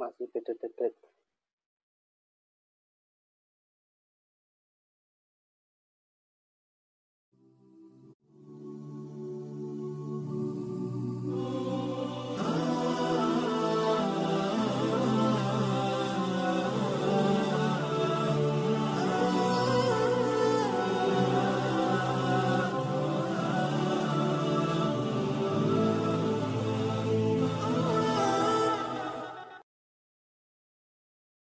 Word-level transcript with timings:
masih 0.00 0.24
dedet-dedet. 0.32 0.96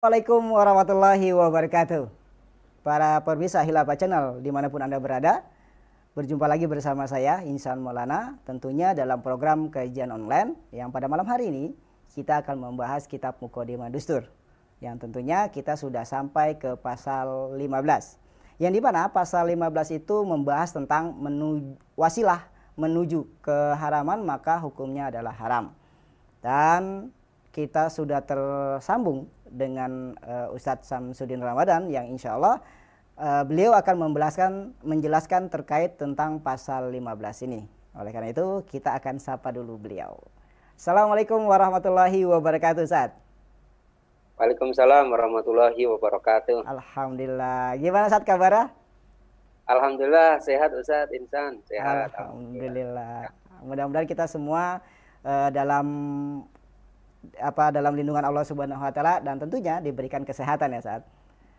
Assalamualaikum 0.07 0.55
warahmatullahi 0.55 1.35
wabarakatuh. 1.35 2.07
Para 2.79 3.19
pemirsa 3.27 3.59
Hilafah 3.59 3.99
Channel 3.99 4.39
di 4.39 4.55
mana 4.55 4.71
pun 4.71 4.79
Anda 4.79 5.03
berada 5.03 5.43
Berjumpa 6.15 6.47
lagi 6.47 6.63
bersama 6.63 7.03
saya 7.11 7.43
Insan 7.43 7.83
Maulana 7.83 8.39
Tentunya 8.47 8.95
dalam 8.95 9.19
program 9.19 9.67
kajian 9.67 10.07
online 10.15 10.55
Yang 10.71 10.95
pada 10.95 11.11
malam 11.11 11.27
hari 11.27 11.51
ini 11.51 11.75
kita 12.15 12.39
akan 12.39 12.55
membahas 12.55 13.03
kitab 13.03 13.35
Mukodimah 13.43 13.91
Dustur 13.91 14.31
Yang 14.79 15.03
tentunya 15.03 15.51
kita 15.51 15.75
sudah 15.75 16.07
sampai 16.07 16.55
ke 16.55 16.79
pasal 16.79 17.59
15 17.59 18.63
Yang 18.63 18.71
di 18.71 18.79
mana 18.79 19.11
pasal 19.11 19.51
15 19.51 19.91
itu 19.91 20.23
membahas 20.23 20.71
tentang 20.71 21.19
menu, 21.19 21.75
wasilah 21.99 22.47
menuju 22.79 23.27
keharaman 23.43 24.23
maka 24.23 24.55
hukumnya 24.63 25.11
adalah 25.11 25.35
haram. 25.35 25.75
Dan 26.39 27.11
kita 27.57 27.89
sudah 27.89 28.21
tersambung 28.21 29.25
dengan 29.49 30.13
uh, 30.21 30.53
Ustadz 30.53 30.85
Samsudin 30.85 31.41
Ramadan 31.41 31.89
yang 31.89 32.05
insya 32.05 32.37
Allah 32.37 32.61
uh, 33.17 33.41
beliau 33.49 33.73
akan 33.73 33.97
menjelaskan, 33.97 34.77
menjelaskan 34.85 35.49
terkait 35.49 35.97
tentang 35.97 36.37
pasal 36.37 36.93
15 36.93 37.49
ini. 37.49 37.65
Oleh 37.97 38.13
karena 38.13 38.29
itu 38.29 38.61
kita 38.69 38.93
akan 39.01 39.17
sapa 39.17 39.49
dulu 39.49 39.81
beliau. 39.81 40.21
Assalamualaikum 40.77 41.41
warahmatullahi 41.49 42.29
wabarakatuh 42.29 42.85
Ustadz. 42.85 43.17
Waalaikumsalam 44.37 45.09
warahmatullahi 45.09 45.81
wabarakatuh. 45.89 46.61
Alhamdulillah. 46.61 47.73
Gimana 47.81 48.05
saat 48.05 48.21
kabarnya? 48.21 48.69
Alhamdulillah 49.65 50.37
sehat 50.45 50.69
Ustadz 50.77 51.09
Insan 51.09 51.65
sehat. 51.65 52.13
Alhamdulillah. 52.13 53.33
Mudah-mudahan 53.65 54.05
kita 54.05 54.29
semua 54.29 54.85
uh, 55.25 55.49
dalam 55.49 55.89
apa 57.37 57.73
dalam 57.73 57.93
lindungan 57.93 58.23
Allah 58.23 58.45
Subhanahu 58.45 58.79
wa 58.79 58.91
taala 58.93 59.19
dan 59.21 59.37
tentunya 59.41 59.81
diberikan 59.81 60.23
kesehatan 60.23 60.77
ya 60.77 60.81
saat. 60.81 61.03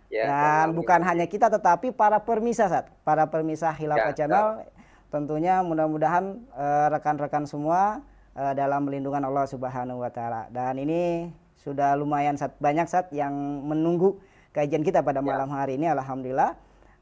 Ya, 0.08 0.24
dan 0.24 0.72
bukan 0.72 1.04
hanya 1.04 1.28
kita 1.28 1.52
tetapi 1.52 1.92
para 1.92 2.16
permisa 2.24 2.64
saat, 2.64 2.88
para 3.04 3.28
permisa 3.28 3.68
Hilafah 3.68 4.16
ya, 4.16 4.24
Channel 4.24 4.46
ya. 4.64 4.68
tentunya 5.12 5.54
mudah-mudahan 5.60 6.40
uh, 6.56 6.88
rekan-rekan 6.96 7.44
semua 7.44 8.00
uh, 8.32 8.52
dalam 8.56 8.88
lindungan 8.88 9.20
Allah 9.20 9.44
Subhanahu 9.44 10.00
wa 10.00 10.08
taala. 10.08 10.48
Dan 10.48 10.80
ini 10.80 11.28
sudah 11.60 11.92
lumayan 11.92 12.40
saat 12.40 12.56
banyak 12.56 12.88
saat 12.88 13.12
yang 13.12 13.34
menunggu 13.68 14.16
kajian 14.56 14.80
kita 14.80 15.04
pada 15.04 15.20
ya. 15.20 15.28
malam 15.28 15.52
hari 15.52 15.76
ini 15.76 15.92
alhamdulillah. 15.92 16.56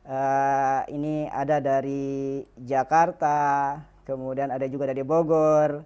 Uh, 0.07 0.87
ini 0.91 1.27
ada 1.31 1.59
dari 1.59 2.47
Jakarta, 2.59 3.79
kemudian 4.07 4.55
ada 4.55 4.67
juga 4.71 4.91
dari 4.91 5.03
Bogor 5.03 5.83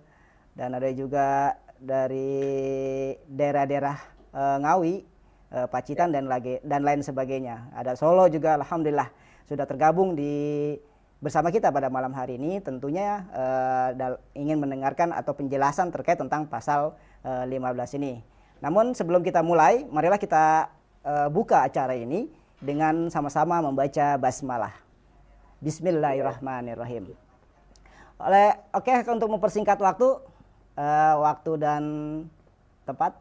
dan 0.53 0.77
ada 0.77 0.93
juga 0.93 1.57
dari 1.81 3.17
daerah-daerah 3.25 3.97
e, 4.37 4.43
Ngawi, 4.61 4.95
e, 5.49 5.59
Pacitan 5.73 6.13
ya. 6.13 6.21
dan 6.21 6.25
lagi 6.29 6.61
dan 6.61 6.85
lain 6.85 7.01
sebagainya. 7.01 7.73
Ada 7.73 7.97
Solo 7.97 8.29
juga 8.29 8.61
alhamdulillah 8.61 9.09
sudah 9.49 9.65
tergabung 9.65 10.13
di 10.13 10.77
bersama 11.21 11.49
kita 11.53 11.73
pada 11.73 11.89
malam 11.89 12.13
hari 12.13 12.37
ini 12.37 12.61
tentunya 12.61 13.25
e, 13.33 13.45
dal, 13.97 14.21
ingin 14.37 14.61
mendengarkan 14.61 15.17
atau 15.17 15.33
penjelasan 15.33 15.89
terkait 15.89 16.21
tentang 16.21 16.45
pasal 16.45 16.95
e, 17.25 17.33
15 17.49 17.97
ini. 17.97 18.21
Namun 18.61 18.93
sebelum 18.93 19.25
kita 19.25 19.41
mulai, 19.41 19.89
marilah 19.89 20.21
kita 20.21 20.69
e, 21.01 21.13
buka 21.33 21.65
acara 21.65 21.97
ini 21.97 22.29
dengan 22.61 23.09
sama-sama 23.09 23.65
membaca 23.65 24.21
basmalah. 24.21 24.77
Bismillahirrahmanirrahim. 25.65 27.13
Oleh 28.21 28.53
oke 28.77 28.85
okay, 28.85 29.09
untuk 29.09 29.33
mempersingkat 29.33 29.81
waktu 29.81 30.30
uh, 30.81 31.15
waktu 31.21 31.53
dan 31.61 31.83
tempat 32.89 33.13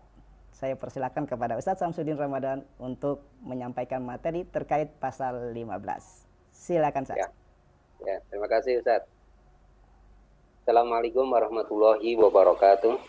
saya 0.56 0.75
persilakan 0.75 1.24
kepada 1.28 1.56
Ustadz 1.56 1.84
Samsudin 1.84 2.20
Ramadan 2.20 2.64
untuk 2.80 3.24
menyampaikan 3.44 4.03
materi 4.03 4.44
terkait 4.47 4.92
pasal 5.00 5.56
15. 5.56 5.68
Silakan 6.52 7.03
Ustadz. 7.03 7.19
Ya. 7.19 7.30
ya, 8.08 8.18
terima 8.31 8.48
kasih 8.48 8.80
Ustadz. 8.80 9.08
Assalamualaikum 10.64 11.25
warahmatullahi 11.28 12.19
wabarakatuh. 12.19 13.00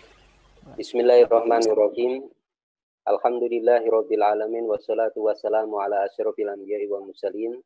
Bismillahirrahmanirrahim. 0.79 2.31
Alhamdulillahirabbil 3.09 4.23
alamin 4.23 4.69
wassalatu 4.71 5.25
wassalamu 5.27 5.81
ala 5.83 6.07
asyrafil 6.07 6.53
anbiya'i 6.53 6.87
wal 6.87 7.03
mursalin 7.03 7.59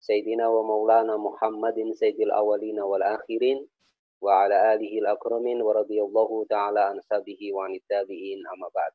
sayyidina 0.00 0.48
wa 0.48 0.64
maulana 0.64 1.14
Muhammadin 1.20 1.92
sayyidil 1.94 2.32
awwalina 2.32 2.82
wal 2.88 3.04
akhirin 3.04 3.68
ala 4.26 4.74
alihi 4.74 4.98
al-akramin 5.06 5.62
wa 5.62 5.78
radiyallahu 5.78 6.50
ta'ala 6.50 6.90
an 6.90 6.98
sabihi 7.06 7.54
wa 7.54 7.70
tabi'in 7.86 8.42
amma 8.50 8.66
ba'd. 8.74 8.90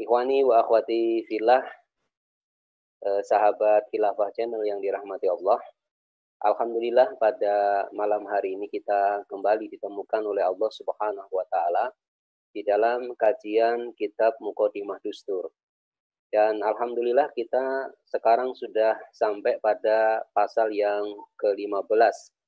Ikhwani 0.00 0.40
wa 0.40 0.64
akhwati 0.64 1.28
fillah 1.28 1.60
eh, 3.04 3.20
sahabat 3.20 3.92
khilafah 3.92 4.32
channel 4.32 4.64
yang 4.64 4.80
dirahmati 4.80 5.28
Allah. 5.28 5.60
Alhamdulillah 6.40 7.20
pada 7.20 7.84
malam 7.92 8.24
hari 8.24 8.56
ini 8.56 8.64
kita 8.72 9.28
kembali 9.28 9.68
ditemukan 9.68 10.24
oleh 10.24 10.40
Allah 10.40 10.70
Subhanahu 10.72 11.28
wa 11.28 11.44
taala 11.52 11.92
di 12.56 12.64
dalam 12.64 13.12
kajian 13.20 13.92
kitab 13.92 14.32
Muqaddimah 14.40 14.96
Dustur. 15.04 15.52
Dan 16.32 16.64
alhamdulillah 16.64 17.28
kita 17.36 17.92
sekarang 18.08 18.56
sudah 18.56 18.96
sampai 19.12 19.60
pada 19.60 20.24
pasal 20.32 20.72
yang 20.72 21.04
ke-15 21.36 22.39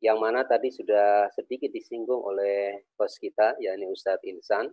yang 0.00 0.16
mana 0.16 0.48
tadi 0.48 0.72
sudah 0.72 1.28
sedikit 1.36 1.68
disinggung 1.68 2.24
oleh 2.24 2.88
bos 2.96 3.20
kita, 3.20 3.52
yakni 3.60 3.84
Ustadz 3.84 4.24
Insan, 4.24 4.72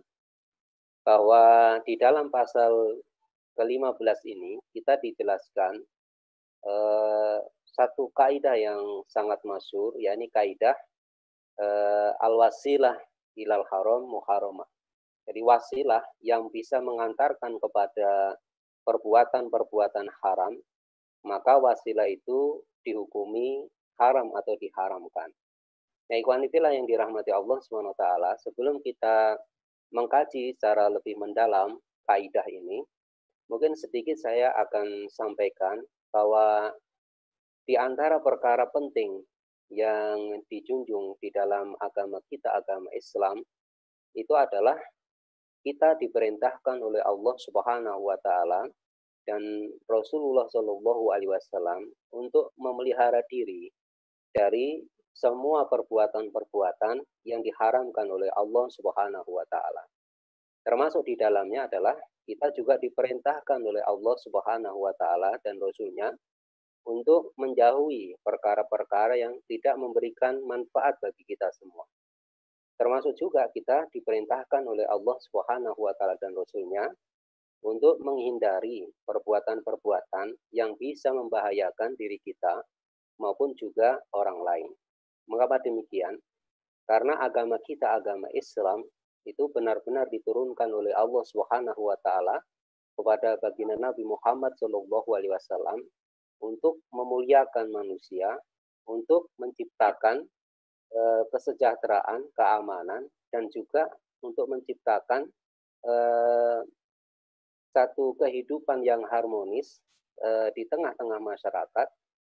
bahwa 1.04 1.76
di 1.84 2.00
dalam 2.00 2.32
pasal 2.32 3.00
ke-15 3.60 4.20
ini 4.24 4.56
kita 4.72 4.96
dijelaskan 5.04 5.84
eh, 6.64 7.38
satu 7.68 8.08
kaidah 8.16 8.56
yang 8.56 9.04
sangat 9.04 9.38
masyur, 9.44 9.92
yakni 10.00 10.32
kaidah 10.32 10.76
eh, 11.60 12.12
al-wasilah 12.24 12.96
ilal 13.36 13.68
haram 13.68 14.08
muharramah. 14.08 14.66
Jadi 15.28 15.44
wasilah 15.44 16.00
yang 16.24 16.48
bisa 16.48 16.80
mengantarkan 16.80 17.60
kepada 17.60 18.32
perbuatan-perbuatan 18.88 20.08
haram, 20.24 20.56
maka 21.20 21.60
wasilah 21.60 22.08
itu 22.08 22.64
dihukumi 22.80 23.68
haram 23.98 24.30
atau 24.34 24.54
diharamkan. 24.56 25.30
Nah, 26.08 26.16
ikhwan 26.16 26.46
itulah 26.46 26.72
yang 26.72 26.88
dirahmati 26.88 27.28
Allah 27.34 27.58
SWT. 27.60 28.04
Sebelum 28.48 28.80
kita 28.80 29.36
mengkaji 29.92 30.56
secara 30.56 30.88
lebih 30.88 31.20
mendalam 31.20 31.76
kaidah 32.08 32.46
ini, 32.48 32.80
mungkin 33.52 33.76
sedikit 33.76 34.16
saya 34.16 34.56
akan 34.56 35.12
sampaikan 35.12 35.84
bahwa 36.08 36.72
di 37.68 37.76
antara 37.76 38.16
perkara 38.24 38.64
penting 38.72 39.20
yang 39.68 40.40
dijunjung 40.48 41.20
di 41.20 41.28
dalam 41.28 41.76
agama 41.76 42.16
kita, 42.32 42.56
agama 42.56 42.88
Islam, 42.96 43.44
itu 44.16 44.32
adalah 44.32 44.80
kita 45.60 46.00
diperintahkan 46.00 46.80
oleh 46.80 47.04
Allah 47.04 47.36
Subhanahu 47.36 48.00
wa 48.08 48.16
taala 48.24 48.64
dan 49.28 49.42
Rasulullah 49.84 50.48
Shallallahu 50.48 51.12
alaihi 51.12 51.28
wasallam 51.28 51.84
untuk 52.16 52.56
memelihara 52.56 53.20
diri 53.28 53.68
dari 54.38 54.78
semua 55.10 55.66
perbuatan-perbuatan 55.66 57.02
yang 57.26 57.42
diharamkan 57.42 58.06
oleh 58.06 58.30
Allah 58.38 58.70
Subhanahu 58.70 59.26
wa 59.34 59.42
taala. 59.50 59.82
Termasuk 60.62 61.02
di 61.10 61.18
dalamnya 61.18 61.66
adalah 61.66 61.98
kita 62.22 62.54
juga 62.54 62.78
diperintahkan 62.78 63.58
oleh 63.58 63.82
Allah 63.82 64.14
Subhanahu 64.22 64.78
wa 64.78 64.94
taala 64.94 65.34
dan 65.42 65.58
rasulnya 65.58 66.14
untuk 66.86 67.34
menjauhi 67.34 68.14
perkara-perkara 68.22 69.18
yang 69.18 69.34
tidak 69.50 69.74
memberikan 69.74 70.38
manfaat 70.46 70.94
bagi 71.02 71.26
kita 71.26 71.50
semua. 71.58 71.82
Termasuk 72.78 73.18
juga 73.18 73.50
kita 73.50 73.90
diperintahkan 73.90 74.62
oleh 74.62 74.86
Allah 74.86 75.18
Subhanahu 75.18 75.82
wa 75.82 75.90
taala 75.98 76.14
dan 76.22 76.30
rasulnya 76.38 76.86
untuk 77.66 77.98
menghindari 78.06 78.86
perbuatan-perbuatan 79.02 80.30
yang 80.54 80.78
bisa 80.78 81.10
membahayakan 81.10 81.98
diri 81.98 82.22
kita 82.22 82.62
maupun 83.18 83.54
juga 83.58 83.98
orang 84.14 84.40
lain. 84.42 84.70
Mengapa 85.28 85.60
demikian? 85.60 86.16
Karena 86.88 87.20
agama 87.20 87.60
kita, 87.60 88.00
agama 88.00 88.32
Islam, 88.32 88.80
itu 89.28 89.44
benar-benar 89.52 90.08
diturunkan 90.08 90.72
oleh 90.72 90.96
Allah 90.96 91.20
Subhanahu 91.28 91.92
wa 91.92 91.98
taala 92.00 92.40
kepada 92.96 93.36
baginda 93.38 93.76
Nabi 93.76 94.02
Muhammad 94.08 94.56
wasallam 94.58 95.78
untuk 96.40 96.82
memuliakan 96.90 97.68
manusia, 97.70 98.40
untuk 98.88 99.30
menciptakan 99.36 100.24
e, 100.90 101.02
kesejahteraan, 101.30 102.26
keamanan 102.32 103.06
dan 103.28 103.46
juga 103.52 103.86
untuk 104.24 104.48
menciptakan 104.48 105.28
e, 105.84 105.94
satu 107.70 108.16
kehidupan 108.18 108.82
yang 108.82 109.04
harmonis 109.06 109.78
e, 110.18 110.50
di 110.56 110.66
tengah-tengah 110.66 111.20
masyarakat, 111.20 111.88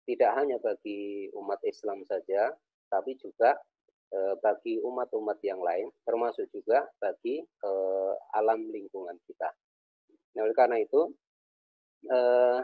tidak 0.06 0.32
hanya 0.38 0.56
bagi 0.62 1.28
umat 1.34 1.60
Islam 1.66 2.06
saja, 2.06 2.54
tapi 2.86 3.18
juga 3.18 3.58
e, 4.14 4.38
bagi 4.38 4.78
umat-umat 4.78 5.42
yang 5.42 5.58
lain, 5.58 5.90
termasuk 6.06 6.46
juga 6.54 6.86
bagi 7.02 7.42
e, 7.42 7.70
alam 8.38 8.70
lingkungan 8.70 9.18
kita. 9.26 9.50
Nah, 10.36 10.44
oleh 10.44 10.52
karena 10.52 10.76
itu, 10.76 11.00
eh, 12.12 12.60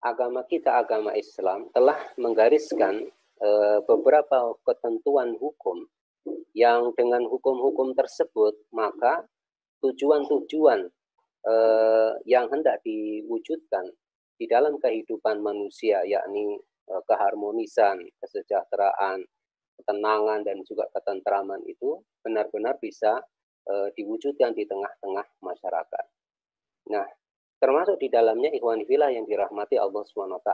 agama 0.00 0.40
kita, 0.48 0.80
agama 0.80 1.12
Islam, 1.12 1.68
telah 1.76 2.00
menggariskan 2.16 3.12
eh, 3.42 3.78
beberapa 3.90 4.54
ketentuan 4.62 5.34
hukum 5.36 5.84
yang 6.54 6.94
dengan 6.94 7.26
hukum-hukum 7.26 7.90
tersebut, 7.92 8.54
maka 8.70 9.26
tujuan-tujuan 9.82 10.86
yang 12.22 12.46
hendak 12.54 12.78
diwujudkan 12.86 13.90
di 14.36 14.46
dalam 14.48 14.78
kehidupan 14.80 15.40
manusia, 15.40 16.02
yakni 16.04 16.56
eh, 16.88 17.02
keharmonisan, 17.08 18.00
kesejahteraan, 18.20 19.22
ketenangan, 19.80 20.40
dan 20.46 20.60
juga 20.66 20.88
ketentraman 20.92 21.62
itu 21.66 22.00
benar-benar 22.22 22.78
bisa 22.78 23.20
eh, 23.68 23.88
diwujudkan 23.96 24.54
di 24.54 24.64
tengah-tengah 24.66 25.26
masyarakat. 25.42 26.04
Nah, 26.90 27.06
termasuk 27.62 28.00
di 28.02 28.10
dalamnya 28.10 28.50
ikhwan 28.50 28.82
filah 28.82 29.10
yang 29.14 29.26
dirahmati 29.26 29.78
Allah 29.78 30.02
SWT, 30.02 30.50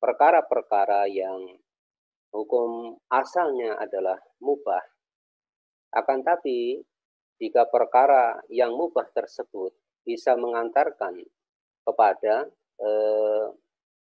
perkara-perkara 0.00 1.04
yang 1.10 1.44
hukum 2.32 2.96
asalnya 3.12 3.76
adalah 3.76 4.16
mubah. 4.40 4.84
Akan 5.96 6.20
tapi, 6.20 6.80
jika 7.38 7.68
perkara 7.70 8.40
yang 8.50 8.74
mubah 8.74 9.08
tersebut 9.14 9.72
bisa 10.02 10.34
mengantarkan 10.34 11.22
kepada 11.86 12.50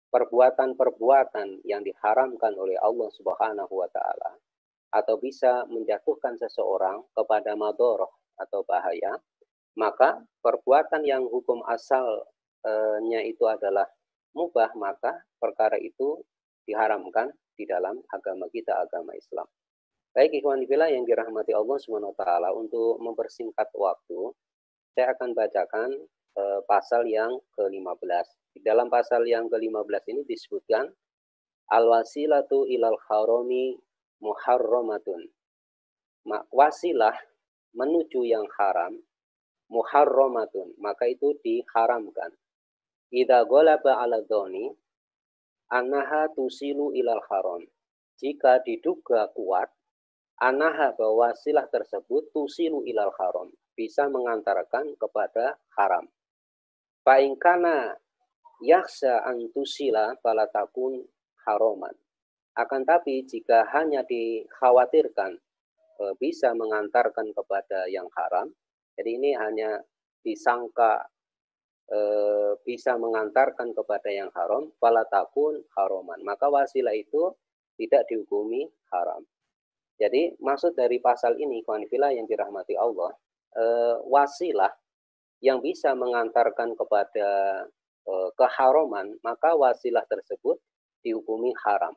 perbuatan-perbuatan 0.08 1.68
yang 1.68 1.82
diharamkan 1.84 2.54
oleh 2.56 2.78
Allah 2.80 3.10
Subhanahu 3.12 3.74
wa 3.74 3.90
taala 3.92 4.38
atau 4.94 5.20
bisa 5.20 5.68
menjatuhkan 5.68 6.40
seseorang 6.40 7.04
kepada 7.12 7.54
madoroh 7.60 8.10
atau 8.40 8.64
bahaya, 8.64 9.20
maka 9.76 10.24
perbuatan 10.40 11.04
yang 11.04 11.28
hukum 11.28 11.60
asalnya 11.68 13.22
itu 13.26 13.44
adalah 13.46 13.86
mubah, 14.32 14.72
maka 14.78 15.18
perkara 15.42 15.76
itu 15.82 16.22
diharamkan 16.64 17.34
di 17.58 17.66
dalam 17.66 17.98
agama 18.14 18.46
kita, 18.54 18.78
agama 18.86 19.18
Islam. 19.18 19.50
Baik 20.14 20.42
ikhwan 20.42 20.66
bila 20.66 20.90
yang 20.90 21.06
dirahmati 21.06 21.54
Allah 21.54 21.78
SWT, 21.78 22.26
untuk 22.58 22.98
mempersingkat 23.02 23.70
waktu, 23.74 24.34
saya 24.98 25.14
akan 25.14 25.34
bacakan 25.38 25.90
eh, 26.38 26.60
pasal 26.66 27.06
yang 27.06 27.38
ke-15. 27.54 28.37
Di 28.58 28.66
dalam 28.66 28.90
pasal 28.90 29.22
yang 29.30 29.46
ke-15 29.54 30.18
ini 30.18 30.26
disebutkan 30.26 30.90
al-wasilatu 31.70 32.66
ilal 32.66 32.98
harami 33.06 33.78
muharramatun. 34.18 35.30
Wasilah 36.50 37.14
menuju 37.78 38.26
yang 38.26 38.50
haram 38.58 38.98
muharramatun, 39.70 40.74
maka 40.82 41.06
itu 41.06 41.38
diharamkan. 41.46 42.34
Idza 43.14 43.46
ghalaba 43.46 44.02
'ala 44.02 44.26
dhoni 44.26 44.74
anaha 45.70 46.34
tusilu 46.34 46.98
ilal 46.98 47.22
haram. 47.30 47.62
Jika 48.18 48.66
diduga 48.66 49.30
kuat, 49.38 49.70
anaha 50.42 50.98
bahwa 50.98 51.30
silah 51.38 51.70
tersebut 51.70 52.34
tusilu 52.34 52.82
ilal 52.90 53.14
haram, 53.22 53.54
bisa 53.78 54.10
mengantarkan 54.10 54.98
kepada 54.98 55.62
haram. 55.78 56.10
Fa'ingkana 57.06 57.94
yaksa 58.62 59.26
antusila 59.26 60.18
falatakun 60.22 61.06
haroman. 61.46 61.94
Akan 62.58 62.82
tapi 62.82 63.22
jika 63.30 63.70
hanya 63.78 64.02
dikhawatirkan 64.02 65.38
e, 66.02 66.04
bisa 66.18 66.58
mengantarkan 66.58 67.30
kepada 67.30 67.86
yang 67.86 68.10
haram, 68.18 68.50
jadi 68.98 69.10
ini 69.14 69.32
hanya 69.38 69.78
disangka 70.26 71.06
e, 71.86 72.00
bisa 72.66 72.98
mengantarkan 72.98 73.78
kepada 73.78 74.10
yang 74.10 74.34
haram, 74.34 74.74
fala 74.82 75.06
takun 75.06 75.62
haroman. 75.78 76.18
Maka 76.26 76.50
wasilah 76.50 76.98
itu 76.98 77.30
tidak 77.78 78.10
dihukumi 78.10 78.66
haram. 78.90 79.22
Jadi 80.02 80.38
maksud 80.42 80.74
dari 80.74 80.98
pasal 80.98 81.38
ini, 81.38 81.62
kawanfila 81.62 82.10
yang 82.10 82.26
dirahmati 82.26 82.74
Allah, 82.74 83.14
e, 83.54 83.64
wasilah 84.10 84.74
yang 85.46 85.62
bisa 85.62 85.94
mengantarkan 85.94 86.74
kepada 86.74 87.30
e, 88.08 88.14
keharoman, 88.40 89.20
maka 89.22 89.52
wasilah 89.54 90.08
tersebut 90.08 90.56
dihukumi 91.04 91.52
haram. 91.68 91.94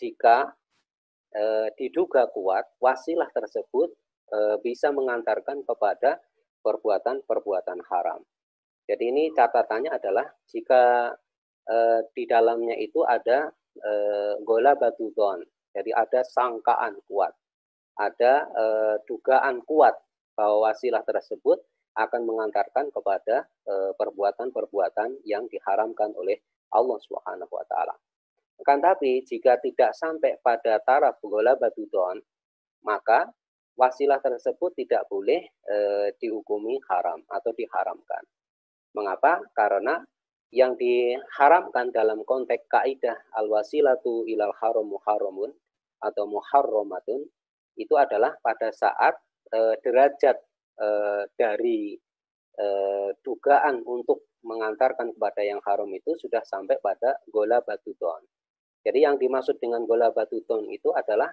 Jika 0.00 0.48
e, 1.36 1.44
diduga 1.76 2.24
kuat, 2.32 2.64
wasilah 2.80 3.28
tersebut 3.28 3.92
Eh, 4.30 4.56
bisa 4.62 4.94
mengantarkan 4.94 5.66
kepada 5.66 6.22
perbuatan-perbuatan 6.62 7.82
haram. 7.90 8.22
Jadi 8.86 9.10
ini 9.10 9.34
catatannya 9.34 9.90
adalah 9.90 10.22
jika 10.46 11.14
e, 11.66 11.76
di 12.14 12.30
dalamnya 12.30 12.78
itu 12.78 13.02
ada 13.02 13.50
e, 13.74 13.92
gola 14.46 14.78
batudon, 14.78 15.42
jadi 15.74 15.90
ada 15.94 16.22
sangkaan 16.26 16.98
kuat, 17.10 17.34
ada 17.98 18.46
e, 18.50 18.64
dugaan 19.06 19.62
kuat 19.66 19.94
bahwa 20.34 20.70
wasilah 20.70 21.02
tersebut 21.06 21.58
akan 21.98 22.22
mengantarkan 22.22 22.88
kepada 22.94 23.46
perbuatan-perbuatan 23.98 25.26
yang 25.26 25.50
diharamkan 25.50 26.14
oleh 26.14 26.38
Allah 26.70 26.98
Subhanahu 27.02 27.50
wa 27.50 27.66
taala. 27.66 27.94
Kan 28.60 28.78
tapi 28.84 29.24
jika 29.24 29.56
tidak 29.58 29.96
sampai 29.96 30.36
pada 30.44 30.78
taraf 30.84 31.16
gola 31.24 31.56
batudon, 31.56 32.20
maka 32.84 33.32
wasilah 33.72 34.20
tersebut 34.20 34.76
tidak 34.76 35.08
boleh 35.08 35.40
e, 35.64 35.76
dihukumi 36.20 36.76
haram 36.92 37.24
atau 37.32 37.56
diharamkan. 37.56 38.20
Mengapa? 38.92 39.40
Karena 39.56 40.04
yang 40.52 40.76
diharamkan 40.76 41.88
dalam 41.94 42.20
konteks 42.26 42.68
kaidah 42.68 43.16
al-wasilatu 43.38 44.28
ilal 44.28 44.52
haram 44.60 44.84
muharramun 44.84 45.48
atau 46.04 46.24
muharramatun 46.28 47.24
itu 47.80 47.94
adalah 47.96 48.36
pada 48.44 48.68
saat 48.76 49.16
e, 49.48 49.80
derajat 49.80 50.36
e, 50.80 50.88
dari 51.36 51.92
e, 52.56 52.66
dugaan 53.20 53.84
untuk 53.84 54.32
mengantarkan 54.40 55.12
kepada 55.12 55.44
yang 55.44 55.60
haram 55.68 55.92
itu 55.92 56.16
sudah 56.16 56.40
sampai 56.48 56.80
pada 56.80 57.20
gola 57.28 57.60
batuton. 57.60 58.24
Jadi 58.80 59.04
yang 59.04 59.20
dimaksud 59.20 59.60
dengan 59.60 59.84
gola 59.84 60.08
batuton 60.08 60.64
itu 60.72 60.88
adalah 60.96 61.28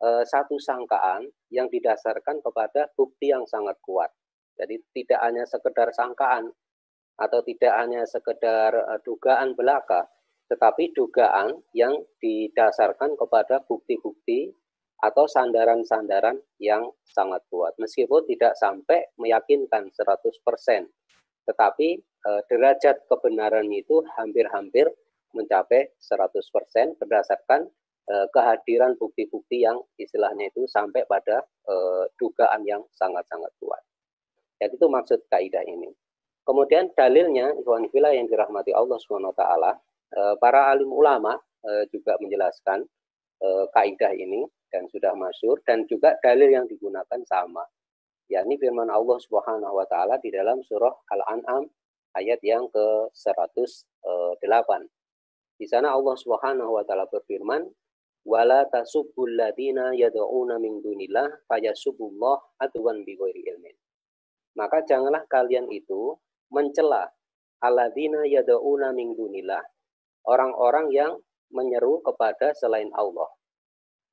Eh, 0.00 0.24
satu 0.24 0.56
sangkaan 0.56 1.28
yang 1.52 1.68
didasarkan 1.68 2.40
kepada 2.40 2.88
bukti 2.96 3.28
yang 3.28 3.44
sangat 3.44 3.76
kuat. 3.84 4.08
Jadi 4.56 4.80
tidak 4.96 5.20
hanya 5.20 5.44
sekedar 5.44 5.92
sangkaan 5.92 6.48
atau 7.20 7.44
tidak 7.44 7.76
hanya 7.76 8.08
sekedar 8.08 8.72
uh, 8.72 8.96
dugaan 9.04 9.52
belaka, 9.52 10.08
tetapi 10.48 10.96
dugaan 10.96 11.52
yang 11.76 12.00
didasarkan 12.16 13.12
kepada 13.12 13.60
bukti-bukti 13.68 14.56
atau 15.00 15.24
sandaran-sandaran 15.24 16.36
yang 16.60 16.88
sangat 17.08 17.40
kuat. 17.48 17.72
Meskipun 17.80 18.28
tidak 18.28 18.56
sampai 18.60 19.08
meyakinkan 19.16 19.88
100%, 19.92 20.86
tetapi 21.48 21.88
uh, 22.28 22.40
derajat 22.52 23.04
kebenaran 23.08 23.68
itu 23.72 24.04
hampir-hampir 24.16 24.86
mencapai 25.32 25.88
100% 25.98 27.00
berdasarkan 27.00 27.70
Eh, 28.10 28.26
kehadiran 28.34 28.98
bukti-bukti 28.98 29.62
yang 29.62 29.78
istilahnya 29.94 30.50
itu 30.50 30.66
sampai 30.66 31.06
pada 31.06 31.46
uh, 31.70 32.02
dugaan 32.18 32.66
yang 32.66 32.82
sangat-sangat 32.90 33.54
kuat. 33.62 33.78
Jadi 34.58 34.74
itu 34.74 34.86
maksud 34.90 35.30
kaidah 35.30 35.62
ini. 35.62 35.94
Kemudian 36.42 36.90
dalilnya, 36.98 37.54
Ikhwan 37.54 37.86
Fila 37.94 38.10
yang 38.10 38.26
dirahmati 38.26 38.74
Allah 38.74 38.98
SWT, 38.98 39.44
para 40.42 40.60
alim 40.74 40.90
ulama 40.90 41.38
juga 41.94 42.18
menjelaskan 42.18 42.82
kaidah 43.70 44.10
ini 44.10 44.42
dan 44.70 44.86
sudah 44.88 45.12
masyur 45.18 45.58
dan 45.66 45.84
juga 45.90 46.14
dalil 46.22 46.50
yang 46.50 46.66
digunakan 46.70 47.20
sama. 47.26 47.66
yakni 48.30 48.54
firman 48.62 48.86
Allah 48.86 49.18
Subhanahu 49.18 49.74
wa 49.74 49.82
taala 49.90 50.14
di 50.22 50.30
dalam 50.30 50.62
surah 50.62 50.94
Al-An'am 51.10 51.66
ayat 52.14 52.38
yang 52.46 52.70
ke-108. 52.70 54.70
Di 55.58 55.66
sana 55.66 55.90
Allah 55.90 56.14
Subhanahu 56.14 56.78
wa 56.78 56.86
taala 56.86 57.10
berfirman, 57.10 57.66
wala 58.22 58.70
tasubbul 58.70 59.34
ladina 59.34 59.90
yad'una 59.98 60.62
min 60.62 60.78
dunillah 60.78 61.42
fayasubbullah 61.50 62.62
adwan 62.62 63.02
bighairi 63.02 63.50
ilmin. 63.50 63.74
Maka 64.54 64.86
janganlah 64.86 65.26
kalian 65.26 65.66
itu 65.74 66.14
mencela 66.54 67.10
alladzina 67.62 68.26
yad'una 68.26 68.94
min 68.94 69.14
dunillah. 69.14 69.62
Orang-orang 70.26 70.86
yang 70.94 71.12
menyeru 71.50 71.98
kepada 72.04 72.54
selain 72.54 72.90
Allah. 72.94 73.26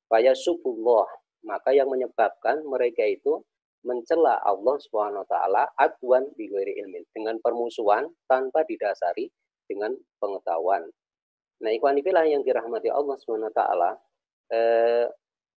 Fayasubbullah, 0.08 1.06
maka 1.44 1.70
yang 1.76 1.92
menyebabkan 1.92 2.64
mereka 2.64 3.04
itu 3.04 3.44
mencela 3.86 4.40
Allah 4.42 4.76
Subhanahu 4.82 5.22
wa 5.22 5.28
taala 5.28 5.62
adwan 5.78 6.26
bighairi 6.34 6.80
ilmin 6.82 7.04
dengan 7.14 7.38
permusuhan 7.38 8.10
tanpa 8.26 8.66
didasari 8.66 9.30
dengan 9.68 9.94
pengetahuan. 10.18 10.82
Nah, 11.62 11.70
ikhwan 11.74 11.98
yang 12.26 12.42
dirahmati 12.42 12.88
Allah 12.88 13.16
SWT, 13.18 13.62
eh, 14.54 15.06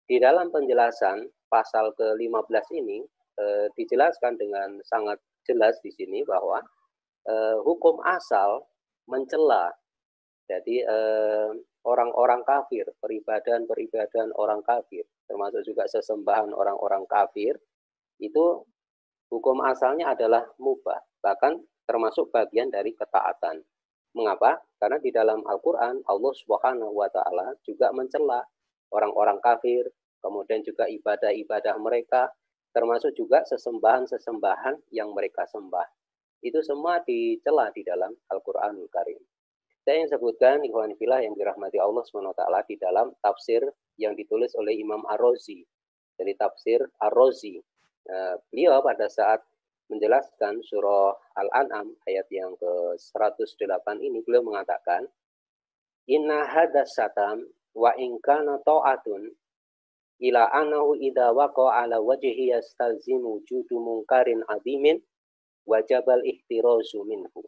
di 0.09 0.17
dalam 0.19 0.49
penjelasan 0.51 1.23
pasal 1.47 1.93
ke-15 1.95 2.65
ini 2.75 3.05
eh, 3.39 3.67
dijelaskan 3.77 4.35
dengan 4.35 4.81
sangat 4.83 5.21
jelas 5.47 5.77
di 5.79 5.93
sini 5.93 6.25
bahwa 6.27 6.59
eh, 7.29 7.57
hukum 7.63 8.01
asal 8.03 8.65
mencela. 9.07 9.71
Jadi 10.49 10.83
eh, 10.83 11.49
orang-orang 11.81 12.45
kafir, 12.45 12.85
peribadahan-peribadahan 13.01 14.31
orang 14.37 14.61
kafir, 14.61 15.05
termasuk 15.25 15.65
juga 15.65 15.89
sesembahan 15.89 16.53
orang-orang 16.53 17.05
kafir, 17.09 17.57
itu 18.21 18.61
hukum 19.33 19.65
asalnya 19.65 20.13
adalah 20.13 20.45
mubah, 20.61 21.01
bahkan 21.25 21.57
termasuk 21.89 22.29
bagian 22.29 22.69
dari 22.69 22.93
ketaatan. 22.93 23.65
Mengapa? 24.11 24.59
Karena 24.77 24.99
di 24.99 25.09
dalam 25.09 25.41
Al-Quran 25.47 26.03
Allah 26.05 26.33
Subhanahu 26.35 26.93
wa 26.93 27.07
Ta'ala 27.07 27.55
juga 27.63 27.89
mencela 27.95 28.43
orang-orang 28.91 29.39
kafir, 29.39 29.87
kemudian 30.19 30.61
juga 30.61 30.85
ibadah-ibadah 30.85 31.79
mereka, 31.79 32.29
termasuk 32.75 33.15
juga 33.15 33.41
sesembahan-sesembahan 33.47 34.91
yang 34.91 35.15
mereka 35.15 35.47
sembah. 35.47 35.87
Itu 36.43 36.59
semua 36.61 36.99
dicela 37.01 37.71
di 37.71 37.81
dalam 37.87 38.11
Al-Quranul 38.29 38.89
Karim. 38.91 39.21
Saya 39.81 40.05
yang 40.05 40.11
sebutkan 40.13 40.61
ikhwan 40.61 40.93
filah 40.93 41.25
yang 41.25 41.33
dirahmati 41.33 41.81
Allah 41.81 42.05
SWT 42.05 42.43
di 42.69 42.77
dalam 42.77 43.09
tafsir 43.17 43.65
yang 43.97 44.13
ditulis 44.13 44.53
oleh 44.53 44.77
Imam 44.77 45.01
Ar-Razi. 45.09 45.65
Jadi 46.21 46.37
tafsir 46.37 46.85
Ar-Razi. 47.01 47.57
Nah, 48.05 48.37
beliau 48.53 48.81
pada 48.85 49.09
saat 49.09 49.41
menjelaskan 49.89 50.61
surah 50.61 51.17
Al-An'am 51.33 51.97
ayat 52.05 52.29
yang 52.29 52.53
ke-108 52.61 53.87
ini 53.99 54.23
beliau 54.23 54.45
mengatakan 54.45 55.03
Inna 56.09 56.45
hadas 56.45 56.93
satam 56.97 57.45
wa 57.73 57.91
inkana 57.97 58.61
ta'atun 58.63 59.33
ila 60.21 60.41
anahu 60.53 60.93
idha 60.97 61.33
waqa 61.33 61.85
ala 61.85 61.97
wajhi 61.97 62.53
yastalzimu 62.53 63.41
wujudu 63.41 63.81
munkarin 63.81 64.45
adimin 64.45 65.01
wajabal 65.65 66.21
ihtirazu 66.21 67.01
minhu. 67.05 67.41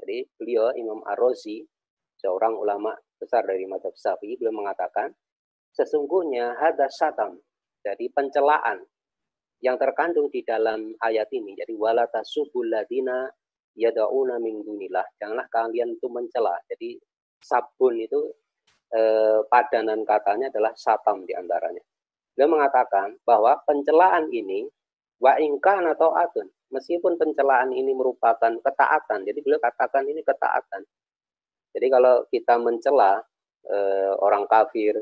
Jadi 0.00 0.24
beliau 0.40 0.72
Imam 0.76 1.04
Ar-Razi 1.04 1.60
seorang 2.20 2.56
ulama 2.56 2.96
besar 3.20 3.44
dari 3.44 3.68
madhab 3.68 3.92
Syafi'i 3.92 4.40
beliau 4.40 4.56
mengatakan 4.56 5.12
sesungguhnya 5.76 6.56
hadas 6.56 6.96
satam 6.96 7.36
jadi 7.80 8.12
pencelaan 8.12 8.84
yang 9.60 9.76
terkandung 9.76 10.32
di 10.32 10.40
dalam 10.44 10.92
ayat 11.00 11.28
ini. 11.32 11.56
Jadi 11.56 11.76
wala 11.76 12.08
tasubul 12.08 12.68
ladina 12.68 13.28
yada'una 13.76 14.40
min 14.40 14.64
dunillah. 14.64 15.04
Janganlah 15.20 15.48
kalian 15.52 15.96
itu 15.96 16.08
mencela. 16.08 16.56
Jadi 16.68 16.96
sabun 17.40 18.00
itu 18.00 18.20
eh, 18.92 19.40
padanan 19.48 20.04
katanya 20.04 20.52
adalah 20.52 20.72
satam 20.76 21.24
di 21.24 21.32
antaranya. 21.36 21.80
Dia 22.36 22.48
mengatakan 22.48 23.20
bahwa 23.24 23.56
pencelaan 23.68 24.32
ini 24.32 24.64
wa 25.20 25.36
ingkan 25.36 25.88
atau 25.92 26.16
atun. 26.16 26.48
Meskipun 26.70 27.18
pencelaan 27.18 27.74
ini 27.74 27.90
merupakan 27.90 28.54
ketaatan. 28.62 29.26
Jadi 29.26 29.38
beliau 29.42 29.58
katakan 29.58 30.06
ini 30.06 30.22
ketaatan. 30.22 30.86
Jadi 31.74 31.86
kalau 31.90 32.26
kita 32.30 32.58
mencela 32.58 33.22
eh, 33.66 34.14
orang 34.22 34.46
kafir, 34.46 34.94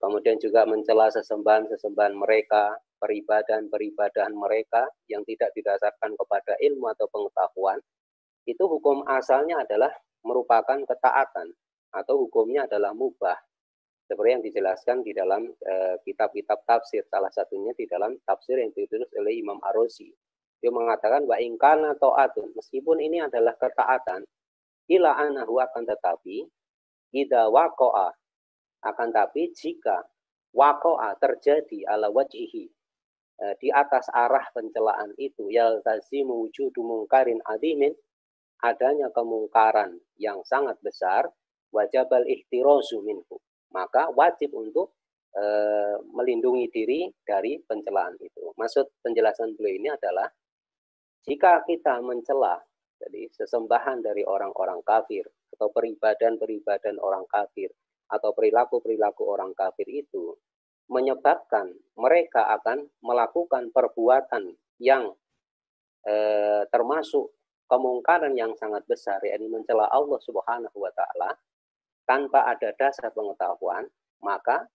kemudian 0.00 0.36
juga 0.40 0.64
mencela 0.68 1.08
sesembahan-sesembahan 1.12 2.16
mereka, 2.16 2.76
peribadahan-peribadahan 3.00 4.32
mereka 4.36 4.88
yang 5.08 5.24
tidak 5.24 5.52
didasarkan 5.56 6.16
kepada 6.20 6.56
ilmu 6.60 6.92
atau 6.92 7.08
pengetahuan, 7.08 7.80
itu 8.44 8.64
hukum 8.64 9.04
asalnya 9.08 9.64
adalah 9.64 9.92
merupakan 10.24 10.84
ketaatan 10.84 11.52
atau 11.96 12.14
hukumnya 12.28 12.68
adalah 12.68 12.92
mubah. 12.92 13.36
Seperti 14.04 14.30
yang 14.34 14.42
dijelaskan 14.42 15.06
di 15.06 15.14
dalam 15.14 15.46
eh, 15.46 15.96
kitab-kitab 16.02 16.58
e, 16.60 16.66
tafsir, 16.66 17.02
salah 17.06 17.30
satunya 17.30 17.70
di 17.78 17.86
dalam 17.86 18.18
tafsir 18.26 18.58
yang 18.58 18.74
ditulis 18.74 19.06
oleh 19.14 19.38
Imam 19.38 19.62
Arosi. 19.62 20.10
Dia 20.60 20.70
mengatakan 20.72 21.24
wa 21.24 21.40
ingkana 21.40 21.96
ta'atun, 21.96 22.52
meskipun 22.52 23.00
ini 23.00 23.24
adalah 23.24 23.56
ketaatan, 23.56 24.24
ila 24.92 25.16
anahu 25.16 25.56
akan 25.56 25.88
tetapi 25.88 26.44
ida 27.16 27.48
waqa'a 27.48 28.12
akan 28.84 29.08
tapi 29.12 29.50
jika 29.56 30.04
waqa'a 30.52 31.16
terjadi 31.16 31.88
ala 31.88 32.12
wajhihi 32.12 32.68
Eh, 33.40 33.56
di 33.56 33.72
atas 33.72 34.04
arah 34.12 34.44
pencelaan 34.52 35.16
itu 35.16 35.48
yaltazimu 35.48 36.44
wujudu 36.44 36.84
mungkarin 36.84 37.40
adimin 37.48 37.96
adanya 38.60 39.08
kemungkaran 39.16 39.96
yang 40.20 40.44
sangat 40.44 40.76
besar 40.84 41.24
wajabal 41.72 42.20
ihtirazu 42.28 43.00
minhu. 43.00 43.40
Maka 43.72 44.12
wajib 44.12 44.52
untuk 44.52 44.92
e, 45.32 45.44
melindungi 46.12 46.68
diri 46.68 47.08
dari 47.24 47.56
pencelaan 47.64 48.18
itu. 48.20 48.52
Maksud 48.60 49.00
penjelasan 49.00 49.56
beliau 49.56 49.72
ini 49.72 49.88
adalah 49.88 50.28
jika 51.24 51.64
kita 51.68 52.00
mencela 52.00 52.60
jadi 53.00 53.32
sesembahan 53.32 54.04
dari 54.04 54.24
orang-orang 54.24 54.84
kafir 54.84 55.24
atau 55.56 55.72
peribadan-peribadan 55.72 57.00
orang 57.00 57.24
kafir 57.28 57.72
atau 58.10 58.30
perilaku-perilaku 58.36 59.22
orang 59.24 59.56
kafir 59.56 59.88
itu 59.88 60.36
menyebabkan 60.90 61.70
mereka 61.96 62.50
akan 62.60 62.90
melakukan 63.00 63.70
perbuatan 63.70 64.52
yang 64.82 65.14
eh, 66.04 66.66
termasuk 66.68 67.30
kemungkaran 67.70 68.34
yang 68.34 68.50
sangat 68.58 68.82
besar 68.90 69.22
yakni 69.22 69.46
mencela 69.46 69.86
Allah 69.86 70.18
Subhanahu 70.18 70.74
wa 70.74 70.90
taala 70.90 71.38
tanpa 72.02 72.50
ada 72.50 72.74
dasar 72.74 73.14
pengetahuan 73.14 73.86
maka 74.18 74.66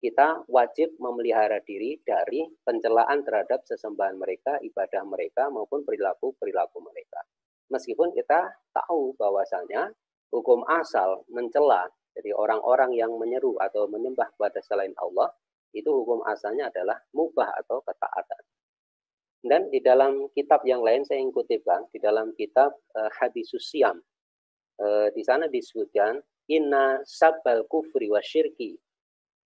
kita 0.00 0.48
wajib 0.48 0.96
memelihara 0.96 1.60
diri 1.68 2.00
dari 2.00 2.48
pencelaan 2.64 3.20
terhadap 3.20 3.60
sesembahan 3.68 4.16
mereka, 4.16 4.56
ibadah 4.64 5.04
mereka 5.04 5.52
maupun 5.52 5.84
perilaku-perilaku 5.84 6.80
mereka. 6.80 7.20
Meskipun 7.68 8.16
kita 8.16 8.48
tahu 8.72 9.12
bahwasanya 9.20 9.92
hukum 10.32 10.64
asal 10.66 11.22
mencela 11.28 11.84
jadi 12.16 12.34
orang-orang 12.34 12.96
yang 12.96 13.12
menyeru 13.14 13.54
atau 13.62 13.86
menyembah 13.86 14.34
kepada 14.34 14.58
selain 14.64 14.90
Allah 14.98 15.30
itu 15.70 15.86
hukum 15.86 16.26
asalnya 16.26 16.66
adalah 16.66 16.98
mubah 17.14 17.54
atau 17.62 17.78
ketaatan. 17.86 18.42
Dan 19.40 19.70
di 19.70 19.80
dalam 19.80 20.28
kitab 20.34 20.66
yang 20.66 20.82
lain 20.82 21.06
saya 21.06 21.22
kutipkan, 21.30 21.86
di 21.94 22.02
dalam 22.02 22.34
kitab 22.36 22.76
uh, 22.98 23.08
Hadisus 23.16 23.72
Siam, 23.72 23.96
uh, 24.82 25.08
di 25.14 25.22
sana 25.24 25.48
disebutkan, 25.48 26.20
Inna 26.50 27.00
sabbal 27.06 27.64
kufri 27.70 28.10
wa 28.10 28.20
syirki 28.20 28.74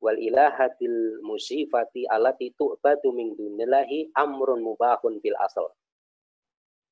wal 0.04 0.20
ilahatil 0.20 1.24
musifati 1.24 2.04
alati 2.12 2.52
tu'batu 2.52 3.08
min 3.16 3.32
dunillahi 3.32 4.12
amrun 4.20 4.60
mubahun 4.60 5.16
fil 5.24 5.38
asal. 5.40 5.72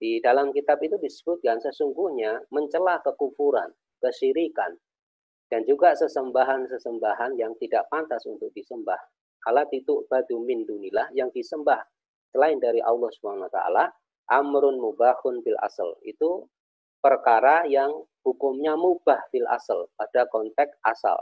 Di 0.01 0.19
dalam 0.25 0.51
kitab 0.57 0.81
itu 0.81 0.97
disebutkan 0.97 1.61
sesungguhnya 1.61 2.49
mencela 2.49 3.05
kekufuran, 3.05 3.69
kesyirikan, 4.01 4.73
dan 5.53 5.69
juga 5.69 5.93
sesembahan-sesembahan 5.93 7.37
yang 7.37 7.53
tidak 7.61 7.85
pantas 7.93 8.25
untuk 8.25 8.49
disembah 8.57 8.99
alat 9.47 9.69
itu 9.75 10.07
batu 10.07 10.39
min 10.39 10.63
dunilah 10.63 11.11
yang 11.15 11.31
disembah 11.35 11.83
selain 12.31 12.63
dari 12.63 12.79
Allah 12.81 13.11
Subhanahu 13.11 13.51
wa 13.51 13.91
amrun 14.31 14.79
mubahun 14.79 15.43
bil 15.43 15.59
asal 15.61 15.93
itu 16.07 16.47
perkara 17.03 17.67
yang 17.67 17.91
hukumnya 18.23 18.79
mubah 18.79 19.19
fil 19.35 19.47
asal 19.51 19.91
pada 19.99 20.25
konteks 20.31 20.79
asal. 20.87 21.19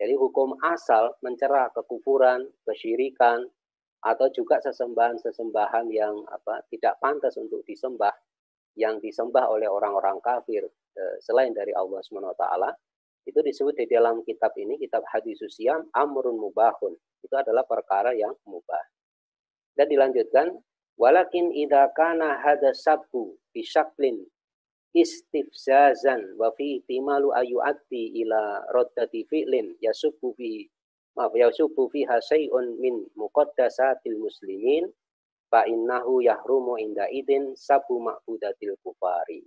Jadi 0.00 0.16
hukum 0.16 0.56
asal 0.64 1.12
mencerah 1.20 1.68
kekufuran, 1.76 2.48
kesyirikan, 2.64 3.44
atau 4.00 4.32
juga 4.32 4.56
sesembahan-sesembahan 4.64 5.86
yang 5.92 6.24
apa 6.32 6.64
tidak 6.72 6.96
pantas 7.04 7.36
untuk 7.36 7.60
disembah, 7.68 8.12
yang 8.80 8.96
disembah 8.96 9.44
oleh 9.52 9.68
orang-orang 9.68 10.16
kafir 10.24 10.64
eh, 10.96 11.16
selain 11.20 11.52
dari 11.52 11.76
Allah 11.76 12.00
taala 12.32 12.72
itu 13.28 13.36
disebut 13.44 13.76
di 13.76 13.86
dalam 13.92 14.24
kitab 14.24 14.56
ini, 14.56 14.80
kitab 14.80 15.04
hadis 15.12 15.44
usiam, 15.44 15.84
amrun 15.92 16.40
mubahun. 16.40 16.96
Itu 17.20 17.36
adalah 17.36 17.68
perkara 17.68 18.16
yang 18.16 18.32
mubah. 18.48 18.80
Dan 19.76 19.92
dilanjutkan, 19.92 20.56
walakin 20.96 21.52
idha 21.52 21.92
kana 21.92 22.40
sabbu 22.72 23.36
bisyaklin 23.52 24.24
istifzazan 24.90 26.34
wa 26.34 26.50
fi 26.54 26.82
ihtimalu 26.82 27.30
ayu'ati 27.30 28.20
ila 28.26 28.66
roddati 28.74 29.22
fi'lin 29.30 29.78
yasubbu 29.78 30.34
fi 30.34 30.66
maaf 31.18 31.34
yasubu 31.34 31.90
fiha 31.90 32.22
syai'un 32.22 32.78
min 32.78 33.06
muqaddasatil 33.18 34.18
muslimin 34.18 34.86
fa 35.50 35.66
innahu 35.66 36.22
yahrumu 36.22 36.78
inda 36.78 37.10
idin 37.10 37.52
sabu 37.58 37.98
ma'budatil 37.98 38.78
kufari. 38.80 39.42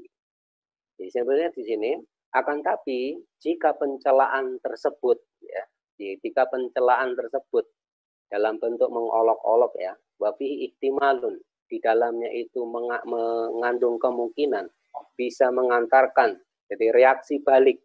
Jadi 1.00 1.09
sebenarnya 1.09 1.50
di 1.55 1.63
sini 1.63 1.91
akan 2.35 2.59
tapi 2.59 3.15
jika 3.39 3.73
pencelaan 3.79 4.59
tersebut 4.59 5.17
ya, 5.41 5.63
jika 5.97 6.45
pencelaan 6.51 7.15
tersebut 7.15 7.65
dalam 8.27 8.59
bentuk 8.59 8.89
mengolok-olok 8.91 9.73
ya, 9.79 9.93
wafi 10.19 10.67
ihtimalun 10.69 11.39
di 11.69 11.79
dalamnya 11.79 12.29
itu 12.29 12.67
mengandung 12.67 13.97
kemungkinan 13.97 14.67
bisa 15.17 15.50
mengantarkan 15.53 16.38
jadi 16.69 16.89
reaksi 16.89 17.41
balik 17.43 17.81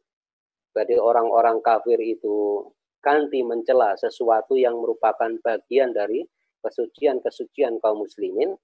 bagi 0.73 0.97
orang-orang 0.97 1.61
kafir 1.61 1.99
itu 2.01 2.65
ganti 3.03 3.43
mencela 3.43 3.95
sesuatu 3.99 4.55
yang 4.55 4.79
merupakan 4.79 5.31
bagian 5.43 5.93
dari 5.93 6.23
kesucian-kesucian 6.63 7.79
kaum 7.79 8.03
muslimin 8.05 8.55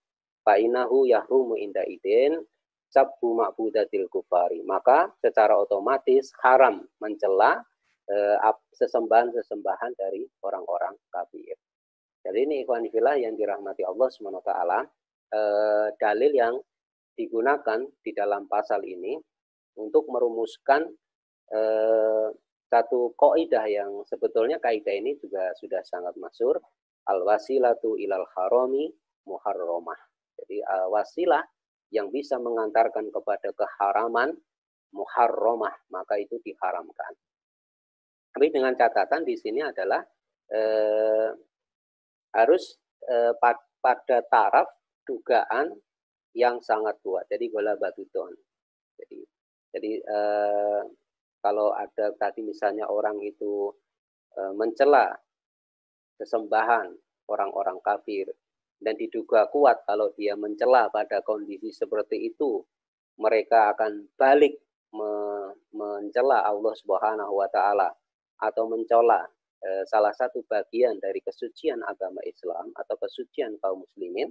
fa'inahu 0.42 1.06
yahrumu 1.08 1.54
inda 1.58 1.82
idin 1.86 2.42
sabbu 2.90 3.34
ma'budatil 3.34 4.06
kufari 4.10 4.62
maka 4.62 5.10
secara 5.18 5.58
otomatis 5.58 6.30
haram 6.42 6.82
mencela 7.02 7.62
eh, 8.10 8.36
sesembahan-sesembahan 8.74 9.92
dari 9.96 10.28
orang-orang 10.44 10.94
kafir. 11.08 11.56
Jadi 12.24 12.38
ini 12.40 12.64
ikhwan 12.64 12.88
yang 13.20 13.36
dirahmati 13.36 13.84
Allah 13.84 14.08
SWT 14.08 14.52
eh, 15.34 15.88
dalil 16.00 16.32
yang 16.32 16.54
digunakan 17.14 17.80
di 18.02 18.10
dalam 18.14 18.46
pasal 18.50 18.82
ini 18.82 19.18
untuk 19.78 20.06
merumuskan 20.10 20.86
eh, 21.50 22.28
satu 22.70 23.14
kaidah 23.14 23.66
yang 23.70 24.02
sebetulnya 24.06 24.58
kaidah 24.58 24.94
ini 24.94 25.14
juga 25.22 25.54
sudah 25.58 25.82
sangat 25.86 26.18
masyur 26.18 26.58
al 27.06 27.20
wasilatu 27.22 27.94
ilal 28.00 28.26
harami 28.34 28.90
muharramah. 29.28 30.00
Jadi 30.34 30.60
uh, 30.64 30.88
wasilah 30.90 31.44
yang 31.94 32.10
bisa 32.10 32.40
mengantarkan 32.40 33.08
kepada 33.12 33.54
keharaman 33.54 34.34
muharramah, 34.90 35.74
maka 35.90 36.18
itu 36.18 36.38
diharamkan. 36.42 37.14
Tapi 38.34 38.50
dengan 38.50 38.74
catatan 38.74 39.22
di 39.22 39.38
sini 39.38 39.62
adalah 39.62 40.02
eh, 40.50 41.30
harus 42.34 42.74
eh, 43.06 43.30
pada 43.78 44.18
taraf 44.26 44.66
dugaan 45.06 45.70
yang 46.34 46.58
sangat 46.60 46.98
kuat. 47.00 47.26
Jadi 47.30 47.50
gola 47.50 47.78
batudon. 47.78 48.34
Jadi 48.98 49.18
jadi 49.74 49.92
eh, 50.02 50.82
kalau 51.42 51.74
ada 51.74 52.14
tadi 52.18 52.42
misalnya 52.42 52.86
orang 52.90 53.18
itu 53.22 53.70
eh, 54.38 54.52
mencela 54.54 55.10
sesembahan 56.18 56.94
orang-orang 57.26 57.78
kafir 57.82 58.30
dan 58.78 58.94
diduga 59.00 59.48
kuat 59.50 59.82
kalau 59.88 60.12
dia 60.14 60.36
mencela 60.36 60.92
pada 60.92 61.24
kondisi 61.24 61.72
seperti 61.72 62.30
itu 62.30 62.62
mereka 63.18 63.74
akan 63.74 64.10
balik 64.18 64.58
mencela 65.74 66.46
Allah 66.46 66.74
Subhanahu 66.78 67.34
wa 67.34 67.48
taala 67.50 67.90
atau 68.38 68.70
mencolak 68.70 69.26
e, 69.62 69.70
salah 69.90 70.14
satu 70.14 70.42
bagian 70.46 70.98
dari 71.02 71.18
kesucian 71.18 71.82
agama 71.82 72.22
Islam 72.26 72.70
atau 72.78 72.94
kesucian 72.98 73.58
kaum 73.58 73.82
muslimin, 73.82 74.30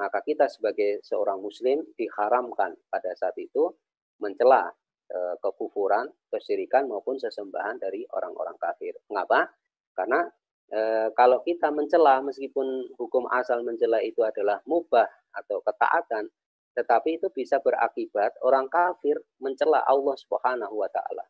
maka 0.00 0.24
kita 0.24 0.48
sebagai 0.48 1.04
seorang 1.04 1.36
muslim 1.36 1.84
diharamkan 2.00 2.72
pada 2.88 3.12
saat 3.12 3.36
itu 3.36 3.68
mencela 4.16 4.72
e, 5.12 5.18
kekufuran, 5.44 6.08
kesyirikan 6.32 6.88
maupun 6.88 7.20
sesembahan 7.20 7.76
dari 7.76 8.08
orang-orang 8.16 8.56
kafir. 8.56 8.96
Mengapa? 9.12 9.52
Karena 9.92 10.24
e, 10.72 10.80
kalau 11.12 11.44
kita 11.44 11.68
mencela 11.68 12.24
meskipun 12.24 12.96
hukum 12.96 13.28
asal 13.28 13.60
mencela 13.60 14.00
itu 14.00 14.24
adalah 14.24 14.64
mubah 14.64 15.08
atau 15.36 15.60
ketaatan, 15.60 16.32
tetapi 16.72 17.20
itu 17.20 17.28
bisa 17.28 17.60
berakibat 17.60 18.32
orang 18.40 18.72
kafir 18.72 19.20
mencela 19.36 19.84
Allah 19.84 20.16
Subhanahu 20.16 20.80
wa 20.80 20.88
taala. 20.88 21.24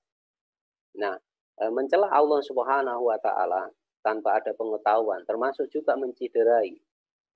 Nah, 0.95 1.19
Eh, 1.61 1.69
mencela 1.69 2.09
Allah 2.09 2.41
Subhanahu 2.41 3.13
wa 3.13 3.21
taala 3.21 3.69
tanpa 4.01 4.41
ada 4.41 4.57
pengetahuan 4.57 5.21
termasuk 5.29 5.69
juga 5.69 5.93
menciderai 5.93 6.73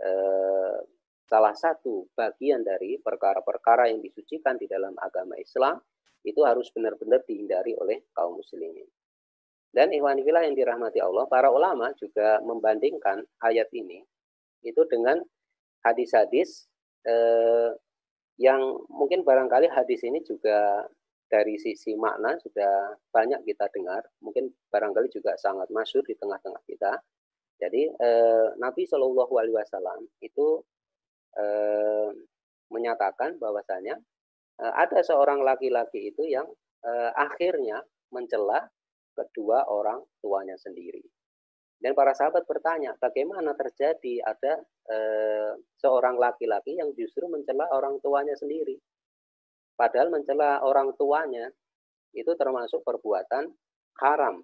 eh, 0.01 0.77
salah 1.25 1.57
satu 1.57 2.09
bagian 2.13 2.61
dari 2.61 3.01
perkara-perkara 3.01 3.89
yang 3.89 4.05
disucikan 4.05 4.61
di 4.61 4.69
dalam 4.69 4.93
agama 5.01 5.37
Islam 5.41 5.81
itu 6.25 6.41
harus 6.45 6.73
benar-benar 6.73 7.25
dihindari 7.29 7.77
oleh 7.77 8.05
kaum 8.17 8.41
muslimin. 8.41 8.89
Dan 9.75 9.91
ikhwan 9.91 10.23
fillah 10.23 10.47
yang 10.47 10.55
dirahmati 10.55 11.03
Allah, 11.03 11.27
para 11.27 11.51
ulama 11.51 11.91
juga 11.99 12.39
membandingkan 12.47 13.27
ayat 13.43 13.69
ini 13.75 14.01
itu 14.65 14.81
dengan 14.89 15.21
hadis-hadis 15.85 16.71
eh, 17.05 17.75
yang 18.41 18.63
mungkin 18.89 19.27
barangkali 19.27 19.69
hadis 19.69 20.01
ini 20.07 20.23
juga 20.25 20.89
dari 21.27 21.59
sisi 21.59 21.99
makna 21.99 22.39
sudah 22.39 22.95
banyak 23.11 23.43
kita 23.43 23.67
dengar, 23.75 24.07
mungkin 24.23 24.55
barangkali 24.71 25.11
juga 25.11 25.35
sangat 25.37 25.67
masyur 25.75 26.07
di 26.07 26.15
tengah-tengah 26.15 26.63
kita. 26.71 26.93
Jadi 27.59 27.91
eh, 27.91 28.49
Nabi 28.63 28.87
Shallallahu 28.87 29.35
Alaihi 29.35 29.59
Wasallam 29.59 30.07
itu 30.23 30.63
eh, 31.38 32.11
menyatakan 32.70 33.38
bahwasanya 33.38 33.99
eh, 34.61 34.73
ada 34.75 35.01
seorang 35.03 35.42
laki-laki 35.42 36.14
itu 36.14 36.27
yang 36.27 36.47
eh, 36.85 37.11
akhirnya 37.14 37.83
mencela 38.14 38.66
kedua 39.14 39.66
orang 39.70 40.03
tuanya 40.23 40.59
sendiri. 40.59 41.03
Dan 41.79 41.92
para 41.92 42.16
sahabat 42.16 42.49
bertanya, 42.49 42.97
bagaimana 42.97 43.53
terjadi 43.53 44.25
ada 44.25 44.64
seorang 45.77 46.16
laki-laki 46.16 46.81
yang 46.81 46.97
justru 46.97 47.29
mencela 47.29 47.68
orang 47.68 48.01
tuanya 48.01 48.33
sendiri? 48.40 48.81
Padahal 49.77 50.09
mencela 50.09 50.64
orang 50.64 50.97
tuanya 50.97 51.51
itu 52.16 52.33
termasuk 52.38 52.81
perbuatan 52.87 53.53
haram. 54.01 54.40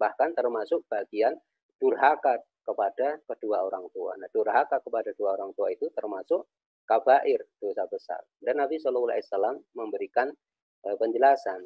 Bahkan 0.00 0.34
termasuk 0.34 0.82
bagian 0.90 1.36
durhaka 1.78 2.42
kepada 2.64 3.20
kedua 3.28 3.62
orang 3.62 3.86
tua. 3.92 4.16
Nah, 4.16 4.28
durhaka 4.32 4.80
kepada 4.80 5.12
dua 5.14 5.36
orang 5.36 5.52
tua 5.52 5.70
itu 5.70 5.86
termasuk 5.92 6.48
kabair, 6.88 7.44
dosa 7.60 7.84
besar. 7.86 8.20
Dan 8.40 8.60
Nabi 8.60 8.80
Shallallahu 8.80 9.12
Alaihi 9.12 9.26
Wasallam 9.28 9.56
memberikan 9.76 10.28
uh, 10.88 10.96
penjelasan. 10.96 11.64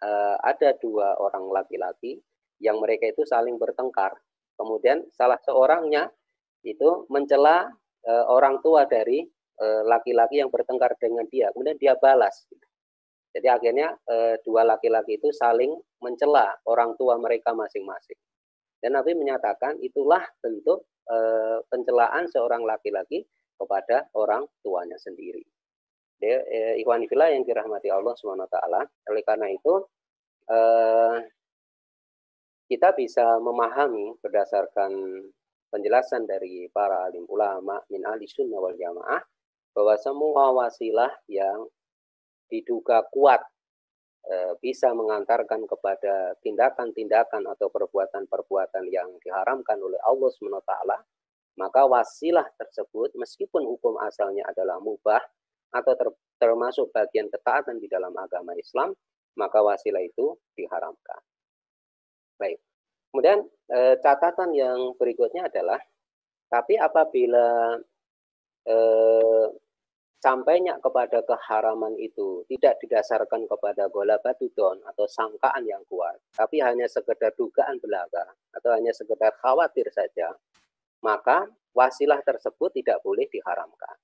Uh, 0.00 0.40
ada 0.40 0.72
dua 0.80 1.12
orang 1.20 1.52
laki-laki 1.52 2.16
yang 2.56 2.80
mereka 2.80 3.12
itu 3.12 3.26
saling 3.28 3.60
bertengkar. 3.60 4.16
Kemudian 4.56 5.04
salah 5.12 5.36
seorangnya 5.44 6.08
itu 6.64 7.04
mencela 7.12 7.68
uh, 8.08 8.24
orang 8.32 8.64
tua 8.64 8.88
dari 8.88 9.28
Eh, 9.60 9.82
laki-laki 9.84 10.40
yang 10.40 10.48
bertengkar 10.48 10.96
dengan 10.96 11.28
dia, 11.28 11.52
kemudian 11.52 11.76
dia 11.76 11.92
balas. 12.00 12.48
Jadi 13.30 13.46
akhirnya 13.46 13.94
dua 14.42 14.66
laki-laki 14.66 15.14
itu 15.20 15.30
saling 15.30 15.70
mencela 16.02 16.50
orang 16.66 16.98
tua 16.98 17.14
mereka 17.20 17.54
masing-masing. 17.54 18.18
Dan 18.80 18.96
Nabi 18.96 19.12
menyatakan 19.12 19.76
itulah 19.84 20.24
bentuk 20.40 20.88
e, 21.04 21.16
pencelaan 21.68 22.24
seorang 22.32 22.64
laki-laki 22.64 23.22
kepada 23.60 24.08
orang 24.16 24.48
tuanya 24.64 24.96
sendiri. 24.96 25.44
Dia, 26.16 26.40
e, 26.48 26.58
Ikhwan 26.80 27.04
Fila 27.04 27.28
yang 27.28 27.44
dirahmati 27.44 27.92
Allah 27.92 28.16
SWT. 28.16 28.56
Oleh 29.12 29.22
karena 29.24 29.52
itu, 29.52 29.74
e, 30.48 30.58
kita 32.72 32.96
bisa 32.96 33.36
memahami 33.36 34.16
berdasarkan 34.24 34.92
penjelasan 35.70 36.24
dari 36.24 36.66
para 36.72 37.06
alim 37.06 37.28
ulama 37.28 37.78
min 37.92 38.02
ahli 38.02 38.26
sunnah 38.26 38.58
wal 38.58 38.74
jamaah 38.74 39.22
bahwa 39.70 39.94
semua 40.02 40.44
wasilah 40.50 41.10
yang 41.30 41.66
diduga 42.50 43.06
kuat 43.14 43.38
bisa 44.60 44.92
mengantarkan 44.92 45.64
kepada 45.66 46.36
tindakan-tindakan 46.44 47.50
atau 47.50 47.66
perbuatan-perbuatan 47.72 48.84
yang 48.92 49.10
diharamkan 49.24 49.80
oleh 49.80 49.98
Allah 50.06 50.30
SWT, 50.30 50.72
maka 51.58 51.82
wasilah 51.88 52.46
tersebut 52.54 53.16
meskipun 53.16 53.64
hukum 53.66 53.98
asalnya 54.04 54.46
adalah 54.46 54.78
mubah 54.78 55.20
atau 55.74 55.92
ter, 55.98 56.08
termasuk 56.38 56.92
bagian 56.94 57.26
ketaatan 57.32 57.80
di 57.80 57.88
dalam 57.90 58.14
agama 58.14 58.54
Islam, 58.54 58.94
maka 59.34 59.64
wasilah 59.64 60.02
itu 60.04 60.36
diharamkan. 60.54 61.20
Baik. 62.38 62.58
Kemudian 63.10 63.42
e, 63.66 63.78
catatan 63.98 64.54
yang 64.54 64.94
berikutnya 64.94 65.50
adalah 65.50 65.80
tapi 66.50 66.74
apabila 66.74 67.78
eh, 68.66 69.46
sampainya 70.20 70.76
kepada 70.84 71.24
keharaman 71.24 71.96
itu 71.96 72.44
tidak 72.52 72.76
didasarkan 72.84 73.48
kepada 73.48 73.88
gola 73.88 74.20
batudon 74.20 74.76
atau 74.84 75.08
sangkaan 75.08 75.64
yang 75.64 75.80
kuat, 75.88 76.20
tapi 76.36 76.60
hanya 76.60 76.84
sekedar 76.84 77.32
dugaan 77.40 77.80
belaka 77.80 78.28
atau 78.52 78.70
hanya 78.76 78.92
sekedar 78.92 79.32
khawatir 79.40 79.88
saja, 79.88 80.28
maka 81.00 81.48
wasilah 81.72 82.20
tersebut 82.20 82.68
tidak 82.76 83.00
boleh 83.00 83.24
diharamkan. 83.32 83.96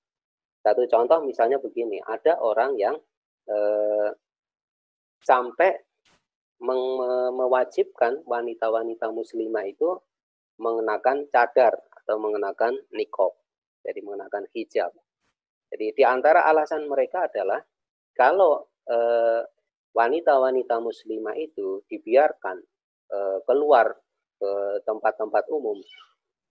Satu 0.65 0.89
contoh 0.89 1.21
misalnya 1.21 1.61
begini, 1.61 2.01
ada 2.01 2.41
orang 2.41 2.75
yang 2.81 2.97
eh, 3.47 4.11
sampai 5.21 5.77
mewajibkan 7.37 8.25
wanita-wanita 8.25 9.13
muslimah 9.13 9.69
itu 9.69 10.01
mengenakan 10.57 11.29
cadar 11.29 11.77
atau 11.93 12.17
mengenakan 12.17 12.73
nikob, 12.97 13.37
jadi 13.85 14.01
mengenakan 14.01 14.49
hijab. 14.57 14.97
Jadi 15.73 15.87
di 15.97 16.05
antara 16.07 16.47
alasan 16.47 16.87
mereka 16.87 17.27
adalah 17.27 17.59
kalau 18.15 18.67
eh, 18.87 19.43
wanita-wanita 19.93 20.79
muslimah 20.79 21.37
itu 21.37 21.83
dibiarkan 21.91 22.57
eh, 23.13 23.39
keluar 23.45 23.91
ke 24.37 24.53
tempat-tempat 24.85 25.49
umum 25.49 25.81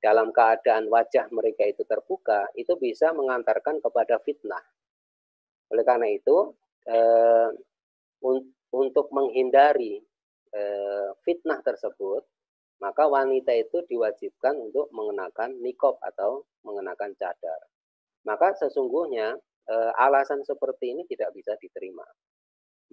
dalam 0.02 0.30
keadaan 0.30 0.86
wajah 0.90 1.26
mereka 1.34 1.66
itu 1.66 1.82
terbuka, 1.86 2.46
itu 2.54 2.78
bisa 2.78 3.10
mengantarkan 3.14 3.82
kepada 3.82 4.22
fitnah. 4.22 4.62
Oleh 5.74 5.82
karena 5.82 6.08
itu, 6.14 6.54
eh, 6.86 7.50
un 8.22 8.38
untuk 8.76 9.08
menghindari 9.16 10.04
eh, 10.56 11.10
fitnah 11.26 11.60
tersebut, 11.66 12.24
maka 12.84 13.08
wanita 13.08 13.52
itu 13.56 13.82
diwajibkan 13.88 14.56
untuk 14.60 14.88
mengenakan 14.92 15.58
nikob 15.64 15.98
atau 16.04 16.44
mengenakan 16.64 17.12
cadar. 17.18 17.62
Maka 18.26 18.58
sesungguhnya 18.58 19.38
eh, 19.70 19.92
alasan 20.02 20.42
seperti 20.42 20.98
ini 20.98 21.06
tidak 21.06 21.34
bisa 21.34 21.54
diterima. 21.62 22.06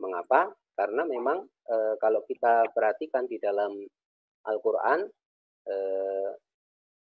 Mengapa? 0.00 0.52
Karena 0.76 1.04
memang 1.04 1.44
eh, 1.68 1.94
kalau 2.00 2.24
kita 2.24 2.68
perhatikan 2.72 3.24
di 3.28 3.40
dalam 3.40 3.72
Al-Quran, 4.48 5.08
eh, 5.68 6.30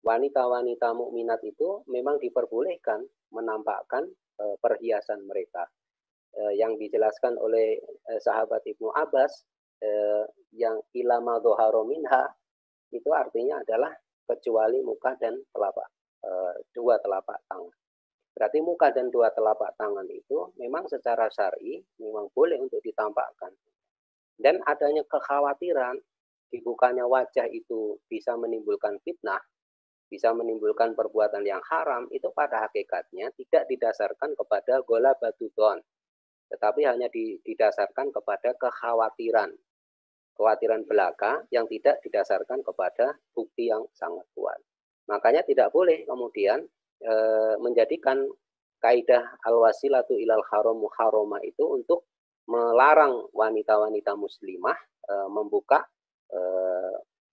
wanita-wanita 0.04 0.92
mukminat 0.92 1.40
itu 1.48 1.82
memang 1.88 2.20
diperbolehkan 2.20 3.02
menampakkan 3.32 4.04
uh, 4.38 4.56
perhiasan 4.60 5.24
mereka. 5.26 5.66
Uh, 6.34 6.50
yang 6.54 6.76
dijelaskan 6.82 7.38
oleh 7.38 7.78
uh, 8.10 8.20
sahabat 8.20 8.66
Ibnu 8.66 8.90
Abbas 8.90 9.46
uh, 9.86 10.26
yang 10.52 10.82
ilama 10.98 11.38
doharo 11.38 11.86
minha 11.86 12.26
itu 12.90 13.10
artinya 13.14 13.62
adalah 13.62 13.94
kecuali 14.26 14.82
muka 14.82 15.14
dan 15.22 15.38
telapak 15.54 15.88
uh, 16.26 16.54
dua 16.74 16.98
telapak 17.06 17.38
tangan. 17.48 17.83
Berarti 18.34 18.60
muka 18.66 18.90
dan 18.90 19.14
dua 19.14 19.30
telapak 19.30 19.78
tangan 19.78 20.10
itu 20.10 20.50
memang 20.58 20.90
secara 20.90 21.30
syar'i 21.30 21.78
memang 22.02 22.34
boleh 22.34 22.58
untuk 22.58 22.82
ditampakkan. 22.82 23.54
Dan 24.34 24.60
adanya 24.66 25.06
kekhawatiran 25.06 26.02
dibukanya 26.50 27.06
wajah 27.06 27.46
itu 27.50 28.02
bisa 28.10 28.34
menimbulkan 28.34 28.98
fitnah, 29.06 29.42
bisa 30.10 30.34
menimbulkan 30.34 30.98
perbuatan 30.98 31.46
yang 31.46 31.62
haram 31.70 32.10
itu 32.10 32.30
pada 32.34 32.66
hakikatnya 32.66 33.30
tidak 33.38 33.70
didasarkan 33.70 34.34
kepada 34.34 34.82
gola 34.82 35.14
batu 35.14 35.54
don, 35.54 35.78
tetapi 36.54 36.86
hanya 36.86 37.10
didasarkan 37.42 38.14
kepada 38.14 38.54
kekhawatiran 38.62 39.50
kekhawatiran 40.34 40.86
belaka 40.86 41.46
yang 41.50 41.66
tidak 41.66 41.98
didasarkan 42.06 42.62
kepada 42.62 43.18
bukti 43.34 43.74
yang 43.74 43.86
sangat 43.98 44.26
kuat 44.38 44.62
makanya 45.10 45.42
tidak 45.42 45.74
boleh 45.74 46.06
kemudian 46.06 46.62
e, 47.04 47.14
menjadikan 47.60 48.24
kaidah 48.80 49.24
al 49.44 49.56
wasilatu 49.60 50.16
ilal 50.16 50.44
haram 50.48 50.80
muharrama 50.80 51.44
itu 51.44 51.68
untuk 51.68 52.08
melarang 52.48 53.28
wanita-wanita 53.36 54.16
muslimah 54.16 54.80
e, 55.04 55.14
membuka 55.28 55.84
e, 56.32 56.40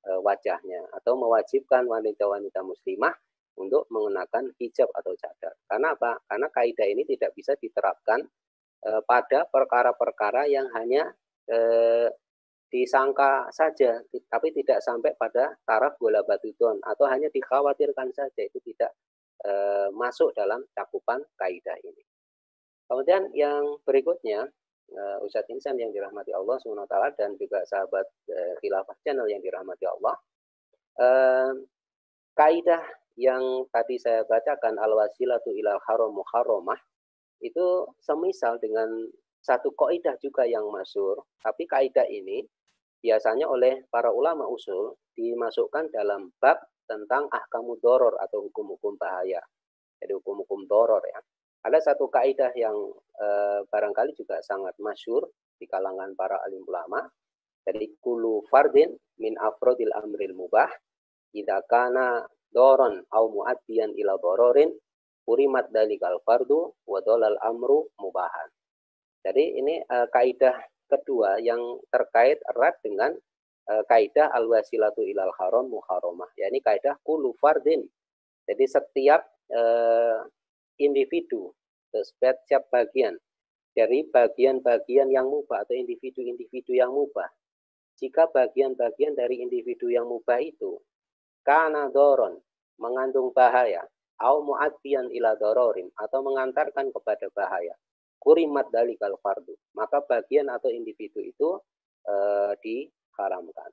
Eh, 0.00 0.20
wajahnya 0.24 0.80
atau 0.96 1.12
mewajibkan 1.12 1.85
wanita-wanita 1.85 2.64
muslimah 2.64 3.12
untuk 3.61 3.85
mengenakan 3.92 4.48
hijab 4.56 4.88
atau 4.96 5.12
cadar. 5.12 5.52
Karena 5.68 5.92
apa? 5.92 6.16
Karena 6.24 6.48
kaidah 6.48 6.88
ini 6.88 7.04
tidak 7.04 7.37
bisa 7.37 7.52
diterapkan 7.61 8.24
eh, 8.88 9.02
pada 9.04 9.44
perkara-perkara 9.44 10.48
yang 10.48 10.72
hanya 10.72 11.04
eh, 11.52 12.09
disangka 12.72 13.52
saja, 13.52 14.00
tapi 14.33 14.56
tidak 14.56 14.80
sampai 14.80 15.12
pada 15.20 15.52
taraf 15.68 16.00
bola 16.00 16.24
batu 16.24 16.48
don 16.56 16.80
atau 16.80 17.04
hanya 17.04 17.28
dikhawatirkan 17.28 18.09
saja 18.16 18.40
itu 18.40 18.56
tidak 18.72 18.96
masuk 19.96 20.37
dalam 20.37 20.61
cakupan 20.76 21.24
kaidah 21.40 21.76
ini. 21.81 22.05
Kemudian 22.90 23.31
yang 23.33 23.79
berikutnya 23.87 24.50
uh, 24.90 25.18
Ustadz 25.22 25.50
Insan 25.55 25.79
yang 25.79 25.94
dirahmati 25.94 26.35
Allah 26.35 26.59
SWT 26.59 26.96
dan 27.14 27.38
juga 27.38 27.62
sahabat 27.62 28.07
uh, 28.31 28.55
Khilafah 28.59 28.98
Channel 29.07 29.31
yang 29.31 29.38
dirahmati 29.38 29.87
Allah. 29.87 30.14
Uh, 30.98 31.53
kaidah 32.35 32.83
yang 33.14 33.68
tadi 33.70 33.94
saya 34.00 34.26
bacakan 34.26 34.74
al-wasilatu 34.81 35.55
ilal 35.55 35.79
haram 35.87 36.11
muharramah 36.11 36.79
itu 37.40 37.87
semisal 38.03 38.59
dengan 38.61 38.88
satu 39.40 39.72
kaidah 39.72 40.18
juga 40.20 40.44
yang 40.44 40.68
masyur, 40.68 41.16
tapi 41.40 41.64
kaidah 41.64 42.05
ini 42.05 42.44
biasanya 43.00 43.48
oleh 43.48 43.81
para 43.88 44.12
ulama 44.12 44.44
usul 44.44 44.92
dimasukkan 45.16 45.88
dalam 45.88 46.29
bab 46.37 46.61
tentang 46.90 47.31
ahkamu 47.31 47.79
doror 47.79 48.18
atau 48.18 48.50
hukum-hukum 48.50 48.98
bahaya. 48.98 49.38
Jadi 50.03 50.11
hukum-hukum 50.18 50.66
doror 50.66 50.98
ya. 51.07 51.22
Ada 51.62 51.94
satu 51.94 52.11
kaidah 52.11 52.50
yang 52.59 52.74
eh, 53.22 53.62
barangkali 53.70 54.18
juga 54.18 54.42
sangat 54.42 54.74
masyur 54.83 55.31
di 55.55 55.70
kalangan 55.70 56.18
para 56.18 56.42
alim 56.42 56.66
ulama. 56.66 57.07
Jadi 57.62 57.94
kulu 58.03 58.42
fardin 58.50 58.90
min 59.22 59.38
afrodil 59.38 59.94
amril 59.94 60.35
mubah 60.35 60.72
idza 61.37 61.62
kana 61.70 62.26
doron 62.50 63.05
au 63.14 63.31
muaddiyan 63.31 63.94
ila 63.94 64.18
dororin 64.18 64.72
urimat 65.31 65.70
dalikal 65.70 66.18
fardu 66.26 66.74
wa 66.90 66.98
dolal 67.07 67.38
amru 67.46 67.87
mubahan. 68.03 68.50
Jadi 69.22 69.61
ini 69.62 69.79
eh, 69.85 70.07
kaidah 70.11 70.57
kedua 70.90 71.38
yang 71.38 71.61
terkait 71.92 72.42
erat 72.50 72.74
dengan 72.83 73.14
kaidah 73.87 74.35
al 74.35 74.50
wasilatu 74.50 75.04
ilal 75.06 75.30
haram 75.38 75.70
muharramah. 75.70 76.30
Ya 76.35 76.50
ini 76.50 76.59
kaidah 76.59 76.98
kulu 77.06 77.35
fardin. 77.38 77.87
Jadi 78.48 78.64
setiap 78.66 79.22
eh, 79.50 80.20
individu, 80.83 81.54
setiap 81.94 82.66
bagian 82.72 83.14
dari 83.70 84.02
bagian-bagian 84.11 85.09
yang 85.14 85.30
mubah 85.30 85.62
atau 85.62 85.74
individu-individu 85.78 86.74
yang 86.74 86.90
mubah. 86.90 87.30
Jika 88.00 88.33
bagian-bagian 88.33 89.14
dari 89.14 89.44
individu 89.44 89.92
yang 89.92 90.09
mubah 90.09 90.40
itu 90.40 90.80
karena 91.44 91.87
doron 91.92 92.40
mengandung 92.80 93.30
bahaya, 93.37 93.85
au 94.24 94.40
mu'addiyan 94.40 95.12
ila 95.12 95.37
dororin 95.37 95.88
atau 96.00 96.24
mengantarkan 96.24 96.88
kepada 96.92 97.28
bahaya, 97.37 97.76
kurimat 98.16 98.68
dalikal 98.72 99.16
fardu, 99.20 99.52
maka 99.76 100.00
bagian 100.04 100.48
atau 100.48 100.72
individu 100.72 101.20
itu 101.20 101.61
e, 102.09 102.14
diharamkan. 103.20 103.70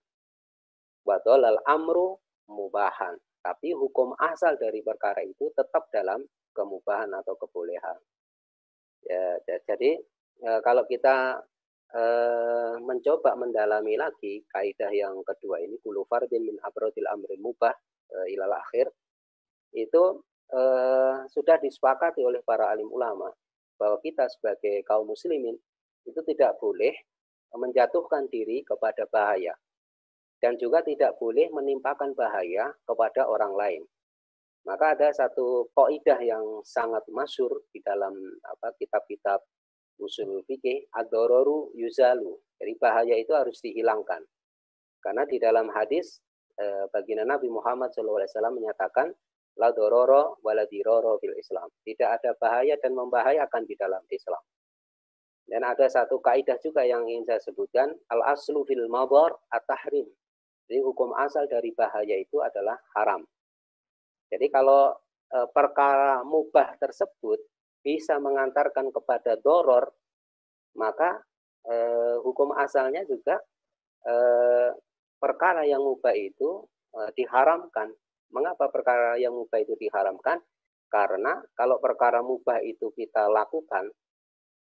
Wadolal 1.08 1.64
amru 1.64 2.20
mubahan. 2.52 3.16
Tapi 3.40 3.72
hukum 3.72 4.12
asal 4.20 4.60
dari 4.60 4.84
perkara 4.84 5.24
itu 5.24 5.48
tetap 5.56 5.88
dalam 5.88 6.20
kemubahan 6.52 7.08
atau 7.16 7.40
kebolehan. 7.40 7.96
Ya, 9.08 9.40
jadi 9.64 10.04
e, 10.44 10.50
kalau 10.68 10.84
kita 10.84 11.40
e, 11.96 12.04
mencoba 12.84 13.40
mendalami 13.40 13.96
lagi 13.96 14.44
kaidah 14.52 14.92
yang 14.92 15.24
kedua 15.24 15.64
ini 15.64 15.80
kulu 15.80 16.04
fardin 16.12 16.44
min 16.44 16.60
abrodil 16.60 17.08
amri 17.08 17.40
mubah 17.40 17.72
e, 18.12 18.36
ilal 18.36 18.52
akhir 18.52 18.92
itu 19.72 20.20
e, 20.52 20.62
sudah 21.32 21.56
disepakati 21.64 22.20
oleh 22.20 22.44
para 22.44 22.68
alim 22.68 22.92
ulama 22.92 23.32
bahwa 23.80 23.96
kita 24.04 24.28
sebagai 24.28 24.84
kaum 24.84 25.08
muslimin 25.08 25.56
itu 26.04 26.20
tidak 26.28 26.60
boleh 26.60 26.92
menjatuhkan 27.56 28.28
diri 28.28 28.66
kepada 28.68 29.08
bahaya 29.08 29.56
dan 30.42 30.58
juga 30.58 30.86
tidak 30.86 31.18
boleh 31.18 31.50
menimpakan 31.50 32.14
bahaya 32.14 32.70
kepada 32.86 33.26
orang 33.26 33.54
lain. 33.58 33.84
Maka 34.68 35.00
ada 35.00 35.10
satu 35.16 35.72
kaidah 35.72 36.20
yang 36.20 36.44
sangat 36.68 37.02
masyur 37.08 37.64
di 37.72 37.80
dalam 37.80 38.14
apa 38.44 38.76
kitab-kitab 38.76 39.40
usul 39.98 40.44
fikih 40.44 40.92
ad-dararu 40.92 41.72
yuzalu. 41.74 42.36
Jadi 42.60 42.74
bahaya 42.76 43.16
itu 43.16 43.32
harus 43.32 43.58
dihilangkan. 43.64 44.22
Karena 45.00 45.24
di 45.24 45.40
dalam 45.40 45.72
hadis 45.72 46.20
eh, 46.60 46.86
baginda 46.92 47.24
Nabi 47.24 47.48
Muhammad 47.48 47.96
SAW 47.96 48.28
menyatakan 48.52 49.08
la 49.58 49.72
dororo 49.74 50.38
wala 50.44 50.68
diroro 50.68 51.18
fil 51.24 51.34
Islam. 51.40 51.72
Tidak 51.82 52.10
ada 52.10 52.36
bahaya 52.38 52.76
dan 52.78 52.94
membahayakan 52.94 53.64
di 53.66 53.74
dalam 53.80 54.04
Islam. 54.12 54.42
Dan 55.48 55.64
ada 55.64 55.88
satu 55.88 56.20
kaidah 56.20 56.60
juga 56.60 56.84
yang 56.84 57.08
ingin 57.08 57.24
saya 57.24 57.40
sebutkan, 57.40 57.96
al 58.12 58.22
aslu 58.36 58.68
fil 58.68 58.84
mabor 58.92 59.32
at-tahrim. 59.48 60.04
Jadi 60.68 60.84
hukum 60.84 61.16
asal 61.16 61.48
dari 61.48 61.72
bahaya 61.72 62.20
itu 62.20 62.44
adalah 62.44 62.76
haram. 63.00 63.24
Jadi 64.28 64.52
kalau 64.52 64.92
e, 65.32 65.48
perkara 65.56 66.20
mubah 66.28 66.76
tersebut 66.76 67.40
bisa 67.80 68.20
mengantarkan 68.20 68.92
kepada 68.92 69.40
doror, 69.40 69.88
maka 70.76 71.24
e, 71.64 71.76
hukum 72.20 72.52
asalnya 72.60 73.08
juga 73.08 73.40
e, 74.04 74.16
perkara 75.16 75.64
yang 75.64 75.80
mubah 75.80 76.12
itu 76.12 76.68
e, 76.92 77.00
diharamkan. 77.16 77.88
Mengapa 78.36 78.68
perkara 78.68 79.16
yang 79.16 79.32
mubah 79.32 79.64
itu 79.64 79.80
diharamkan? 79.80 80.44
Karena 80.92 81.40
kalau 81.56 81.80
perkara 81.80 82.20
mubah 82.20 82.60
itu 82.60 82.92
kita 82.92 83.32
lakukan, 83.32 83.88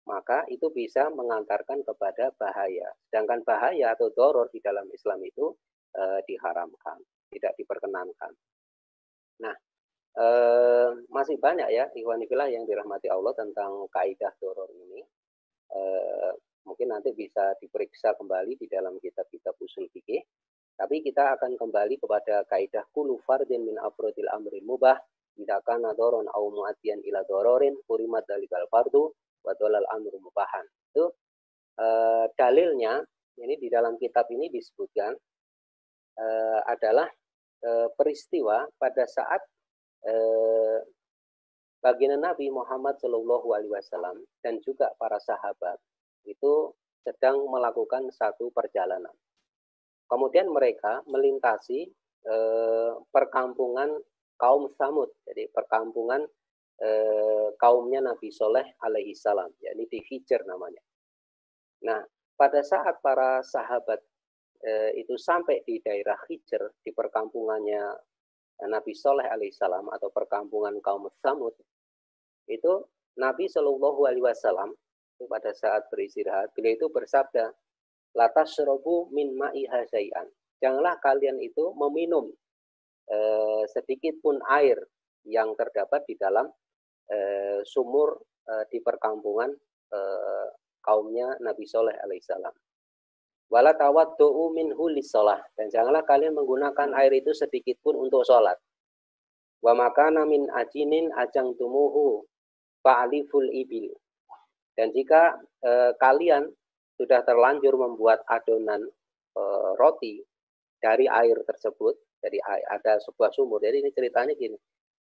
maka 0.07 0.47
itu 0.49 0.71
bisa 0.71 1.11
mengantarkan 1.11 1.83
kepada 1.83 2.31
bahaya. 2.39 2.89
Sedangkan 3.11 3.43
bahaya 3.43 3.93
atau 3.93 4.15
doror 4.15 4.47
di 4.55 4.63
dalam 4.63 4.87
Islam 4.95 5.19
itu 5.27 5.51
e, 5.93 6.23
diharamkan. 6.31 7.03
tidak 7.27 7.59
diperkenankan. 7.59 8.33
Nah, 9.43 9.53
eh, 10.17 10.91
masih 11.11 11.37
banyak 11.37 11.69
ya 11.75 11.85
ikhwanifillah 11.93 12.49
yang 12.49 12.65
dirahmati 12.65 13.11
Allah 13.11 13.35
tentang 13.35 13.85
kaidah 13.93 14.33
doror 14.41 14.71
ini. 14.73 15.03
Eh, 15.75 16.33
mungkin 16.65 16.95
nanti 16.95 17.11
bisa 17.13 17.59
diperiksa 17.59 18.15
kembali 18.15 18.57
di 18.57 18.67
dalam 18.71 18.97
kitab-kitab 19.03 19.59
usul 19.59 19.91
fikih. 19.91 20.23
Tapi 20.77 21.03
kita 21.03 21.35
akan 21.35 21.59
kembali 21.59 21.99
kepada 21.99 22.47
kaidah 22.47 22.87
kulu 22.95 23.19
fardin 23.27 23.65
min 23.67 23.77
afrodil 23.81 24.31
amri 24.31 24.61
mubah 24.63 24.97
tidak 25.37 25.61
doron 25.97 26.25
au 26.33 26.49
mu'atiyan 26.49 27.05
ila 27.05 27.21
dororin 27.29 27.77
kurimat 27.85 28.25
dalikal 28.25 28.65
fardu 28.73 29.13
wa 29.47 29.55
dolal 29.55 29.87
amru 29.95 30.19
mubahan. 30.19 30.67
Itu 30.91 31.15
uh, 31.79 32.27
dalilnya 32.35 32.99
ini 33.39 33.55
di 33.63 33.71
dalam 33.71 33.95
kitab 33.97 34.27
ini 34.35 34.51
disebutkan 34.51 35.15
uh, 36.19 36.61
adalah 36.67 37.07
uh, 37.63 37.89
peristiwa 37.95 38.67
pada 38.75 39.07
saat 39.07 39.41
uh, 40.11 40.83
baginda 41.87 42.19
Nabi 42.19 42.51
Muhammad 42.51 42.99
Shallallahu 42.99 43.47
Alaihi 43.55 43.71
Wasallam 43.71 44.19
dan 44.43 44.59
juga 44.67 44.91
para 44.99 45.23
sahabat 45.23 45.79
itu 46.27 46.75
sedang 47.07 47.47
melakukan 47.47 48.11
satu 48.11 48.51
perjalanan. 48.51 49.15
Kemudian 50.11 50.51
mereka 50.51 51.03
melintasi 51.07 51.87
eh, 52.27 52.93
perkampungan 53.15 54.03
kaum 54.39 54.67
Samud, 54.75 55.11
jadi 55.27 55.47
perkampungan 55.55 56.27
eh, 56.81 57.49
kaumnya 57.57 58.05
Nabi 58.05 58.29
Soleh 58.29 58.77
alaihi 58.85 59.17
salam, 59.17 59.49
yakni 59.61 59.89
di 59.89 60.01
Hijr 60.01 60.45
namanya. 60.45 60.83
Nah, 61.85 62.01
pada 62.37 62.61
saat 62.61 63.01
para 63.01 63.41
sahabat 63.41 64.01
eh, 64.65 64.93
itu 65.01 65.17
sampai 65.17 65.65
di 65.65 65.81
daerah 65.81 66.17
Hijr, 66.29 66.77
di 66.85 66.91
perkampungannya 66.93 67.97
Nabi 68.65 68.97
Soleh 68.97 69.29
alaihissalam 69.29 69.85
atau 69.93 70.09
perkampungan 70.09 70.81
kaum 70.81 71.09
Samud, 71.21 71.53
itu 72.49 72.73
Nabi 73.21 73.49
Shallallahu 73.49 74.09
alaihi 74.09 74.25
wasallam 74.25 74.73
pada 75.25 75.53
saat 75.57 75.89
beristirahat, 75.89 76.53
beliau 76.53 76.77
itu 76.77 76.87
bersabda, 76.93 77.53
latas 78.17 78.57
serobu 78.57 79.09
min 79.13 79.33
ma'i 79.33 79.65
Janganlah 80.57 80.97
kalian 81.01 81.41
itu 81.41 81.73
meminum 81.77 82.33
eh, 83.09 83.65
sedikit 83.69 84.17
pun 84.21 84.41
air 84.53 84.77
yang 85.29 85.53
terdapat 85.57 86.05
di 86.09 86.17
dalam 86.17 86.49
eh, 87.11 87.61
sumur 87.63 88.19
eh, 88.47 88.65
di 88.71 88.79
perkampungan 88.83 89.51
eh, 89.93 90.49
kaumnya 90.83 91.35
Nabi 91.43 91.67
Soleh 91.67 91.95
alaihissalam. 91.99 92.55
Wala 93.47 93.79
tawaddu'u 93.79 94.51
minhu 94.51 94.91
sholah. 95.03 95.39
Dan 95.55 95.71
janganlah 95.71 96.03
kalian 96.03 96.35
menggunakan 96.35 96.95
air 96.99 97.15
itu 97.15 97.31
sedikit 97.31 97.79
pun 97.79 97.95
untuk 97.95 98.27
sholat. 98.27 98.59
Wa 99.63 99.75
makana 99.75 100.27
min 100.27 100.51
ajinin 100.51 101.15
ajang 101.15 101.55
tumuhu 101.55 102.27
fa'aliful 102.83 103.47
ibil. 103.51 103.91
Dan 104.75 104.91
jika 104.93 105.39
eh, 105.63 105.93
kalian 105.99 106.51
sudah 106.99 107.23
terlanjur 107.23 107.79
membuat 107.79 108.27
adonan 108.27 108.83
eh, 109.39 109.71
roti 109.79 110.23
dari 110.83 111.07
air 111.07 111.39
tersebut, 111.47 111.95
jadi 112.21 112.39
ada 112.67 112.99
sebuah 112.99 113.31
sumur. 113.31 113.63
Jadi 113.63 113.81
ini 113.87 113.91
ceritanya 113.95 114.35
gini. 114.35 114.59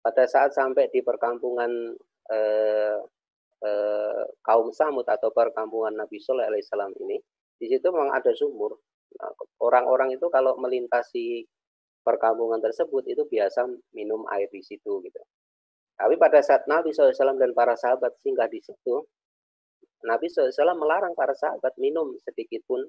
Pada 0.03 0.27
saat 0.27 0.51
sampai 0.51 0.91
di 0.91 0.99
perkampungan 0.99 1.71
eh, 2.27 2.99
eh, 3.63 4.23
kaum 4.43 4.75
Samud 4.75 5.07
atau 5.07 5.31
perkampungan 5.31 5.95
Nabi 5.95 6.19
Soleh 6.19 6.43
alaihissalam 6.43 6.91
ini, 6.99 7.17
di 7.55 7.71
situ 7.71 7.87
memang 7.87 8.11
ada 8.11 8.35
sumur. 8.35 8.75
Nah, 9.15 9.31
orang-orang 9.63 10.19
itu 10.19 10.27
kalau 10.27 10.59
melintasi 10.59 11.47
perkampungan 12.03 12.59
tersebut 12.59 13.07
itu 13.07 13.23
biasa 13.23 13.63
minum 13.95 14.27
air 14.35 14.51
di 14.51 14.59
situ 14.59 14.99
gitu. 14.99 15.21
Tapi 15.95 16.19
pada 16.19 16.43
saat 16.43 16.67
Nabi 16.67 16.91
SAW 16.91 17.39
dan 17.39 17.55
para 17.55 17.79
sahabat 17.79 18.11
singgah 18.19 18.51
di 18.51 18.59
situ, 18.59 19.07
Nabi 20.03 20.27
SAW 20.27 20.75
melarang 20.75 21.15
para 21.15 21.31
sahabat 21.31 21.79
minum 21.79 22.11
sedikit 22.27 22.59
pun 22.67 22.83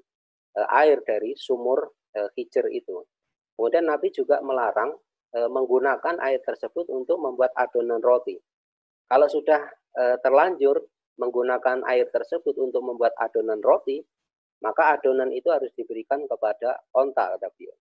eh, 0.59 0.67
air 0.83 0.99
dari 1.07 1.31
sumur 1.39 1.95
eh, 2.11 2.27
hijr 2.35 2.67
itu. 2.75 3.07
Kemudian 3.55 3.87
Nabi 3.87 4.11
juga 4.11 4.43
melarang 4.43 4.91
menggunakan 5.51 6.15
air 6.23 6.39
tersebut 6.39 6.87
untuk 6.87 7.19
membuat 7.19 7.51
adonan 7.59 7.99
roti. 7.99 8.39
Kalau 9.05 9.27
sudah 9.29 9.61
e, 9.93 10.03
terlanjur 10.23 10.81
menggunakan 11.19 11.83
air 11.91 12.07
tersebut 12.09 12.55
untuk 12.57 12.81
membuat 12.81 13.13
adonan 13.19 13.59
roti, 13.59 14.01
maka 14.63 14.97
adonan 14.97 15.29
itu 15.31 15.51
harus 15.51 15.69
diberikan 15.75 16.23
kepada 16.25 16.79
onta 16.95 17.35
beliau. 17.37 17.75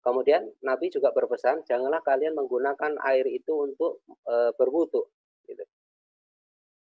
Kemudian 0.00 0.48
Nabi 0.64 0.88
juga 0.88 1.12
berpesan, 1.12 1.64
janganlah 1.68 2.00
kalian 2.00 2.32
menggunakan 2.32 2.96
air 3.04 3.26
itu 3.28 3.52
untuk 3.52 4.02
e, 4.08 4.52
berwudu. 4.56 5.04
Gitu. 5.44 5.64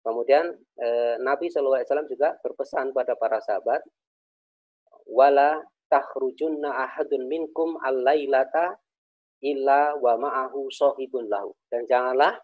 Kemudian 0.02 0.54
e, 0.78 0.88
Nabi 1.22 1.50
SAW 1.50 1.82
juga 2.06 2.38
berpesan 2.42 2.94
pada 2.94 3.14
para 3.18 3.42
sahabat, 3.42 3.82
wala 5.06 5.62
takhrujunna 5.86 6.66
ahadun 6.66 7.30
minkum 7.30 7.78
al-lailata 7.78 8.74
illa 9.44 9.96
wa 9.98 10.14
ma'ahu 10.16 10.70
sahibun 10.72 11.28
lahu. 11.28 11.52
Dan 11.68 11.84
janganlah 11.84 12.36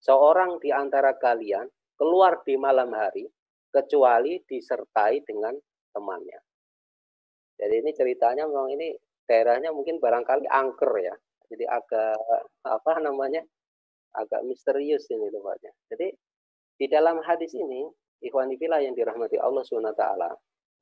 seorang 0.00 0.60
di 0.62 0.72
antara 0.72 1.16
kalian 1.16 1.68
keluar 1.98 2.40
di 2.46 2.56
malam 2.56 2.92
hari 2.92 3.28
kecuali 3.72 4.40
disertai 4.44 5.24
dengan 5.24 5.56
temannya. 5.92 6.40
Jadi 7.56 7.74
ini 7.78 7.90
ceritanya 7.94 8.44
memang 8.48 8.74
ini 8.74 8.96
daerahnya 9.28 9.70
mungkin 9.70 10.00
barangkali 10.02 10.48
angker 10.48 10.92
ya. 10.98 11.14
Jadi 11.52 11.64
agak 11.68 12.16
apa 12.64 12.92
namanya? 13.00 13.44
agak 14.12 14.44
misterius 14.44 15.08
ini 15.08 15.32
tempatnya. 15.32 15.72
Jadi 15.88 16.12
di 16.76 16.86
dalam 16.88 17.20
hadis 17.24 17.56
ini 17.56 17.88
ikhwan 18.20 18.52
yang 18.52 18.92
dirahmati 18.92 19.40
Allah 19.40 19.64
SWT 19.64 20.04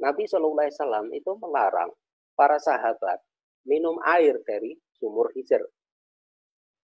Nabi 0.00 0.24
Shallallahu 0.26 0.60
Alaihi 0.64 0.76
Wasallam 0.76 1.06
itu 1.12 1.30
melarang 1.38 1.90
para 2.34 2.56
sahabat 2.56 3.20
minum 3.68 4.00
air 4.02 4.40
dari 4.42 4.74
sumur 5.00 5.32
hijr. 5.32 5.64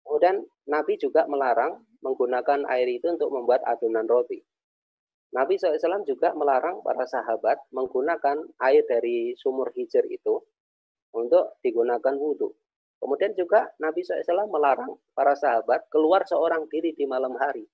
Kemudian 0.03 0.43
Nabi 0.67 0.99
juga 0.99 1.25
melarang 1.31 1.87
menggunakan 2.03 2.67
air 2.67 2.89
itu 2.91 3.07
untuk 3.15 3.31
membuat 3.31 3.63
adonan 3.63 4.11
roti. 4.11 4.43
Nabi 5.31 5.55
SAW 5.55 6.03
juga 6.03 6.35
melarang 6.35 6.83
para 6.83 7.07
sahabat 7.07 7.63
menggunakan 7.71 8.43
air 8.67 8.83
dari 8.91 9.39
sumur 9.39 9.71
hijr 9.71 10.03
itu 10.11 10.43
untuk 11.15 11.55
digunakan 11.63 12.15
wudhu. 12.19 12.51
Kemudian 13.01 13.33
juga 13.39 13.71
Nabi 13.79 14.03
SAW 14.03 14.51
melarang 14.51 14.93
para 15.15 15.39
sahabat 15.39 15.87
keluar 15.89 16.27
seorang 16.27 16.67
diri 16.69 16.93
di 16.93 17.07
malam 17.07 17.33
hari. 17.39 17.65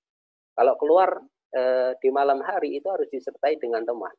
Kalau 0.53 0.77
keluar 0.79 1.19
e, 1.51 1.61
di 1.99 2.09
malam 2.13 2.39
hari 2.45 2.79
itu 2.79 2.87
harus 2.87 3.09
disertai 3.11 3.59
dengan 3.59 3.83
teman. 3.83 4.13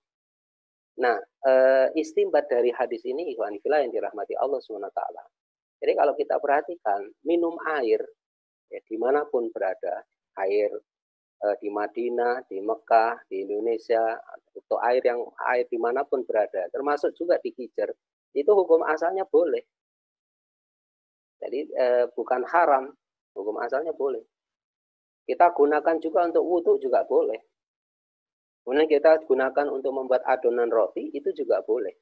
Nah, 0.98 1.16
e, 1.22 1.52
istimbat 1.96 2.50
dari 2.50 2.74
hadis 2.74 3.06
ini 3.08 3.32
ikhwan 3.32 3.56
fillah 3.62 3.80
yang 3.86 3.94
dirahmati 3.94 4.36
Allah 4.36 4.60
SWT. 4.60 5.00
Jadi 5.78 5.92
kalau 5.94 6.14
kita 6.18 6.36
perhatikan, 6.42 7.06
minum 7.22 7.54
air 7.78 8.02
ya, 8.70 8.80
di 8.82 8.96
mana 8.98 9.22
pun 9.30 9.46
berada, 9.54 10.02
air 10.42 10.70
e, 11.38 11.46
di 11.62 11.70
Madinah, 11.70 12.42
di 12.50 12.58
Mekah, 12.58 13.22
di 13.30 13.46
Indonesia, 13.46 14.18
atau 14.58 14.78
air 14.82 15.02
yang 15.06 15.22
air 15.54 15.64
di 15.70 15.78
mana 15.78 16.02
pun 16.02 16.26
berada, 16.26 16.66
termasuk 16.74 17.14
juga 17.14 17.38
di 17.38 17.54
Kijer, 17.54 17.94
itu 18.34 18.50
hukum 18.50 18.82
asalnya 18.90 19.22
boleh. 19.22 19.62
Jadi 21.38 21.70
e, 21.70 21.86
bukan 22.18 22.42
haram, 22.50 22.90
hukum 23.38 23.62
asalnya 23.62 23.94
boleh. 23.94 24.22
Kita 25.22 25.54
gunakan 25.54 25.96
juga 26.02 26.26
untuk 26.26 26.42
wudhu 26.42 26.82
juga 26.82 27.06
boleh. 27.06 27.38
Kemudian 28.64 28.88
kita 28.90 29.24
gunakan 29.24 29.66
untuk 29.72 29.92
membuat 29.94 30.26
adonan 30.26 30.68
roti, 30.68 31.08
itu 31.14 31.32
juga 31.32 31.62
boleh. 31.64 31.94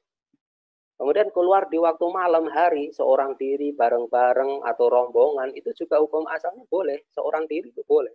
Kemudian 0.97 1.29
keluar 1.29 1.69
di 1.69 1.77
waktu 1.77 2.05
malam 2.09 2.49
hari, 2.49 2.89
seorang 2.89 3.37
diri 3.37 3.69
bareng-bareng 3.69 4.65
atau 4.65 4.85
rombongan, 4.89 5.53
itu 5.53 5.69
juga 5.77 6.01
hukum 6.01 6.25
asalnya 6.25 6.65
boleh. 6.65 7.05
Seorang 7.13 7.45
diri 7.45 7.69
itu 7.69 7.85
boleh. 7.85 8.13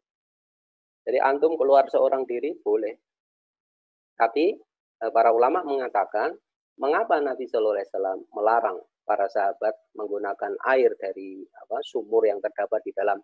Jadi 1.06 1.18
antum 1.22 1.54
keluar 1.54 1.86
seorang 1.86 2.26
diri 2.26 2.58
boleh. 2.58 2.94
Tapi 4.18 4.54
eh, 4.98 5.12
para 5.14 5.30
ulama 5.30 5.62
mengatakan, 5.62 6.34
mengapa 6.82 7.22
Nabi 7.22 7.46
Shallallahu 7.46 7.74
Alaihi 7.78 7.90
Wasallam 7.94 8.18
melarang 8.34 8.78
para 9.06 9.26
sahabat 9.30 9.74
menggunakan 9.94 10.52
air 10.74 10.94
dari 10.98 11.42
apa, 11.62 11.78
sumur 11.86 12.26
yang 12.26 12.42
terdapat 12.42 12.82
di 12.86 12.94
dalam 12.94 13.18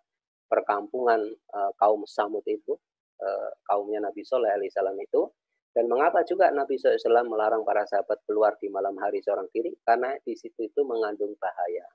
perkampungan 0.47 1.23
uh, 1.55 1.71
kaum 1.79 2.03
Samud 2.03 2.43
itu? 2.47 2.75
Eh, 3.19 3.51
kaumnya 3.67 3.99
Nabi 3.99 4.23
Soleh 4.23 4.47
alaihissalam 4.55 4.95
itu. 4.95 5.27
Dan 5.69 5.85
mengapa 5.85 6.25
juga 6.25 6.49
Nabi 6.49 6.81
SAW 6.81 7.29
melarang 7.29 7.61
para 7.61 7.85
sahabat 7.85 8.25
keluar 8.25 8.57
di 8.57 8.67
malam 8.73 8.97
hari 8.97 9.21
seorang 9.21 9.45
diri? 9.53 9.73
Karena 9.85 10.17
di 10.25 10.33
situ 10.33 10.65
itu 10.65 10.81
mengandung 10.81 11.37
bahaya. 11.37 11.85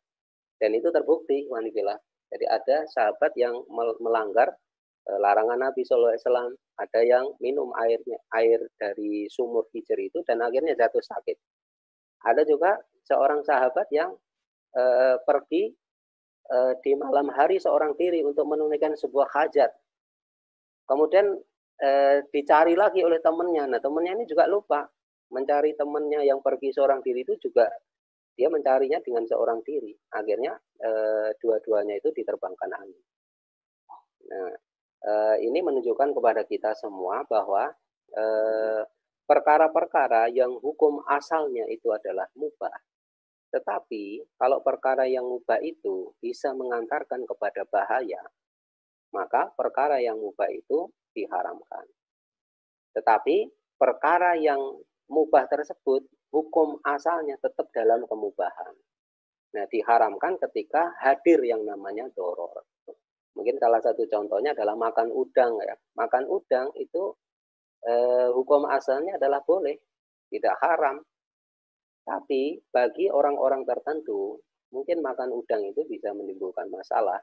Dan 0.57 0.79
itu 0.79 0.95
terbukti, 0.95 1.51
wanita. 1.51 1.99
Jadi 2.31 2.45
ada 2.47 2.87
sahabat 2.87 3.35
yang 3.35 3.55
melanggar 3.99 4.55
eh, 5.11 5.19
larangan 5.19 5.59
Nabi 5.59 5.83
SAW. 5.83 6.55
Ada 6.75 7.01
yang 7.07 7.35
minum 7.39 7.71
airnya 7.79 8.19
air 8.35 8.59
dari 8.79 9.31
sumur 9.31 9.67
hijr 9.71 9.99
itu 9.99 10.23
dan 10.27 10.43
akhirnya 10.43 10.75
jatuh 10.75 11.03
sakit. 11.03 11.39
Ada 12.27 12.43
juga 12.43 12.81
seorang 13.05 13.45
sahabat 13.45 13.87
yang 13.93 14.11
e, 14.73 14.83
pergi 15.23 15.71
uh, 16.51 16.73
di 16.83 16.93
malam 16.97 17.31
hari 17.33 17.57
seorang 17.57 17.97
diri 17.97 18.21
untuk 18.25 18.45
menunaikan 18.49 18.93
sebuah 18.97 19.29
hajat. 19.33 19.71
Kemudian 20.85 21.41
uh, 21.81 22.19
dicari 22.31 22.75
lagi 22.79 23.01
oleh 23.03 23.19
temannya. 23.19 23.71
Nah, 23.71 23.81
temannya 23.81 24.23
ini 24.23 24.25
juga 24.29 24.45
lupa 24.47 24.87
mencari 25.33 25.75
temannya 25.75 26.27
yang 26.27 26.39
pergi 26.45 26.71
seorang 26.71 27.01
diri 27.01 27.27
itu 27.27 27.35
juga 27.41 27.67
dia 28.35 28.51
mencarinya 28.51 28.99
dengan 29.03 29.25
seorang 29.27 29.63
diri. 29.63 29.95
Akhirnya 30.15 30.55
uh, 30.59 31.31
dua-duanya 31.39 31.99
itu 31.99 32.13
diterbangkan 32.15 32.71
angin. 32.75 33.03
Nah, 34.31 34.53
uh, 35.07 35.37
ini 35.41 35.59
menunjukkan 35.63 36.15
kepada 36.15 36.43
kita 36.47 36.75
semua 36.79 37.25
bahwa 37.27 37.73
perkara-perkara 39.27 40.31
yang 40.31 40.55
hukum 40.63 41.03
asalnya 41.11 41.67
itu 41.67 41.91
adalah 41.91 42.31
mubah 42.39 42.71
tetapi 43.55 44.19
kalau 44.35 44.59
perkara 44.67 45.07
yang 45.07 45.23
mubah 45.23 45.63
itu 45.63 46.11
bisa 46.19 46.51
mengantarkan 46.59 47.23
kepada 47.23 47.63
bahaya, 47.71 48.19
maka 49.15 49.55
perkara 49.55 50.03
yang 50.03 50.19
mubah 50.19 50.51
itu 50.51 50.91
diharamkan. 51.15 51.87
Tetapi 52.95 53.49
perkara 53.79 54.35
yang 54.39 54.61
mubah 55.09 55.47
tersebut 55.47 56.05
hukum 56.35 56.83
asalnya 56.83 57.39
tetap 57.39 57.71
dalam 57.71 58.03
kemubahan. 58.11 58.75
Nah, 59.55 59.65
diharamkan 59.71 60.35
ketika 60.43 60.91
hadir 60.99 61.39
yang 61.47 61.63
namanya 61.63 62.11
doror. 62.11 62.67
Mungkin 63.35 63.59
salah 63.59 63.79
satu 63.83 64.07
contohnya 64.11 64.55
adalah 64.55 64.75
makan 64.75 65.11
udang 65.15 65.59
ya. 65.63 65.75
Makan 65.95 66.27
udang 66.27 66.75
itu 66.75 67.15
eh, 67.87 68.31
hukum 68.35 68.67
asalnya 68.67 69.15
adalah 69.19 69.43
boleh, 69.47 69.79
tidak 70.31 70.59
haram. 70.59 70.99
Tapi 72.03 72.59
bagi 72.71 73.07
orang-orang 73.11 73.63
tertentu, 73.63 74.39
mungkin 74.75 75.03
makan 75.03 75.31
udang 75.31 75.63
itu 75.67 75.87
bisa 75.87 76.11
menimbulkan 76.11 76.67
masalah. 76.71 77.23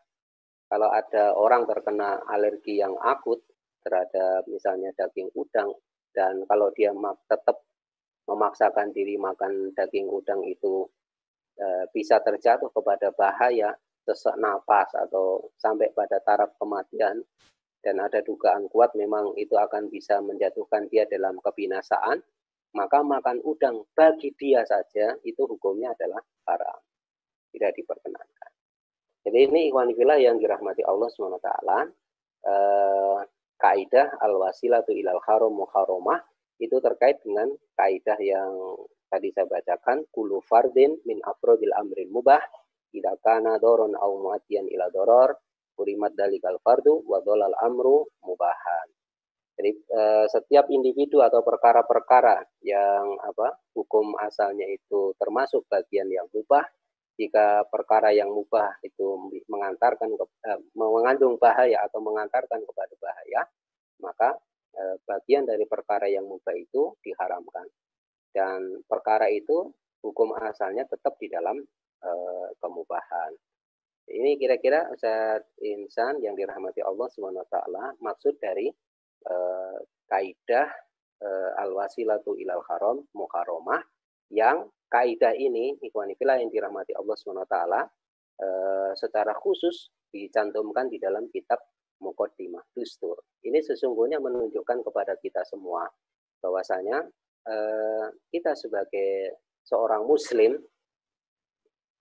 Kalau 0.71 0.88
ada 0.88 1.36
orang 1.36 1.67
terkena 1.67 2.23
alergi 2.32 2.80
yang 2.80 2.95
akut 2.95 3.43
terhadap 3.81 4.45
misalnya 4.47 4.89
daging 4.97 5.29
udang, 5.33 5.73
dan 6.13 6.43
kalau 6.47 6.69
dia 6.73 6.91
tetap 7.29 7.63
memaksakan 8.29 8.93
diri 8.93 9.17
makan 9.17 9.73
daging 9.73 10.07
udang 10.07 10.45
itu 10.45 10.85
e, 11.57 11.67
bisa 11.91 12.21
terjatuh 12.21 12.69
kepada 12.69 13.11
bahaya 13.17 13.73
sesak 14.05 14.37
napas 14.37 14.87
atau 14.93 15.51
sampai 15.57 15.89
pada 15.91 16.21
taraf 16.21 16.53
kematian 16.61 17.21
dan 17.81 17.95
ada 17.97 18.21
dugaan 18.21 18.69
kuat 18.69 18.93
memang 18.93 19.33
itu 19.35 19.57
akan 19.57 19.89
bisa 19.89 20.21
menjatuhkan 20.21 20.85
dia 20.93 21.09
dalam 21.09 21.41
kebinasaan 21.41 22.21
maka 22.71 23.03
makan 23.03 23.43
udang 23.43 23.83
bagi 23.91 24.31
dia 24.39 24.63
saja 24.63 25.11
itu 25.27 25.43
hukumnya 25.43 25.91
adalah 25.91 26.23
haram. 26.47 26.79
Tidak 27.51 27.71
diperkenankan. 27.75 28.51
Jadi 29.27 29.37
ini 29.43 29.67
ikhwan 29.69 29.91
yang 30.17 30.39
dirahmati 30.39 30.81
Allah 30.87 31.09
SWT. 31.11 31.51
Eh, 32.41 33.19
kaidah 33.62 34.17
al-wasilatu 34.26 34.89
ilal 34.97 35.21
haram 35.30 35.54
muharramah 35.54 36.17
itu 36.58 36.82
terkait 36.82 37.21
dengan 37.21 37.54
kaidah 37.78 38.17
yang 38.17 38.52
tadi 39.08 39.30
saya 39.30 39.45
bacakan 39.45 40.02
kulu 40.10 40.41
fardin 40.41 40.97
min 41.06 41.21
afrodil 41.21 41.74
amrin 41.78 42.10
mubah 42.10 42.41
tidak 42.91 43.21
kana 43.24 43.62
doron 43.62 43.93
au 43.95 44.19
muatian 44.19 44.65
ila 44.67 44.89
doror 44.89 45.38
kurimat 45.82 46.13
dalikal 46.13 46.60
fardu 46.62 47.02
wa 47.08 47.24
dolal 47.24 47.56
amru 47.63 48.06
mubahan. 48.21 48.88
Jadi 49.58 49.71
eh, 49.74 50.26
setiap 50.30 50.69
individu 50.69 51.21
atau 51.21 51.41
perkara-perkara 51.41 52.62
yang 52.65 53.17
apa 53.21 53.58
hukum 53.74 54.13
asalnya 54.21 54.65
itu 54.69 55.13
termasuk 55.17 55.65
bagian 55.69 56.08
yang 56.10 56.26
mubah, 56.30 56.65
jika 57.21 57.69
perkara 57.69 58.10
yang 58.10 58.34
mubah 58.34 58.81
itu 58.81 59.29
mengantarkan 59.45 60.10
ke, 60.17 60.25
eh, 60.49 60.60
mengandung 60.73 61.38
bahaya 61.38 61.86
atau 61.86 62.01
mengantarkan 62.01 62.65
kepada 62.65 62.93
bahaya, 62.97 63.41
maka 64.01 64.34
eh, 64.73 64.97
bagian 65.05 65.45
dari 65.45 65.69
perkara 65.69 66.10
yang 66.10 66.25
mubah 66.25 66.57
itu 66.57 66.97
diharamkan. 67.05 67.69
Dan 68.34 68.81
perkara 68.89 69.29
itu 69.29 69.69
hukum 70.01 70.34
asalnya 70.34 70.89
tetap 70.89 71.13
di 71.21 71.29
dalam 71.29 71.62
eh, 72.01 72.49
kemubahan. 72.57 73.31
Ini 74.10 74.36
kira-kira 74.41 74.89
Ustaz 74.89 75.45
Insan 75.62 76.19
yang 76.25 76.34
dirahmati 76.34 76.81
Allah 76.81 77.05
SWT 77.05 77.55
maksud 78.01 78.41
dari 78.41 78.67
eh, 79.29 79.77
kaidah 80.10 80.69
eh, 81.21 81.51
al-wasilatu 81.62 82.34
ilal 82.41 82.65
haram 82.65 82.97
muharramah 83.13 83.86
yang 84.34 84.65
kaidah 84.91 85.32
ini 85.34 85.80
ikhwanifillah 85.80 86.43
yang 86.43 86.51
dirahmati 86.51 86.91
Allah 86.93 87.15
SWT 87.15 87.56
eh, 88.43 88.91
secara 88.99 89.32
khusus 89.39 89.89
dicantumkan 90.12 90.91
di 90.91 90.99
dalam 90.99 91.32
kitab 91.32 91.63
Muqaddimah 92.04 92.75
Dustur. 92.75 93.15
Ini 93.45 93.63
sesungguhnya 93.63 94.19
menunjukkan 94.19 94.84
kepada 94.84 95.15
kita 95.23 95.47
semua 95.47 95.88
bahwasanya 96.43 97.08
eh, 97.47 98.06
kita 98.27 98.51
sebagai 98.54 99.39
seorang 99.63 100.04
muslim 100.04 100.60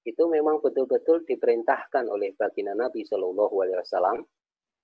itu 0.03 0.25
memang 0.27 0.59
betul-betul 0.65 1.23
diperintahkan 1.29 2.09
oleh 2.09 2.35
baginda 2.35 2.75
Nabi 2.75 3.05
Shallallahu 3.05 3.55
Alaihi 3.63 3.79
Wasallam 3.85 4.19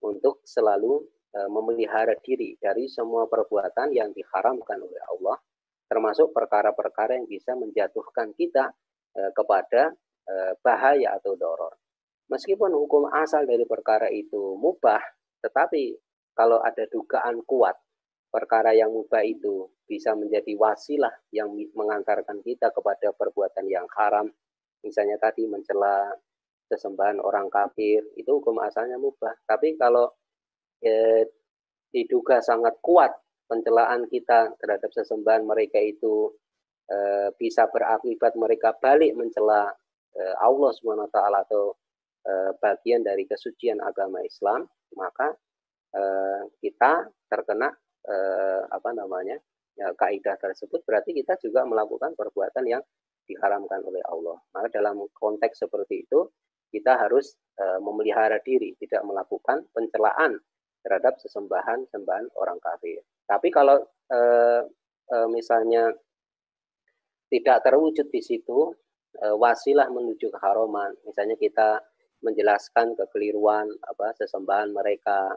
untuk 0.04 0.44
selalu 0.44 1.02
E, 1.36 1.40
memelihara 1.52 2.16
diri 2.24 2.56
dari 2.56 2.88
semua 2.88 3.28
perbuatan 3.28 3.92
yang 3.92 4.08
diharamkan 4.16 4.80
oleh 4.80 5.02
Allah, 5.12 5.36
termasuk 5.86 6.34
perkara-perkara 6.34 7.18
yang 7.18 7.26
bisa 7.30 7.54
menjatuhkan 7.54 8.34
kita 8.34 8.74
e, 9.14 9.30
kepada 9.30 9.94
e, 10.26 10.34
bahaya 10.60 11.14
atau 11.18 11.38
doror. 11.38 11.74
Meskipun 12.26 12.74
hukum 12.74 13.06
asal 13.14 13.46
dari 13.46 13.62
perkara 13.62 14.10
itu 14.10 14.58
mubah, 14.58 14.98
tetapi 15.46 15.94
kalau 16.34 16.58
ada 16.58 16.84
dugaan 16.90 17.46
kuat, 17.46 17.78
perkara 18.34 18.74
yang 18.74 18.90
mubah 18.90 19.22
itu 19.22 19.70
bisa 19.86 20.12
menjadi 20.18 20.58
wasilah 20.58 21.14
yang 21.30 21.54
mengantarkan 21.78 22.42
kita 22.42 22.74
kepada 22.74 23.14
perbuatan 23.14 23.70
yang 23.70 23.86
haram, 23.94 24.26
misalnya 24.82 25.16
tadi 25.22 25.46
mencela 25.46 26.10
sesembahan 26.66 27.22
orang 27.22 27.46
kafir, 27.46 28.02
itu 28.18 28.26
hukum 28.26 28.58
asalnya 28.58 28.98
mubah. 28.98 29.38
Tapi 29.46 29.78
kalau 29.78 30.10
eh, 30.82 31.30
diduga 31.94 32.42
sangat 32.42 32.76
kuat 32.82 33.14
pencelaan 33.46 34.10
kita 34.10 34.54
terhadap 34.60 34.90
sesembahan 34.92 35.46
mereka 35.46 35.78
itu 35.82 36.34
eh, 36.90 37.30
bisa 37.38 37.66
berakibat 37.70 38.34
mereka 38.38 38.74
balik 38.78 39.14
mencela 39.14 39.70
eh, 40.14 40.34
Allah 40.42 40.70
swt 40.74 41.16
atau 41.16 41.74
eh, 42.26 42.50
bagian 42.58 43.06
dari 43.06 43.24
kesucian 43.26 43.82
agama 43.82 44.22
Islam, 44.22 44.66
maka 44.98 45.34
eh, 45.94 46.42
kita 46.62 47.06
terkena 47.30 47.70
eh, 48.06 48.62
apa 48.70 48.90
namanya 48.94 49.38
ya, 49.76 49.92
kaidah 49.94 50.36
tersebut 50.40 50.82
berarti 50.82 51.12
kita 51.12 51.36
juga 51.38 51.62
melakukan 51.68 52.16
perbuatan 52.16 52.64
yang 52.66 52.82
diharamkan 53.26 53.82
oleh 53.82 54.00
Allah. 54.08 54.38
Maka 54.54 54.70
dalam 54.70 55.02
konteks 55.12 55.66
seperti 55.66 56.06
itu 56.06 56.30
kita 56.70 56.98
harus 56.98 57.34
e, 57.58 57.64
memelihara 57.82 58.38
diri, 58.42 58.74
tidak 58.78 59.02
melakukan 59.06 59.66
pencelaan 59.74 60.38
terhadap 60.86 61.18
sesembahan-sembahan 61.18 62.30
orang 62.38 62.58
kafir. 62.62 63.02
Tapi 63.26 63.48
kalau 63.50 63.82
e, 64.06 64.20
e, 65.10 65.16
misalnya 65.30 65.90
tidak 67.26 67.66
terwujud 67.66 68.06
di 68.10 68.22
situ 68.22 68.70
e, 69.18 69.26
wasilah 69.34 69.90
menuju 69.90 70.30
keharuman, 70.30 70.94
misalnya 71.02 71.34
kita 71.38 71.82
menjelaskan 72.22 72.96
kekeliruan 72.96 73.68
apa 73.86 74.14
sesembahan 74.16 74.72
mereka, 74.72 75.36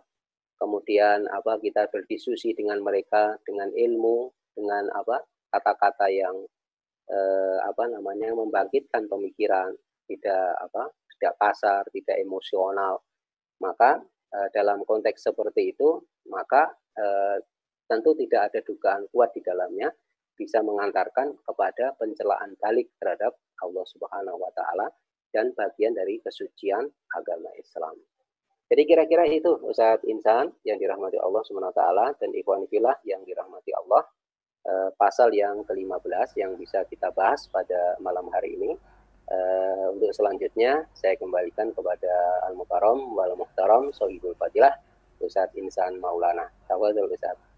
kemudian 0.62 1.28
apa 1.28 1.60
kita 1.60 1.90
berdiskusi 1.92 2.56
dengan 2.56 2.80
mereka 2.80 3.36
dengan 3.44 3.74
ilmu, 3.74 4.32
dengan 4.56 4.88
apa 4.96 5.22
kata-kata 5.50 6.08
yang 6.14 6.38
apa 7.66 7.90
namanya 7.90 8.38
membangkitkan 8.38 9.10
pemikiran, 9.10 9.74
tidak 10.06 10.54
apa 10.62 10.94
tidak 11.18 11.34
kasar, 11.42 11.82
tidak 11.90 12.22
emosional, 12.22 13.02
maka 13.58 13.98
Eh, 14.30 14.50
dalam 14.54 14.86
konteks 14.86 15.26
seperti 15.26 15.74
itu, 15.74 16.06
maka 16.30 16.70
eh, 16.94 17.38
tentu 17.90 18.14
tidak 18.14 18.54
ada 18.54 18.60
dugaan 18.62 19.10
kuat 19.10 19.34
di 19.34 19.42
dalamnya 19.42 19.90
bisa 20.38 20.62
mengantarkan 20.64 21.36
kepada 21.44 21.98
pencelaan 22.00 22.56
balik 22.62 22.88
terhadap 23.02 23.36
Allah 23.60 23.86
Subhanahu 23.90 24.40
wa 24.40 24.54
taala 24.56 24.88
dan 25.36 25.52
bagian 25.58 25.92
dari 25.98 26.24
kesucian 26.24 26.88
agama 27.12 27.52
Islam. 27.60 27.98
Jadi 28.70 28.86
kira-kira 28.86 29.26
itu 29.26 29.50
Ustaz 29.66 30.00
Insan 30.06 30.54
yang 30.64 30.78
dirahmati 30.78 31.18
Allah 31.18 31.42
Subhanahu 31.44 31.74
wa 31.74 31.78
taala 31.78 32.06
dan 32.22 32.30
ikhwan 32.38 32.70
fillah 32.70 32.96
yang 33.04 33.26
dirahmati 33.26 33.74
Allah 33.74 34.06
eh, 34.70 34.90
pasal 34.96 35.34
yang 35.34 35.66
ke-15 35.66 36.38
yang 36.38 36.54
bisa 36.56 36.86
kita 36.86 37.10
bahas 37.12 37.50
pada 37.50 37.98
malam 38.00 38.30
hari 38.32 38.56
ini. 38.56 38.72
Uh, 39.30 39.94
untuk 39.94 40.10
selanjutnya 40.10 40.90
saya 40.98 41.14
kembalikan 41.14 41.70
kepada 41.70 42.10
Al 42.50 42.58
Mukarram 42.58 43.14
wal 43.14 43.38
Muhtaram 43.38 43.94
Sohibul 43.94 44.34
Fadilah 44.34 44.74
Ustadz 45.22 45.54
Insan 45.54 46.02
Maulana. 46.02 46.50
Tafadhol 46.66 47.14
Ustadz. 47.14 47.49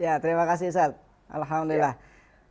Ya, 0.00 0.16
terima 0.16 0.48
kasih 0.48 0.72
Ustadz. 0.72 0.96
Alhamdulillah. 1.28 1.92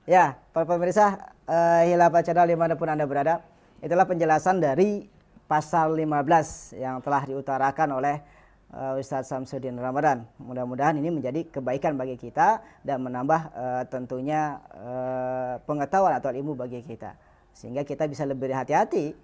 Ya, 0.05 0.37
ya 0.37 0.37
para 0.53 0.69
pemirsa 0.69 1.33
uh, 1.49 1.81
Hilafah 1.81 2.21
Channel 2.21 2.45
di 2.45 2.53
mana 2.53 2.77
pun 2.77 2.85
Anda 2.85 3.09
berada, 3.09 3.41
itulah 3.81 4.05
penjelasan 4.05 4.61
dari 4.61 5.09
pasal 5.49 5.97
15 5.97 6.77
yang 6.77 7.01
telah 7.01 7.25
diutarakan 7.25 7.97
oleh 7.97 8.21
uh, 8.69 9.01
Ustadz 9.01 9.33
Samsudin 9.33 9.81
Ramadan. 9.81 10.29
Mudah-mudahan 10.37 11.01
ini 11.01 11.09
menjadi 11.09 11.41
kebaikan 11.49 11.97
bagi 11.97 12.21
kita 12.21 12.61
dan 12.85 13.01
menambah 13.01 13.41
uh, 13.57 13.83
tentunya 13.89 14.61
uh, 14.77 15.57
pengetahuan 15.65 16.21
atau 16.21 16.29
ilmu 16.29 16.53
bagi 16.53 16.85
kita. 16.85 17.17
Sehingga 17.57 17.81
kita 17.81 18.05
bisa 18.05 18.29
lebih 18.29 18.53
hati-hati 18.53 19.17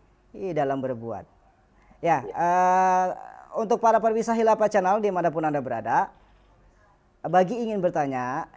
dalam 0.57 0.81
berbuat. 0.81 1.29
Ya, 2.01 2.25
uh, 2.33 3.13
untuk 3.61 3.77
para 3.77 4.01
pemirsa 4.01 4.33
Hilapa 4.33 4.65
Channel 4.65 4.97
di 4.97 5.13
mana 5.13 5.29
pun 5.29 5.45
Anda 5.45 5.61
berada, 5.61 6.09
bagi 7.27 7.57
ingin 7.57 7.81
bertanya, 7.81 8.49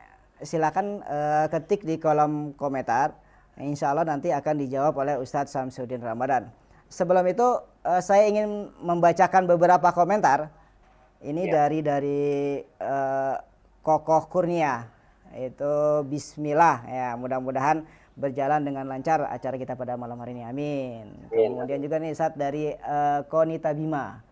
silakan 0.43 1.03
uh, 1.05 1.47
ketik 1.51 1.83
di 1.83 1.99
kolom 1.99 2.55
komentar. 2.55 3.17
Insya 3.59 3.91
Allah 3.91 4.07
nanti 4.07 4.31
akan 4.31 4.55
dijawab 4.55 4.95
oleh 5.03 5.15
Ustadz 5.19 5.51
Samsudin 5.51 5.99
Ramadan. 5.99 6.47
Sebelum 6.87 7.27
itu 7.27 7.45
uh, 7.85 8.01
saya 8.01 8.31
ingin 8.31 8.71
membacakan 8.79 9.51
beberapa 9.51 9.91
komentar. 9.91 10.55
Ini 11.19 11.51
ya. 11.51 11.53
dari 11.53 11.79
dari 11.83 12.23
uh, 12.79 13.35
Kokoh 13.83 14.31
Kurnia. 14.31 14.87
Itu 15.35 16.07
Bismillah 16.07 16.87
ya. 16.87 17.09
Mudah-mudahan 17.19 17.83
berjalan 18.15 18.63
dengan 18.63 18.87
lancar 18.87 19.27
acara 19.27 19.59
kita 19.59 19.75
pada 19.75 19.99
malam 19.99 20.19
hari 20.23 20.39
ini. 20.39 20.43
Amin. 20.47 21.05
Kemudian 21.31 21.83
juga 21.83 21.99
nih 21.99 22.15
saat 22.15 22.39
dari 22.39 22.71
uh, 22.71 23.27
Konita 23.27 23.75
Bima. 23.75 24.28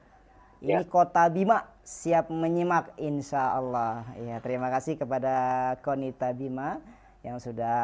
Ini 0.60 0.80
ya. 0.80 0.88
Kota 0.88 1.28
Bima 1.28 1.68
siap 1.84 2.32
menyimak 2.32 2.96
insya 2.96 3.52
Allah. 3.52 4.08
Ya, 4.16 4.40
terima 4.40 4.72
kasih 4.72 4.96
kepada 4.96 5.34
Konita 5.84 6.32
Bima 6.32 6.80
yang 7.20 7.36
sudah 7.36 7.78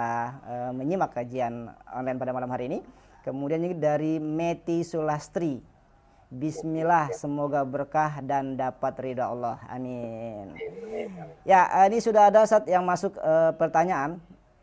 uh, 0.47 0.70
menyimak 0.73 1.12
kajian 1.12 1.68
online 1.93 2.16
pada 2.16 2.33
malam 2.33 2.49
hari 2.49 2.73
ini. 2.73 2.79
Kemudian 3.23 3.62
ini 3.62 3.77
dari 3.77 4.16
Meti 4.18 4.83
Sulastri. 4.83 5.61
Bismillah, 6.33 7.12
semoga 7.12 7.61
berkah 7.61 8.25
dan 8.25 8.57
dapat 8.57 8.97
ridha 9.05 9.29
Allah. 9.29 9.61
Amin. 9.68 10.57
Ya, 11.45 11.68
eh, 11.85 11.93
ini 11.93 12.01
sudah 12.01 12.33
ada 12.33 12.49
saat 12.49 12.64
yang 12.64 12.89
masuk 12.89 13.20
uh, 13.20 13.53
pertanyaan. 13.53 14.16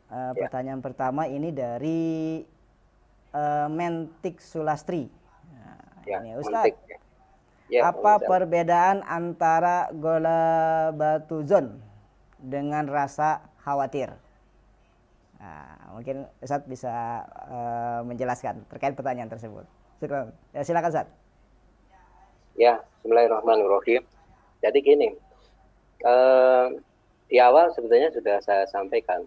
Uh, 0.10 0.34
ya. 0.34 0.50
Pertanyaan 0.50 0.82
pertama 0.82 1.30
ini 1.30 1.54
dari 1.54 2.42
uh, 3.38 3.70
Mentik 3.70 4.42
Sulastri. 4.42 5.14
Nah, 5.54 5.78
ya, 6.10 6.18
ini 6.26 6.42
Ustaz. 6.42 6.74
Ya. 6.90 6.98
Ya, 7.70 7.86
apa 7.86 8.18
perbedaan 8.18 9.06
antara 9.06 9.94
gola 9.94 10.90
batu 10.90 11.46
zon 11.46 11.78
dengan 12.42 12.90
rasa 12.90 13.46
khawatir? 13.62 14.10
Nah, 15.38 15.78
mungkin 15.94 16.26
Ustaz 16.42 16.66
bisa 16.66 16.90
uh, 17.46 18.02
menjelaskan 18.02 18.66
terkait 18.74 18.98
pertanyaan 18.98 19.30
tersebut. 19.30 19.70
Silakan, 20.02 20.34
ya, 20.50 20.62
silakan 20.66 20.90
Ustaz. 20.90 21.08
Ya, 22.58 22.82
Bismillahirrahmanirrahim. 23.06 24.02
Jadi 24.66 24.78
gini, 24.82 25.14
uh, 26.10 26.74
di 27.30 27.38
awal 27.38 27.70
sebetulnya 27.70 28.10
sudah 28.10 28.42
saya 28.42 28.66
sampaikan. 28.66 29.22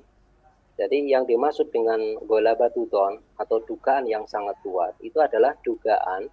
Jadi 0.75 1.15
yang 1.15 1.23
dimaksud 1.31 1.71
dengan 1.71 2.01
gola 2.27 2.59
batu 2.59 2.91
don 2.91 3.23
atau 3.39 3.63
dugaan 3.63 4.03
yang 4.11 4.27
sangat 4.27 4.59
kuat 4.67 4.99
itu 4.99 5.23
adalah 5.23 5.55
dugaan 5.63 6.27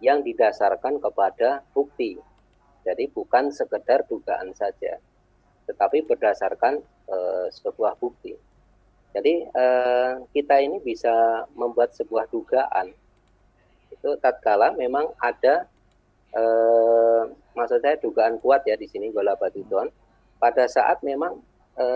yang 0.00 0.24
didasarkan 0.24 0.98
kepada 0.98 1.60
bukti. 1.76 2.16
Jadi 2.80 3.12
bukan 3.12 3.52
sekedar 3.52 4.08
dugaan 4.08 4.56
saja, 4.56 4.96
tetapi 5.68 6.08
berdasarkan 6.08 6.80
e, 7.06 7.16
sebuah 7.52 8.00
bukti. 8.00 8.32
Jadi 9.12 9.44
e, 9.44 9.64
kita 10.32 10.56
ini 10.64 10.80
bisa 10.80 11.44
membuat 11.52 11.92
sebuah 11.92 12.32
dugaan 12.32 12.88
itu 13.90 14.10
tatkala 14.24 14.72
memang 14.80 15.12
ada 15.20 15.68
e, 16.32 16.42
maksud 17.52 17.84
saya 17.84 18.00
dugaan 18.00 18.40
kuat 18.40 18.64
ya 18.64 18.80
di 18.80 18.88
sini 18.88 19.12
bola 19.12 19.36
batu 19.36 19.60
tuan. 19.68 19.92
Pada 20.40 20.64
saat 20.64 21.04
memang 21.04 21.36
e, 21.76 21.86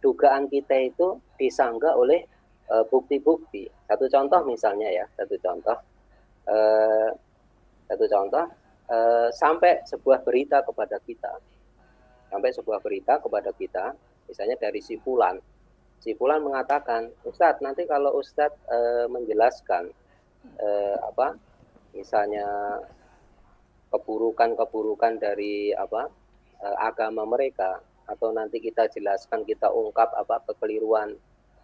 dugaan 0.00 0.48
kita 0.48 0.80
itu 0.80 1.20
disanggah 1.36 1.92
oleh 1.92 2.24
bukti-bukti. 2.70 3.66
Satu 3.90 4.06
contoh 4.06 4.46
misalnya 4.46 4.86
ya, 4.86 5.02
satu 5.18 5.34
contoh 5.42 5.74
eh, 6.50 7.08
satu 7.86 8.04
contoh 8.10 8.46
eh, 8.90 9.28
sampai 9.30 9.86
sebuah 9.86 10.26
berita 10.26 10.66
kepada 10.66 10.98
kita. 11.02 11.32
Sampai 12.30 12.50
sebuah 12.54 12.78
berita 12.82 13.18
kepada 13.18 13.50
kita 13.54 13.94
misalnya 14.30 14.54
dari 14.58 14.78
si 14.78 14.94
Fulan. 15.02 15.38
Si 16.00 16.14
Fulan 16.14 16.46
mengatakan 16.46 17.10
Ustadz 17.26 17.62
nanti 17.62 17.86
kalau 17.86 18.14
Ustadz 18.18 18.58
eh, 18.70 19.06
menjelaskan 19.10 19.90
eh, 20.58 20.96
apa 21.02 21.34
misalnya 21.90 22.78
keburukan-keburukan 23.90 25.18
dari 25.18 25.74
apa 25.74 26.06
eh, 26.62 26.76
agama 26.78 27.26
mereka 27.26 27.82
atau 28.06 28.34
nanti 28.34 28.58
kita 28.58 28.90
jelaskan 28.90 29.46
kita 29.46 29.70
ungkap 29.70 30.10
apa 30.14 30.42
kekeliruan 30.46 31.14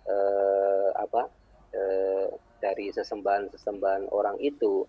eh, 0.07 0.91
apa 0.95 1.31
eh, 1.75 2.27
dari 2.59 2.93
sesembahan-sesembahan 2.93 4.13
orang 4.13 4.37
itu 4.41 4.85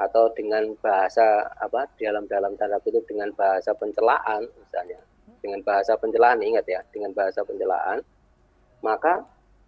atau 0.00 0.32
dengan 0.32 0.64
bahasa 0.80 1.44
apa 1.60 1.84
dalam 2.00 2.24
dalam 2.24 2.56
tanda 2.56 2.80
kutip 2.80 3.04
dengan 3.04 3.28
bahasa 3.36 3.76
pencelaan 3.76 4.48
misalnya 4.48 4.96
dengan 5.44 5.60
bahasa 5.60 5.92
pencelaan 6.00 6.40
ingat 6.40 6.64
ya 6.64 6.80
dengan 6.88 7.12
bahasa 7.12 7.44
pencelaan 7.44 8.00
maka 8.80 9.20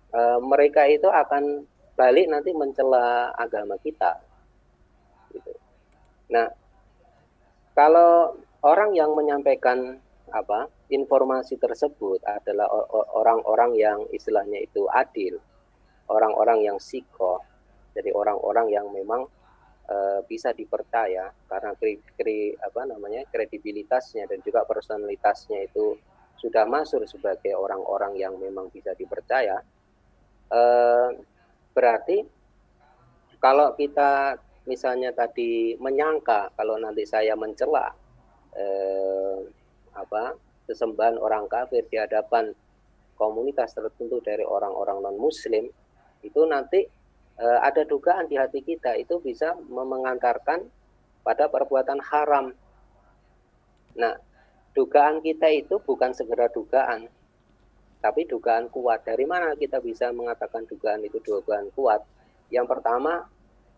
e, 0.09 0.21
mereka 0.41 0.89
itu 0.89 1.05
akan 1.05 1.69
balik 1.93 2.33
nanti 2.33 2.57
mencela 2.57 3.29
agama 3.37 3.77
kita 3.85 4.25
gitu. 5.37 5.53
nah 6.33 6.49
kalau 7.77 8.33
orang 8.65 8.97
yang 8.97 9.13
menyampaikan 9.13 10.01
apa 10.33 10.65
informasi 10.89 11.61
tersebut 11.61 12.25
adalah 12.25 12.73
orang-orang 13.13 13.77
yang 13.77 13.99
istilahnya 14.17 14.65
itu 14.65 14.89
adil 14.89 15.37
orang-orang 16.13 16.69
yang 16.69 16.79
siko, 16.79 17.41
jadi 17.97 18.13
orang-orang 18.13 18.69
yang 18.69 18.87
memang 18.93 19.25
uh, 19.89 20.21
bisa 20.29 20.53
dipercaya 20.53 21.33
karena 21.49 21.73
kri, 21.81 21.99
kri, 22.15 22.53
apa 22.61 22.85
namanya 22.85 23.25
kredibilitasnya 23.33 24.29
dan 24.29 24.45
juga 24.45 24.69
personalitasnya 24.69 25.65
itu 25.67 25.97
sudah 26.37 26.69
masuk 26.69 27.09
sebagai 27.09 27.57
orang-orang 27.57 28.19
yang 28.21 28.35
memang 28.37 28.69
bisa 28.69 28.93
dipercaya. 28.93 29.63
Uh, 30.53 31.17
berarti 31.73 32.29
kalau 33.41 33.73
kita 33.75 34.37
misalnya 34.69 35.11
tadi 35.11 35.75
menyangka 35.83 36.55
kalau 36.55 36.79
nanti 36.79 37.03
saya 37.03 37.35
mencela 37.35 37.91
eh, 38.55 39.39
apa 39.93 40.39
sesembahan 40.71 41.19
orang 41.19 41.51
kafir 41.51 41.83
di 41.91 41.99
hadapan 41.99 42.55
komunitas 43.19 43.75
tertentu 43.75 44.23
dari 44.23 44.47
orang-orang 44.47 45.03
non 45.03 45.19
muslim 45.19 45.67
itu 46.23 46.43
nanti 46.47 46.87
e, 47.39 47.47
ada 47.63 47.83
dugaan 47.87 48.31
di 48.31 48.39
hati 48.39 48.63
kita 48.63 48.95
itu 48.99 49.19
bisa 49.19 49.55
mengantarkan 49.71 50.67
pada 51.23 51.47
perbuatan 51.47 52.03
haram. 52.03 52.51
Nah, 53.99 54.15
dugaan 54.75 55.21
kita 55.21 55.51
itu 55.53 55.79
bukan 55.83 56.17
segera 56.17 56.49
dugaan, 56.51 57.07
tapi 58.03 58.27
dugaan 58.27 58.67
kuat. 58.73 59.07
Dari 59.07 59.23
mana 59.29 59.55
kita 59.55 59.79
bisa 59.79 60.11
mengatakan 60.11 60.67
dugaan 60.67 61.07
itu 61.07 61.23
dugaan 61.23 61.71
kuat? 61.77 62.03
Yang 62.51 62.67
pertama 62.79 63.23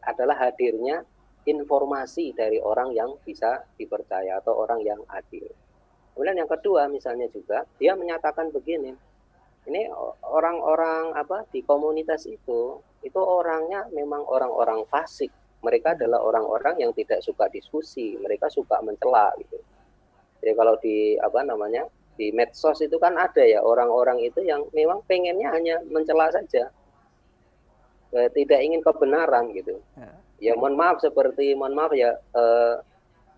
adalah 0.04 0.36
hadirnya 0.38 1.04
informasi 1.44 2.32
dari 2.32 2.56
orang 2.60 2.96
yang 2.96 3.20
bisa 3.20 3.68
dipercaya 3.76 4.40
atau 4.40 4.56
orang 4.56 4.80
yang 4.80 5.00
adil. 5.12 5.44
Kemudian 6.16 6.40
yang 6.40 6.48
kedua 6.48 6.88
misalnya 6.88 7.28
juga 7.28 7.68
dia 7.76 7.92
menyatakan 7.98 8.48
begini, 8.48 8.96
ini 9.64 9.88
orang-orang 10.28 11.16
apa 11.16 11.48
di 11.48 11.64
komunitas 11.64 12.28
itu 12.28 12.84
itu 13.00 13.20
orangnya 13.20 13.88
memang 13.92 14.24
orang-orang 14.24 14.84
fasik. 14.88 15.32
Mereka 15.64 15.96
adalah 15.96 16.20
orang-orang 16.20 16.76
yang 16.84 16.92
tidak 16.92 17.24
suka 17.24 17.48
diskusi 17.48 18.20
mereka 18.20 18.52
suka 18.52 18.84
mencela 18.84 19.32
gitu. 19.40 19.56
Jadi 20.44 20.52
kalau 20.52 20.76
di 20.76 21.16
apa 21.16 21.40
namanya 21.40 21.88
di 22.20 22.28
medsos 22.36 22.84
itu 22.84 23.00
kan 23.00 23.16
ada 23.16 23.40
ya 23.40 23.64
orang-orang 23.64 24.20
itu 24.20 24.44
yang 24.44 24.68
memang 24.76 25.00
pengennya 25.08 25.48
hanya 25.56 25.80
mencela 25.88 26.28
saja. 26.28 26.68
Eh, 28.12 28.28
tidak 28.36 28.60
ingin 28.60 28.84
kebenaran 28.84 29.50
gitu. 29.56 29.80
Ya, 29.96 30.12
ya 30.38 30.52
mohon 30.60 30.76
maaf 30.76 31.00
seperti 31.00 31.56
mohon 31.56 31.72
maaf 31.72 31.96
ya 31.96 32.12
eh, 32.12 32.76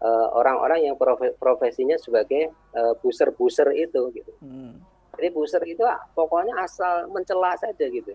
eh, 0.03 0.29
orang-orang 0.35 0.91
yang 0.91 0.99
profesinya 1.39 1.95
sebagai 2.03 2.51
buser-buser 2.99 3.71
itu 3.79 4.11
gitu. 4.11 4.35
Hmm 4.43 4.96
jadi 5.17 5.29
booster 5.33 5.65
itu 5.65 5.83
pokoknya 6.13 6.53
asal 6.61 7.09
mencela 7.09 7.57
saja 7.57 7.85
gitu. 7.89 8.13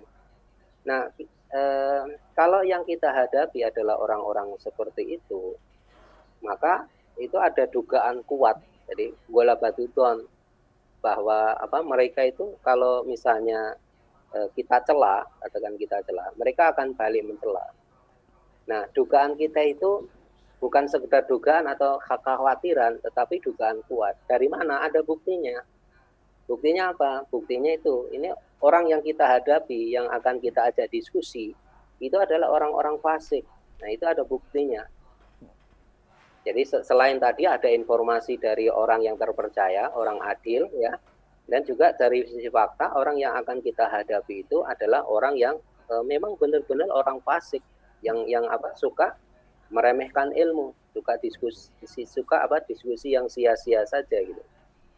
Nah, 0.86 1.10
eh, 1.54 2.04
kalau 2.38 2.62
yang 2.62 2.86
kita 2.86 3.10
hadapi 3.10 3.66
adalah 3.66 3.98
orang-orang 3.98 4.54
seperti 4.62 5.18
itu, 5.18 5.58
maka 6.46 6.86
itu 7.18 7.38
ada 7.38 7.66
dugaan 7.70 8.22
kuat. 8.26 8.62
Jadi 8.90 9.14
bola 9.30 9.58
batu 9.58 9.90
ton 9.94 10.26
bahwa 11.02 11.58
apa 11.58 11.82
mereka 11.82 12.22
itu 12.22 12.54
kalau 12.62 13.02
misalnya 13.06 13.74
eh, 14.38 14.48
kita 14.54 14.86
celah, 14.86 15.26
katakan 15.42 15.74
kita 15.82 16.06
celah, 16.06 16.30
mereka 16.38 16.70
akan 16.74 16.94
balik 16.94 17.26
mencela. 17.26 17.66
Nah, 18.70 18.86
dugaan 18.94 19.34
kita 19.36 19.62
itu 19.66 20.06
bukan 20.62 20.86
sekedar 20.86 21.26
dugaan 21.26 21.66
atau 21.66 21.98
kekhawatiran, 21.98 23.02
tetapi 23.02 23.42
dugaan 23.42 23.82
kuat. 23.90 24.14
Dari 24.30 24.46
mana? 24.46 24.86
Ada 24.86 25.02
buktinya. 25.02 25.58
Buktinya 26.52 26.92
apa? 26.92 27.24
Buktinya 27.32 27.72
itu, 27.72 28.12
ini 28.12 28.28
orang 28.60 28.92
yang 28.92 29.00
kita 29.00 29.24
hadapi, 29.24 29.96
yang 29.96 30.12
akan 30.12 30.44
kita 30.44 30.68
ajak 30.68 30.92
diskusi, 30.92 31.56
itu 32.04 32.18
adalah 32.20 32.52
orang-orang 32.52 33.00
fasik. 33.00 33.48
Nah, 33.80 33.88
itu 33.88 34.04
ada 34.04 34.28
buktinya. 34.28 34.84
Jadi 36.44 36.68
selain 36.84 37.24
tadi 37.24 37.48
ada 37.48 37.72
informasi 37.72 38.36
dari 38.36 38.68
orang 38.68 39.00
yang 39.00 39.16
terpercaya, 39.16 39.96
orang 39.96 40.20
adil, 40.28 40.68
ya, 40.76 41.00
dan 41.48 41.64
juga 41.64 41.96
dari 41.96 42.28
sisi 42.28 42.52
fakta, 42.52 43.00
orang 43.00 43.16
yang 43.16 43.32
akan 43.40 43.64
kita 43.64 43.88
hadapi 43.88 44.44
itu 44.44 44.60
adalah 44.68 45.08
orang 45.08 45.40
yang 45.40 45.56
e, 45.88 45.94
memang 46.04 46.36
benar-benar 46.36 46.92
orang 46.92 47.24
fasik, 47.24 47.64
yang 48.04 48.26
yang 48.28 48.44
apa 48.52 48.74
suka 48.76 49.16
meremehkan 49.72 50.34
ilmu, 50.36 50.74
suka 50.92 51.16
diskusi, 51.22 51.70
suka 52.10 52.44
apa 52.44 52.60
diskusi 52.66 53.14
yang 53.16 53.30
sia-sia 53.30 53.86
saja 53.88 54.20
gitu. 54.20 54.42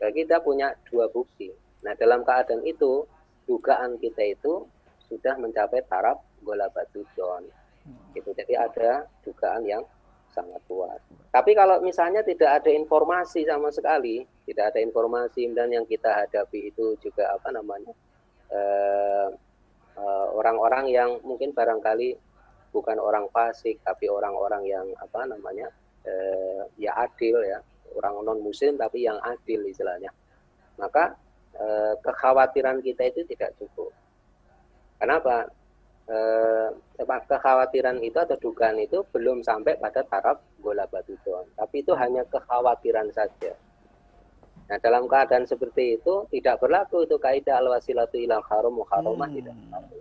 Nah, 0.01 0.09
kita 0.11 0.41
punya 0.41 0.73
dua 0.87 1.09
bukti. 1.11 1.51
Nah, 1.83 1.93
dalam 1.99 2.23
keadaan 2.23 2.63
itu, 2.63 3.03
dugaan 3.45 3.99
kita 3.99 4.23
itu 4.33 4.63
sudah 5.11 5.35
mencapai 5.37 5.83
taraf 5.85 6.23
gola 6.41 6.71
batu 6.71 7.03
don. 7.13 7.43
Gitu. 8.15 8.31
Jadi 8.31 8.53
ada 8.55 9.05
dugaan 9.27 9.63
yang 9.67 9.83
sangat 10.31 10.63
kuat. 10.65 10.97
Tapi 11.29 11.51
kalau 11.53 11.83
misalnya 11.83 12.25
tidak 12.25 12.63
ada 12.63 12.71
informasi 12.73 13.45
sama 13.45 13.69
sekali, 13.69 14.25
tidak 14.49 14.73
ada 14.73 14.79
informasi 14.81 15.51
dan 15.53 15.69
yang 15.69 15.85
kita 15.85 16.09
hadapi 16.09 16.73
itu 16.73 16.97
juga 16.99 17.37
apa 17.37 17.53
namanya 17.53 17.93
eh, 18.49 19.29
eh, 19.97 20.27
orang-orang 20.33 20.85
uh, 20.85 20.89
uh, 20.89 20.95
yang 20.95 21.09
mungkin 21.21 21.53
barangkali 21.53 22.17
bukan 22.73 22.97
orang 22.97 23.29
fasik 23.29 23.77
tapi 23.85 24.09
orang-orang 24.09 24.65
yang 24.65 24.85
apa 24.97 25.29
namanya 25.29 25.69
eh, 26.03 26.65
ya 26.81 26.97
adil 26.97 27.37
ya 27.45 27.61
orang 27.95 28.21
non 28.25 28.39
muslim 28.41 28.75
tapi 28.75 29.05
yang 29.05 29.17
adil 29.21 29.63
istilahnya 29.65 30.09
maka 30.77 31.13
eh, 31.55 31.93
kekhawatiran 32.01 32.81
kita 32.81 33.13
itu 33.13 33.21
tidak 33.29 33.53
cukup 33.61 33.93
kenapa 34.97 35.49
eh, 36.09 36.69
kekhawatiran 37.01 38.01
itu 38.01 38.17
atau 38.17 38.37
dugaan 38.37 38.81
itu 38.81 39.05
belum 39.13 39.45
sampai 39.45 39.77
pada 39.77 40.01
taraf 40.05 40.41
bola 40.59 40.89
batu 40.89 41.13
don 41.23 41.45
tapi 41.53 41.85
itu 41.85 41.93
hanya 41.93 42.25
kekhawatiran 42.29 43.09
saja 43.13 43.53
Nah, 44.63 44.79
dalam 44.79 45.11
keadaan 45.11 45.43
seperti 45.43 45.99
itu 45.99 46.23
tidak 46.31 46.63
berlaku 46.63 47.03
itu 47.03 47.19
kaidah 47.19 47.59
al-wasilatu 47.59 48.15
ilal 48.15 48.43
haram 48.47 48.71
muharramah 48.71 49.27
hmm. 49.27 49.37
tidak 49.37 49.55
berlaku. 49.59 49.97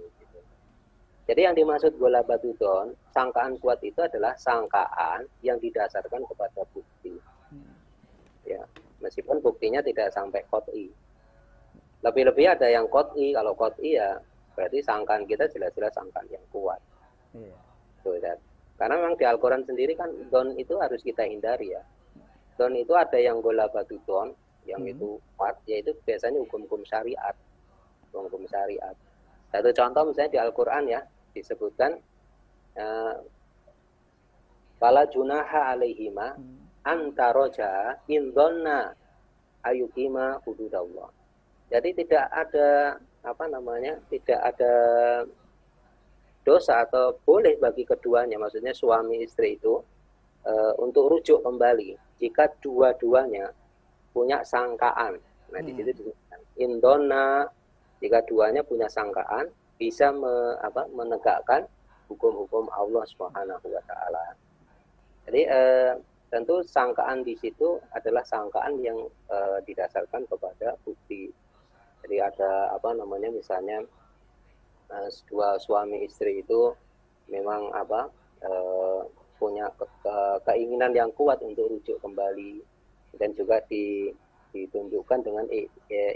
Jadi 1.23 1.41
yang 1.47 1.55
dimaksud 1.55 1.93
bola 2.03 2.21
batu 2.23 2.51
don, 2.59 2.95
sangkaan 3.15 3.59
kuat 3.63 3.79
itu 3.83 3.99
adalah 4.03 4.35
sangkaan 4.39 5.27
yang 5.43 5.59
didasarkan 5.59 6.23
kepada 6.27 6.67
bukti. 6.75 7.15
Meskipun 9.03 9.43
buktinya 9.43 9.83
tidak 9.83 10.15
sampai 10.15 10.47
kot'i. 10.49 10.89
Lebih-lebih 12.07 12.47
ada 12.59 12.71
yang 12.71 12.87
kot'i, 12.87 13.35
kalau 13.35 13.53
kot'i 13.59 13.99
ya 13.99 14.19
berarti 14.55 14.85
sangkaan 14.85 15.27
kita 15.27 15.49
jelas-jelas 15.51 15.93
sangkaan 15.93 16.29
yang 16.31 16.43
kuat. 16.55 16.79
Iya. 17.35 17.57
Tuh, 18.07 18.19
ya. 18.19 18.35
Karena 18.79 18.99
memang 18.99 19.15
di 19.15 19.25
Al-Quran 19.27 19.63
sendiri 19.63 19.95
kan 19.95 20.11
don 20.31 20.55
itu 20.59 20.79
harus 20.79 21.03
kita 21.03 21.27
hindari 21.27 21.75
ya. 21.75 21.83
Don 22.59 22.75
itu 22.79 22.95
ada 22.95 23.19
yang 23.19 23.43
bola 23.43 23.67
batu 23.71 23.99
don, 24.07 24.35
yang 24.67 24.83
hmm. 24.83 24.93
itu 24.95 25.09
kuat, 25.39 25.59
yaitu 25.67 25.95
biasanya 26.07 26.39
hukum-hukum 26.43 26.83
syariat. 26.87 27.35
Hukum 28.13 28.45
syariat 28.45 28.95
satu 29.53 29.69
contoh 29.77 30.03
misalnya 30.09 30.33
di 30.33 30.41
Al-Quran 30.41 30.85
ya, 30.89 31.01
disebutkan 31.37 32.01
Fala 34.81 35.05
junaha 35.13 35.77
alaihima 35.77 36.41
antaroja 36.83 37.99
indonna 38.11 38.91
ayukima 39.63 40.39
hududallah. 40.43 41.11
Jadi 41.73 42.05
tidak 42.05 42.27
ada 42.29 42.99
apa 43.23 43.45
namanya, 43.49 43.97
tidak 44.11 44.41
ada 44.43 44.75
dosa 46.43 46.83
atau 46.83 47.15
boleh 47.23 47.55
bagi 47.63 47.87
keduanya, 47.87 48.35
maksudnya 48.37 48.75
suami 48.75 49.23
istri 49.23 49.55
itu 49.57 49.79
e, 50.43 50.53
untuk 50.83 51.07
rujuk 51.15 51.39
kembali 51.41 51.95
jika 52.19 52.51
dua-duanya 52.59 53.55
punya 54.11 54.43
sangkaan. 54.43 55.17
Nah 55.55 55.61
hmm. 55.63 55.67
di 55.71 55.73
situ 55.79 55.91
disebutkan 55.95 56.41
indona 56.59 57.47
jika 58.03 58.21
duanya 58.27 58.67
punya 58.67 58.91
sangkaan 58.91 59.47
bisa 59.79 60.11
me, 60.11 60.59
apa, 60.61 60.91
menegakkan 60.91 61.63
hukum-hukum 62.11 62.67
Allah 62.75 63.07
Subhanahu 63.07 63.67
wa 63.71 63.83
taala. 63.87 64.35
Jadi 65.31 65.41
eh, 65.47 65.95
tentu 66.33 66.65
sangkaan 66.65 67.21
di 67.21 67.37
situ 67.37 67.77
adalah 67.93 68.25
sangkaan 68.25 68.81
yang 68.81 68.97
eh, 69.29 69.59
didasarkan 69.69 70.25
kepada 70.25 70.81
bukti. 70.81 71.29
Jadi 72.03 72.17
ada 72.19 72.73
apa 72.73 72.97
namanya 72.97 73.29
misalnya 73.29 73.85
eh, 74.89 75.09
dua 75.29 75.61
suami 75.61 76.01
istri 76.09 76.41
itu 76.41 76.73
memang 77.29 77.69
apa 77.77 78.09
eh, 78.41 79.01
punya 79.37 79.69
ke, 79.77 79.85
ke, 80.01 80.17
keinginan 80.49 80.97
yang 80.97 81.13
kuat 81.13 81.37
untuk 81.45 81.69
rujuk 81.69 82.01
kembali 82.01 82.65
dan 83.21 83.37
juga 83.37 83.61
di, 83.69 84.09
ditunjukkan 84.57 85.21
dengan 85.21 85.45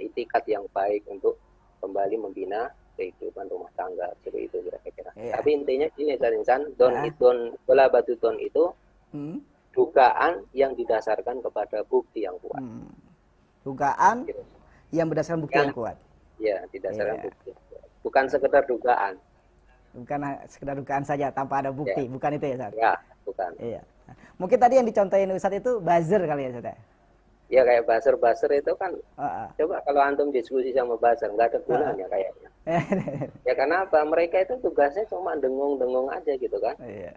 itikat 0.01 0.47
yang 0.49 0.65
baik 0.73 1.05
untuk 1.11 1.37
kembali 1.85 2.17
membina 2.17 2.73
kehidupan 2.97 3.51
rumah 3.53 3.69
tangga 3.77 4.09
seperti 4.23 4.49
itu 4.49 4.57
kira-kira. 4.65 5.11
Iya. 5.13 5.33
Tapi 5.37 5.49
intinya 5.53 5.89
ini 6.01 6.17
dari 6.17 6.41
insan 6.41 6.73
don 6.81 6.95
nah. 6.97 7.05
don 7.21 7.53
bola 7.69 7.93
batu 7.93 8.17
don 8.17 8.41
itu 8.41 8.73
hmm. 9.13 9.56
Dugaan 9.77 10.41
yang 10.57 10.73
didasarkan 10.73 11.45
kepada 11.45 11.85
bukti 11.85 12.25
yang 12.25 12.41
kuat. 12.41 12.65
Hmm. 12.65 12.89
Dugaan 13.61 14.25
gitu. 14.25 14.41
yang 14.97 15.07
berdasarkan 15.13 15.45
bukti 15.45 15.61
yang, 15.61 15.69
yang 15.69 15.77
kuat. 15.77 15.97
Ya, 16.41 16.57
didasarkan 16.73 17.17
yeah. 17.21 17.27
bukti. 17.29 17.51
Bukan 18.01 18.25
sekedar 18.33 18.65
dugaan. 18.65 19.21
Bukan 19.93 20.19
sekedar 20.49 20.75
dugaan 20.81 21.05
saja 21.05 21.29
tanpa 21.29 21.61
ada 21.61 21.69
bukti, 21.69 22.09
yeah. 22.09 22.13
bukan 22.13 22.31
itu 22.41 22.47
ya, 22.49 22.55
Ustaz? 22.57 22.73
Ya, 22.73 22.93
bukan. 23.29 23.51
Iya. 23.61 23.83
Mungkin 24.41 24.59
tadi 24.61 24.75
yang 24.81 24.87
dicontohin 24.89 25.29
Ustaz 25.37 25.53
itu 25.53 25.77
buzzer 25.85 26.25
kali 26.25 26.49
ya, 26.49 26.51
Ustaz? 26.57 26.77
ya 27.47 27.63
kayak 27.63 27.87
baser-baser 27.87 28.51
itu 28.59 28.75
kan 28.75 28.91
uh, 29.19 29.23
uh. 29.23 29.49
coba 29.55 29.79
kalau 29.87 30.03
antum 30.03 30.35
diskusi 30.35 30.75
sama 30.75 30.99
baser 30.99 31.31
nggak 31.31 31.55
ada 31.55 31.59
gunanya 31.63 32.07
uh. 32.07 32.11
kayaknya 32.11 32.49
ya 33.47 33.55
karena 33.55 33.87
apa 33.87 34.03
mereka 34.03 34.43
itu 34.43 34.59
tugasnya 34.59 35.07
cuma 35.07 35.39
dengung-dengung 35.39 36.11
aja 36.11 36.35
gitu 36.35 36.59
kan 36.59 36.75
uh, 36.83 37.15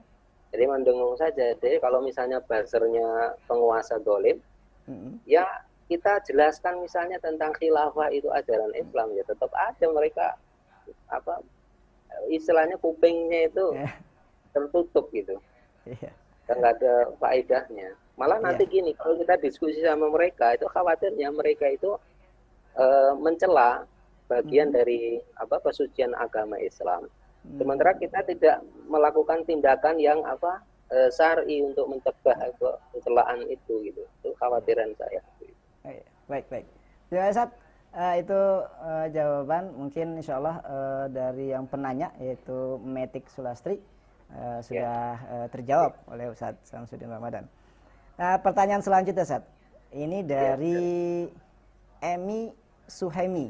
jadi 0.50 0.66
mendengung 0.66 1.16
saja 1.18 1.54
jadi 1.58 1.78
kalau 1.82 2.02
misalnya 2.02 2.41
basernya 2.45 3.38
penguasa 3.45 4.02
dolim 4.02 4.38
-huh. 4.89 5.14
ya 5.26 5.45
kita 5.89 6.22
jelaskan 6.30 6.82
misalnya 6.86 7.18
tentang 7.18 7.50
khilafah 7.58 8.14
itu 8.14 8.30
ajaran 8.30 8.74
Islam 8.78 9.10
ya 9.18 9.26
tetap 9.26 9.50
ada 9.58 9.86
mereka 9.89 10.38
apa 11.10 11.41
istilahnya 12.30 12.78
kupingnya 12.78 13.50
itu 13.50 13.66
yeah. 13.74 13.93
tertutup 14.54 15.10
gitu 15.14 15.38
yeah. 15.86 16.14
nggak 16.50 16.82
ada 16.82 17.14
faedahnya 17.22 17.93
Malah 18.20 18.38
iya. 18.43 18.45
nanti 18.52 18.64
gini, 18.68 18.91
kalau 19.00 19.16
kita 19.16 19.39
diskusi 19.39 19.80
sama 19.80 20.12
mereka 20.12 20.52
itu 20.52 20.68
khawatirnya 20.68 21.32
mereka 21.32 21.72
itu 21.72 21.95
uh, 22.76 23.16
mencela 23.16 23.88
bagian 24.28 24.70
hmm. 24.70 24.76
dari 24.76 25.24
apa 25.39 25.64
kesucian 25.64 26.12
agama 26.20 26.60
Islam. 26.60 27.08
Hmm. 27.46 27.58
Sementara 27.60 27.92
kita 27.96 28.20
tidak 28.28 28.62
melakukan 28.90 29.46
tindakan 29.48 29.96
yang 30.00 30.20
apa 30.28 30.64
uh, 30.92 31.10
syar'i 31.14 31.64
untuk 31.64 31.88
mencegah 31.88 32.38
pencelaan 32.92 33.46
itu 33.48 33.74
gitu. 33.88 34.04
Itu 34.22 34.36
khawatiran 34.38 34.92
saya. 35.00 35.22
Baik, 36.30 36.46
baik. 36.52 36.66
Terima 37.10 37.32
kasih. 37.32 37.50
Uh, 37.90 38.16
itu 38.22 38.42
uh, 38.86 39.08
jawaban 39.10 39.74
mungkin 39.74 40.22
insya 40.22 40.38
Allah 40.38 40.62
uh, 40.62 41.06
dari 41.10 41.50
yang 41.50 41.66
penanya 41.66 42.14
yaitu 42.22 42.78
Metik 42.86 43.26
Sulastri 43.34 43.82
uh, 44.30 44.62
sudah 44.62 45.18
ya. 45.18 45.34
uh, 45.34 45.48
terjawab 45.50 45.98
oleh 46.06 46.30
Ustadz 46.30 46.70
Samsudin 46.70 47.10
Ramadan. 47.10 47.50
Nah, 48.14 48.38
pertanyaan 48.46 48.84
selanjutnya, 48.86 49.26
Sat. 49.26 49.42
Ini 49.90 50.22
dari 50.22 50.78
ya, 51.26 52.14
Emi 52.14 52.54
Suhemi. 52.86 53.50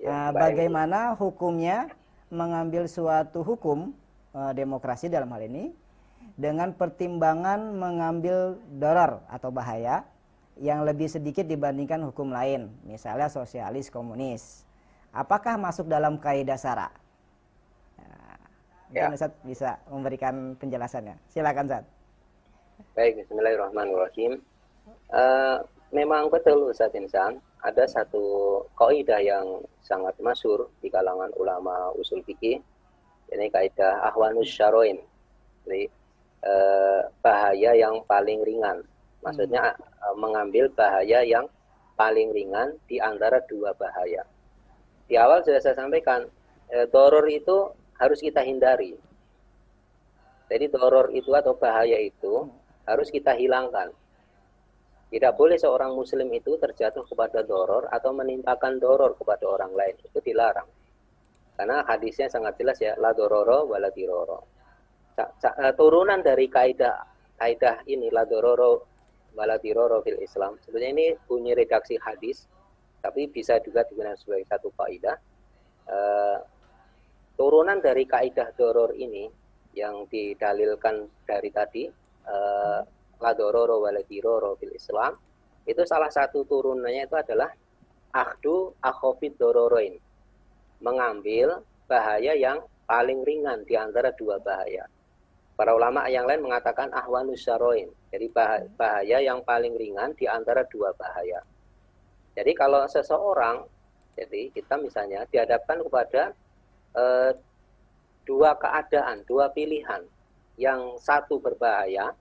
Ya, 0.00 0.08
nah, 0.08 0.30
bagaimana 0.32 1.12
hukumnya 1.18 1.92
mengambil 2.32 2.90
suatu 2.90 3.46
hukum 3.46 3.94
uh, 4.34 4.52
demokrasi 4.52 5.06
dalam 5.06 5.30
hal 5.30 5.46
ini 5.46 5.70
dengan 6.34 6.74
pertimbangan 6.74 7.72
mengambil 7.72 8.58
doror 8.76 9.22
atau 9.30 9.48
bahaya 9.54 10.04
yang 10.56 10.84
lebih 10.88 11.06
sedikit 11.06 11.44
dibandingkan 11.44 12.00
hukum 12.08 12.32
lain, 12.32 12.72
misalnya 12.88 13.28
sosialis 13.28 13.92
komunis. 13.92 14.64
Apakah 15.12 15.60
masuk 15.60 15.88
dalam 15.88 16.16
kaidah 16.16 16.56
sara? 16.56 16.88
Nah, 18.00 18.40
ya. 18.92 19.12
Ustaz 19.12 19.32
bisa 19.44 19.80
memberikan 19.88 20.56
penjelasannya. 20.56 21.16
Silakan, 21.28 21.68
Zat. 21.68 21.84
Baik, 22.92 23.24
Bismillahirrahmanirrahim. 23.24 24.40
Uh, 25.12 25.64
memang 25.92 26.28
betul 26.28 26.68
Ustaz 26.72 26.92
Insan, 26.96 27.40
ada 27.66 27.82
satu 27.90 28.62
kaidah 28.78 29.18
yang 29.18 29.58
sangat 29.82 30.14
masyur 30.22 30.70
di 30.78 30.86
kalangan 30.86 31.34
ulama 31.34 31.90
usul 31.98 32.22
fikih, 32.22 32.62
ini 33.34 33.46
kaidah 33.50 34.06
ahwanus 34.06 34.46
syaroin. 34.46 35.02
Jadi 35.66 35.90
eh, 36.46 37.00
bahaya 37.18 37.74
yang 37.74 38.06
paling 38.06 38.46
ringan. 38.46 38.86
Maksudnya 39.26 39.74
hmm. 39.74 39.94
Eh, 40.06 40.14
mengambil 40.14 40.70
bahaya 40.70 41.26
yang 41.26 41.50
paling 41.98 42.30
ringan 42.30 42.78
di 42.86 43.02
antara 43.02 43.42
dua 43.50 43.74
bahaya. 43.74 44.22
Di 45.10 45.18
awal 45.18 45.42
sudah 45.42 45.58
saya 45.58 45.74
sampaikan, 45.74 46.30
eh, 46.70 46.86
doror 46.86 47.26
itu 47.26 47.74
harus 47.98 48.22
kita 48.22 48.46
hindari. 48.46 48.94
Jadi 50.46 50.70
doror 50.70 51.10
itu 51.10 51.34
atau 51.34 51.58
bahaya 51.58 51.98
itu 51.98 52.46
harus 52.86 53.10
kita 53.10 53.34
hilangkan. 53.34 53.90
Tidak 55.16 55.32
boleh 55.32 55.56
seorang 55.56 55.96
muslim 55.96 56.28
itu 56.36 56.60
terjatuh 56.60 57.08
kepada 57.08 57.40
doror 57.40 57.88
atau 57.88 58.12
menimpakan 58.12 58.76
doror 58.76 59.16
kepada 59.16 59.48
orang 59.48 59.72
lain. 59.72 59.96
Itu 60.04 60.20
dilarang. 60.20 60.68
Karena 61.56 61.80
hadisnya 61.88 62.28
sangat 62.28 62.60
jelas 62.60 62.76
ya, 62.84 62.92
la 63.00 63.16
dororo 63.16 63.64
wala 63.64 63.88
diroro. 63.88 64.44
Eh, 65.16 65.72
turunan 65.72 66.20
dari 66.20 66.52
kaidah 66.52 67.00
kaidah 67.40 67.88
ini 67.88 68.12
la 68.12 68.28
dororo 68.28 68.84
wala 69.32 69.56
diroro 69.56 70.04
fil 70.04 70.20
Islam. 70.20 70.60
Sebenarnya 70.60 70.92
ini 70.92 71.06
bunyi 71.24 71.56
redaksi 71.56 71.96
hadis, 71.96 72.44
tapi 73.00 73.32
bisa 73.32 73.56
juga 73.64 73.88
digunakan 73.88 74.20
sebagai 74.20 74.44
satu 74.52 74.68
kaidah. 74.76 75.16
Uh, 75.88 76.44
turunan 77.40 77.80
dari 77.80 78.04
kaidah 78.04 78.52
doror 78.52 78.92
ini 78.92 79.32
yang 79.72 80.04
didalilkan 80.12 81.08
dari 81.24 81.48
tadi 81.48 81.88
uh, 82.28 82.84
la 83.20 83.32
dororo 83.32 83.80
fil 84.60 84.74
Islam 84.74 85.16
itu 85.66 85.82
salah 85.82 86.12
satu 86.12 86.46
turunannya 86.46 87.10
itu 87.10 87.16
adalah 87.18 87.50
akhdu 88.14 88.76
akhofid 88.80 89.34
dororoin 89.36 89.98
mengambil 90.80 91.64
bahaya 91.90 92.36
yang 92.36 92.62
paling 92.86 93.26
ringan 93.26 93.66
di 93.66 93.74
antara 93.74 94.14
dua 94.14 94.38
bahaya. 94.38 94.86
Para 95.56 95.72
ulama 95.72 96.04
yang 96.06 96.28
lain 96.28 96.44
mengatakan 96.44 96.92
ahwanus 96.92 97.42
syaroin. 97.42 97.88
Jadi 98.12 98.28
bahaya 98.76 99.18
yang 99.24 99.40
paling 99.42 99.72
ringan 99.74 100.12
di 100.14 100.28
antara 100.28 100.62
dua 100.68 100.92
bahaya. 100.92 101.40
Jadi 102.36 102.52
kalau 102.52 102.84
seseorang, 102.84 103.64
jadi 104.12 104.52
kita 104.52 104.76
misalnya 104.76 105.24
dihadapkan 105.32 105.80
kepada 105.80 106.36
eh, 106.92 107.32
dua 108.28 108.52
keadaan, 108.60 109.24
dua 109.24 109.48
pilihan. 109.48 110.04
Yang 110.60 111.00
satu 111.00 111.40
berbahaya, 111.40 112.12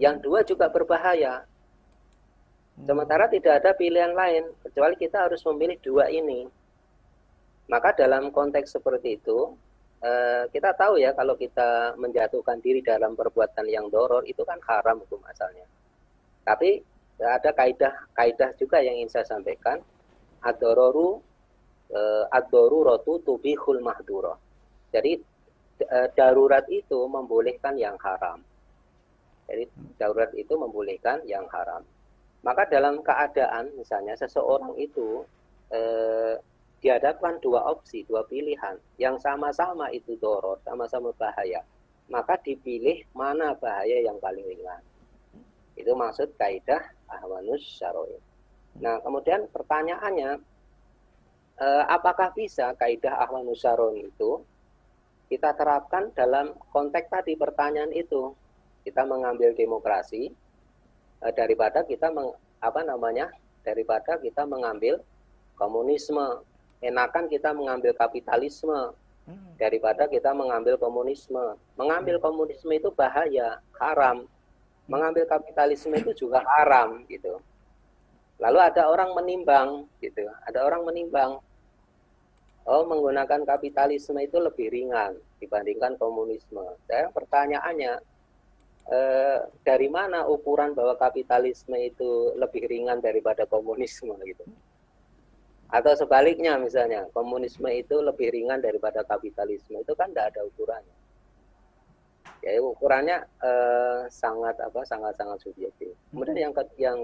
yang 0.00 0.16
dua 0.18 0.40
juga 0.42 0.72
berbahaya. 0.72 1.44
Hmm. 1.44 2.84
Sementara 2.88 3.28
tidak 3.28 3.60
ada 3.60 3.76
pilihan 3.76 4.16
lain, 4.16 4.48
kecuali 4.64 4.96
kita 4.96 5.28
harus 5.28 5.44
memilih 5.44 5.76
dua 5.84 6.08
ini. 6.08 6.48
Maka 7.68 7.94
dalam 7.94 8.32
konteks 8.32 8.80
seperti 8.80 9.20
itu, 9.20 9.54
eh, 10.02 10.48
kita 10.50 10.74
tahu 10.74 10.98
ya 10.98 11.12
kalau 11.12 11.36
kita 11.36 11.94
menjatuhkan 12.00 12.58
diri 12.64 12.80
dalam 12.80 13.12
perbuatan 13.14 13.68
yang 13.68 13.86
doror 13.92 14.24
itu 14.24 14.42
kan 14.42 14.58
haram 14.64 15.04
hukum 15.04 15.20
asalnya. 15.28 15.68
Tapi 16.42 16.80
ada 17.20 17.52
kaidah 17.52 17.94
kaidah 18.16 18.50
juga 18.56 18.80
yang 18.80 18.96
ingin 18.96 19.12
saya 19.12 19.28
sampaikan. 19.28 19.78
Ad-dororu 20.40 21.20
eh, 21.92 22.24
ad-doruratu 22.32 23.20
tubihul 23.22 23.84
mahduro. 23.84 24.40
Jadi 24.90 25.20
Eh, 25.80 26.08
darurat 26.12 26.68
itu 26.68 27.08
membolehkan 27.08 27.72
yang 27.80 27.96
haram. 28.04 28.44
Jadi 29.50 29.64
darurat 29.98 30.30
itu 30.38 30.54
membolehkan 30.54 31.26
yang 31.26 31.44
haram. 31.50 31.82
Maka 32.46 32.70
dalam 32.70 33.02
keadaan 33.02 33.74
misalnya 33.74 34.14
seseorang 34.14 34.78
itu 34.78 35.26
eh, 35.74 36.38
dihadapkan 36.80 37.36
dua 37.44 37.68
opsi, 37.68 38.06
dua 38.08 38.24
pilihan 38.24 38.78
yang 38.96 39.20
sama-sama 39.20 39.92
itu 39.92 40.16
doror, 40.16 40.56
sama-sama 40.64 41.12
bahaya. 41.18 41.60
Maka 42.08 42.40
dipilih 42.40 43.04
mana 43.12 43.52
bahaya 43.58 44.00
yang 44.00 44.16
paling 44.22 44.42
ringan. 44.46 44.82
Itu 45.76 45.92
maksud 45.92 46.34
kaidah 46.40 46.80
ahwanus 47.10 47.60
syaroi. 47.76 48.16
Nah, 48.80 49.02
kemudian 49.04 49.50
pertanyaannya, 49.52 50.40
eh, 51.60 51.84
apakah 51.90 52.32
bisa 52.32 52.72
kaidah 52.78 53.20
ahwanus 53.20 53.60
syaroi 53.60 54.08
itu 54.08 54.40
kita 55.30 55.54
terapkan 55.54 56.10
dalam 56.10 56.50
konteks 56.74 57.06
tadi 57.06 57.38
pertanyaan 57.38 57.94
itu. 57.94 58.34
Kita 58.82 59.04
mengambil 59.04 59.52
demokrasi 59.52 60.32
eh, 61.22 61.32
daripada 61.36 61.84
kita 61.84 62.08
meng, 62.10 62.32
apa 62.60 62.80
namanya? 62.84 63.28
daripada 63.64 64.16
kita 64.16 64.48
mengambil 64.48 65.00
komunisme. 65.56 66.44
Enakan 66.80 67.28
kita 67.28 67.52
mengambil 67.52 67.92
kapitalisme 67.92 68.96
hmm. 69.28 69.60
daripada 69.60 70.08
kita 70.08 70.32
mengambil 70.32 70.80
komunisme. 70.80 71.60
Mengambil 71.76 72.16
hmm. 72.16 72.24
komunisme 72.24 72.72
itu 72.72 72.88
bahaya, 72.96 73.60
haram. 73.76 74.24
Mengambil 74.88 75.28
kapitalisme 75.28 75.92
itu 75.92 76.26
juga 76.26 76.40
haram 76.40 77.04
gitu. 77.06 77.36
Lalu 78.40 78.58
ada 78.64 78.88
orang 78.88 79.12
menimbang 79.12 79.84
gitu. 80.00 80.24
Ada 80.48 80.64
orang 80.64 80.88
menimbang 80.88 81.36
oh 82.64 82.84
menggunakan 82.88 83.44
kapitalisme 83.44 84.16
itu 84.24 84.40
lebih 84.40 84.72
ringan 84.72 85.20
dibandingkan 85.36 86.00
komunisme. 86.00 86.64
Saya 86.88 87.12
pertanyaannya 87.12 88.00
eh, 88.90 89.38
dari 89.62 89.88
mana 89.88 90.26
ukuran 90.26 90.74
bahwa 90.74 90.98
kapitalisme 90.98 91.78
itu 91.78 92.34
lebih 92.34 92.66
ringan 92.66 92.98
daripada 92.98 93.46
komunisme 93.46 94.12
gitu? 94.26 94.44
Atau 95.70 95.94
sebaliknya 95.94 96.58
misalnya 96.58 97.06
komunisme 97.14 97.70
itu 97.70 98.02
lebih 98.02 98.34
ringan 98.34 98.58
daripada 98.58 99.06
kapitalisme 99.06 99.78
itu 99.78 99.94
kan 99.94 100.10
tidak 100.10 100.34
ada 100.34 100.42
ukurannya. 100.42 100.96
Ya 102.42 102.58
ukurannya 102.58 103.18
eh, 103.22 104.00
sangat 104.10 104.58
apa 104.58 104.82
sangat 104.82 105.14
sangat 105.14 105.38
subjektif. 105.46 105.94
Kemudian 106.10 106.50
yang 106.50 106.52
yang 106.76 106.96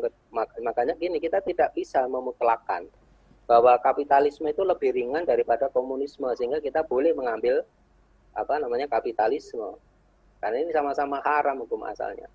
makanya 0.64 0.98
gini 0.98 1.22
kita 1.22 1.38
tidak 1.46 1.70
bisa 1.78 2.02
memutlakan 2.10 2.90
bahwa 3.46 3.78
kapitalisme 3.78 4.50
itu 4.50 4.66
lebih 4.66 4.90
ringan 4.90 5.22
daripada 5.22 5.70
komunisme 5.70 6.26
sehingga 6.34 6.58
kita 6.58 6.82
boleh 6.82 7.14
mengambil 7.14 7.62
apa 8.34 8.58
namanya 8.58 8.90
kapitalisme 8.90 9.78
karena 10.46 10.62
ini 10.62 10.70
sama-sama 10.70 11.18
haram 11.26 11.58
hukum 11.58 11.82
asalnya. 11.82 12.30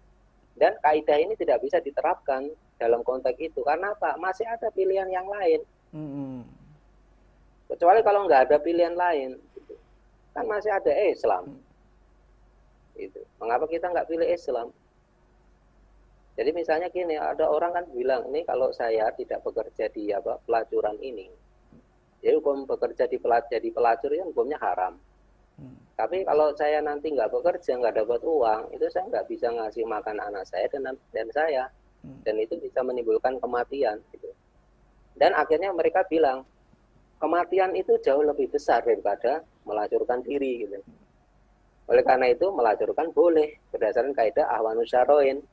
Dan 0.59 0.76
kaidah 0.84 1.16
ini 1.16 1.39
tidak 1.39 1.64
bisa 1.64 1.80
diterapkan 1.80 2.51
dalam 2.76 3.07
konteks 3.07 3.39
itu. 3.39 3.64
Karena 3.64 3.95
apa? 3.95 4.20
Masih 4.20 4.43
ada 4.43 4.68
pilihan 4.68 5.07
yang 5.07 5.32
lain. 5.32 5.64
Hmm. 5.95 6.43
kecuali 7.72 8.03
kalau 8.03 8.28
nggak 8.28 8.51
ada 8.51 8.57
pilihan 8.59 8.95
lain 8.95 9.36
gitu. 9.55 9.76
kan 10.36 10.43
masih 10.43 10.76
ada 10.76 10.91
Islam. 10.91 11.55
Itu 12.99 13.24
mengapa 13.39 13.64
kita 13.72 13.88
nggak 13.88 14.12
pilih 14.12 14.28
Islam? 14.28 14.76
Jadi 16.36 16.51
misalnya 16.51 16.91
gini, 16.91 17.16
ada 17.16 17.47
orang 17.47 17.72
kan 17.76 17.86
bilang, 17.95 18.28
ini 18.28 18.43
kalau 18.43 18.72
saya 18.76 19.07
tidak 19.16 19.43
bekerja 19.43 19.88
di 19.91 20.12
apa 20.16 20.39
pelacuran 20.47 20.95
ini, 21.03 21.28
jadi 22.24 22.39
hukum 22.39 22.64
bekerja 22.68 23.07
di 23.07 23.20
pelacur, 23.20 23.51
jadi 23.51 23.70
pelacur 23.72 24.09
itu 24.16 24.24
hukumnya 24.32 24.59
haram. 24.59 24.95
Hmm. 26.02 26.10
Tapi 26.10 26.18
kalau 26.26 26.49
saya 26.58 26.82
nanti 26.82 27.14
nggak 27.14 27.30
bekerja, 27.30 27.78
nggak 27.78 28.02
dapat 28.02 28.22
uang, 28.26 28.74
itu 28.74 28.89
saya 28.89 29.06
nggak 29.06 29.26
bisa 29.30 29.54
ngasih 29.54 29.86
makan 29.86 30.18
anak 30.18 30.49
saya 30.49 30.66
dan 30.74 30.97
dan 31.14 31.28
saya, 31.30 31.70
hmm. 32.02 32.26
dan 32.26 32.36
itu 32.41 32.58
bisa 32.58 32.82
menimbulkan 32.82 33.38
kematian. 33.38 34.02
Gitu. 34.10 34.34
Dan 35.14 35.38
akhirnya 35.38 35.70
mereka 35.70 36.02
bilang, 36.10 36.41
kematian 37.22 37.78
itu 37.78 38.02
jauh 38.02 38.26
lebih 38.26 38.49
besar 38.49 38.82
daripada 38.82 39.45
melacurkan 39.70 40.26
diri. 40.26 40.66
Gitu. 40.66 40.82
Oleh 41.86 42.02
karena 42.02 42.34
itu 42.34 42.49
melacurkan 42.49 43.14
boleh 43.14 43.62
berdasarkan 43.70 44.18
kaidah 44.18 44.49
ahwanus 44.49 44.89
syaroin 44.89 45.45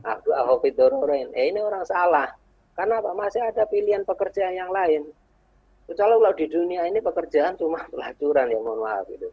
Aku 0.00 0.32
ahofid 0.32 0.80
dororin. 0.80 1.28
Eh 1.36 1.52
ini 1.52 1.60
orang 1.60 1.84
salah. 1.84 2.32
Karena 2.72 3.04
apa? 3.04 3.12
Masih 3.12 3.44
ada 3.44 3.68
pilihan 3.68 4.00
pekerjaan 4.06 4.56
yang 4.56 4.72
lain. 4.72 5.04
Kecuali 5.88 6.14
kalau 6.20 6.32
di 6.36 6.46
dunia 6.48 6.82
ini 6.88 7.00
pekerjaan 7.00 7.56
cuma 7.56 7.84
pelacuran 7.92 8.48
ya 8.48 8.58
mohon 8.60 8.80
maaf 8.84 9.08
itu. 9.12 9.28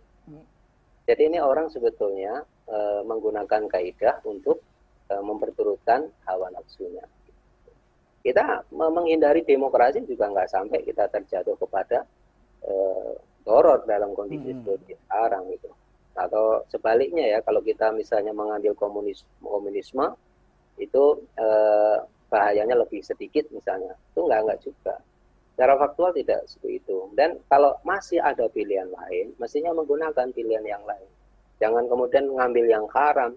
Jadi 1.05 1.21
ini 1.29 1.37
orang 1.37 1.69
sebetulnya 1.69 2.41
e, 2.65 2.77
menggunakan 3.05 3.69
kaidah 3.69 4.25
untuk 4.25 4.61
e, 5.05 5.13
memperturutkan 5.21 6.09
hawa 6.25 6.49
nafsunya. 6.49 7.05
Kita 8.25 8.65
menghindari 8.73 9.45
demokrasi 9.45 10.01
juga 10.09 10.33
nggak 10.33 10.49
sampai 10.49 10.81
kita 10.81 11.05
terjatuh 11.13 11.53
kepada 11.61 12.01
e, 12.65 12.73
doror 13.45 13.85
dalam 13.85 14.17
kondisi 14.17 14.49
hmm. 14.49 14.65
seperti 14.65 14.97
sekarang 15.05 15.45
itu 15.53 15.69
atau 16.15 16.63
sebaliknya 16.71 17.27
ya 17.27 17.39
kalau 17.43 17.59
kita 17.59 17.91
misalnya 17.91 18.31
mengambil 18.31 18.71
komunisme, 18.73 19.27
komunisme 19.43 20.15
itu 20.79 21.03
eh, 21.35 21.97
bahayanya 22.31 22.79
lebih 22.79 23.03
sedikit 23.03 23.43
misalnya 23.51 23.91
itu 24.11 24.19
enggak 24.23 24.41
enggak 24.47 24.59
juga 24.63 24.95
secara 25.55 25.79
faktual 25.79 26.11
tidak 26.11 26.43
seperti 26.51 26.83
itu. 26.83 27.07
Dan 27.15 27.39
kalau 27.47 27.79
masih 27.87 28.19
ada 28.19 28.51
pilihan 28.51 28.91
lain 28.91 29.31
mestinya 29.39 29.71
menggunakan 29.71 30.27
pilihan 30.35 30.67
yang 30.67 30.83
lain. 30.83 31.07
Jangan 31.63 31.87
kemudian 31.87 32.27
mengambil 32.27 32.67
yang 32.67 32.85
haram. 32.91 33.31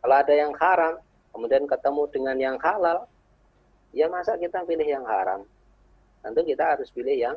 Kalau 0.00 0.16
ada 0.16 0.32
yang 0.32 0.56
haram 0.56 0.96
kemudian 1.36 1.68
ketemu 1.68 2.02
dengan 2.08 2.36
yang 2.40 2.56
halal 2.64 3.04
ya 3.92 4.08
masa 4.08 4.40
kita 4.40 4.64
pilih 4.64 4.88
yang 4.88 5.04
haram? 5.04 5.44
Tentu 6.24 6.40
kita 6.40 6.72
harus 6.72 6.88
pilih 6.88 7.12
yang 7.12 7.36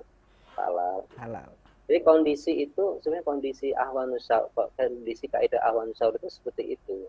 halal. 0.55 1.03
Halal. 1.19 1.51
Jadi 1.91 1.99
kondisi 2.05 2.53
itu 2.63 3.03
sebenarnya 3.03 3.27
kondisi 3.27 3.75
ahwan 3.75 4.15
kondisi 4.79 5.25
kaidah 5.27 5.59
ahwan 5.67 5.91
itu 5.91 6.29
seperti 6.31 6.79
itu. 6.79 7.03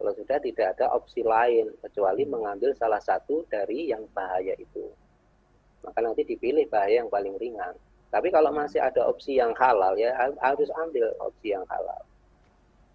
Kalau 0.00 0.12
sudah 0.16 0.38
tidak 0.40 0.76
ada 0.76 0.96
opsi 0.96 1.20
lain 1.20 1.72
kecuali 1.84 2.24
mengambil 2.24 2.72
salah 2.72 3.02
satu 3.04 3.44
dari 3.52 3.92
yang 3.92 4.04
bahaya 4.16 4.56
itu. 4.56 4.88
Maka 5.86 5.98
nanti 6.02 6.26
dipilih 6.26 6.66
bahaya 6.66 7.06
yang 7.06 7.10
paling 7.10 7.38
ringan. 7.38 7.78
Tapi 8.10 8.28
kalau 8.34 8.50
masih 8.50 8.82
ada 8.82 9.06
opsi 9.06 9.38
yang 9.38 9.54
halal 9.54 9.94
ya 9.94 10.14
harus 10.42 10.68
ambil 10.82 11.10
opsi 11.22 11.54
yang 11.54 11.62
halal. 11.70 12.02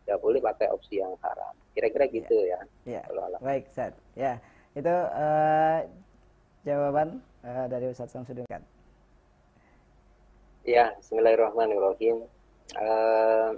Tidak 0.03 0.17
boleh 0.19 0.43
pakai 0.43 0.67
opsi 0.73 0.99
yang 0.99 1.13
haram. 1.23 1.53
Kira-kira 1.71 2.05
ya. 2.09 2.11
gitu 2.11 2.37
ya. 2.43 2.59
Ya. 2.83 3.01
Kalau 3.07 3.39
Baik, 3.39 3.63
Ustaz. 3.71 3.93
Ya, 4.17 4.43
itu 4.75 4.91
uh, 4.91 5.79
jawaban 6.67 7.23
uh, 7.47 7.65
dari 7.71 7.85
Ustaz 7.87 8.11
Samsudin 8.11 8.43
kan. 8.51 8.63
Ya, 10.67 10.93
Bismillahirrahmanirrahim. 10.99 12.27
Uh, 12.75 13.51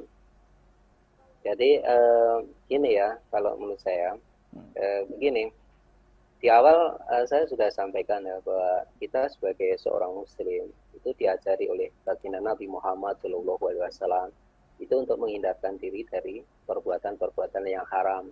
jadi 1.44 1.84
uh, 1.84 2.38
gini 2.72 2.96
ya, 2.96 3.20
kalau 3.34 3.58
menurut 3.58 3.82
saya 3.82 4.16
uh, 4.56 5.02
begini. 5.10 5.52
Di 6.44 6.52
awal 6.52 7.00
uh, 7.08 7.24
saya 7.24 7.48
sudah 7.48 7.72
sampaikan 7.72 8.20
ya 8.28 8.36
bahwa 8.44 8.84
kita 9.00 9.32
sebagai 9.32 9.80
seorang 9.80 10.12
Muslim 10.12 10.68
itu 10.92 11.10
diajari 11.16 11.72
oleh 11.72 11.88
baginda 12.04 12.44
Nabi 12.44 12.68
Muhammad 12.68 13.16
Shallallahu 13.24 13.64
Alaihi 13.72 13.88
Wasallam 13.88 14.28
itu 14.76 14.92
untuk 14.92 15.24
menghindarkan 15.24 15.80
diri 15.80 16.04
dari 16.04 16.44
perbuatan-perbuatan 16.68 17.64
yang 17.64 17.88
haram, 17.88 18.28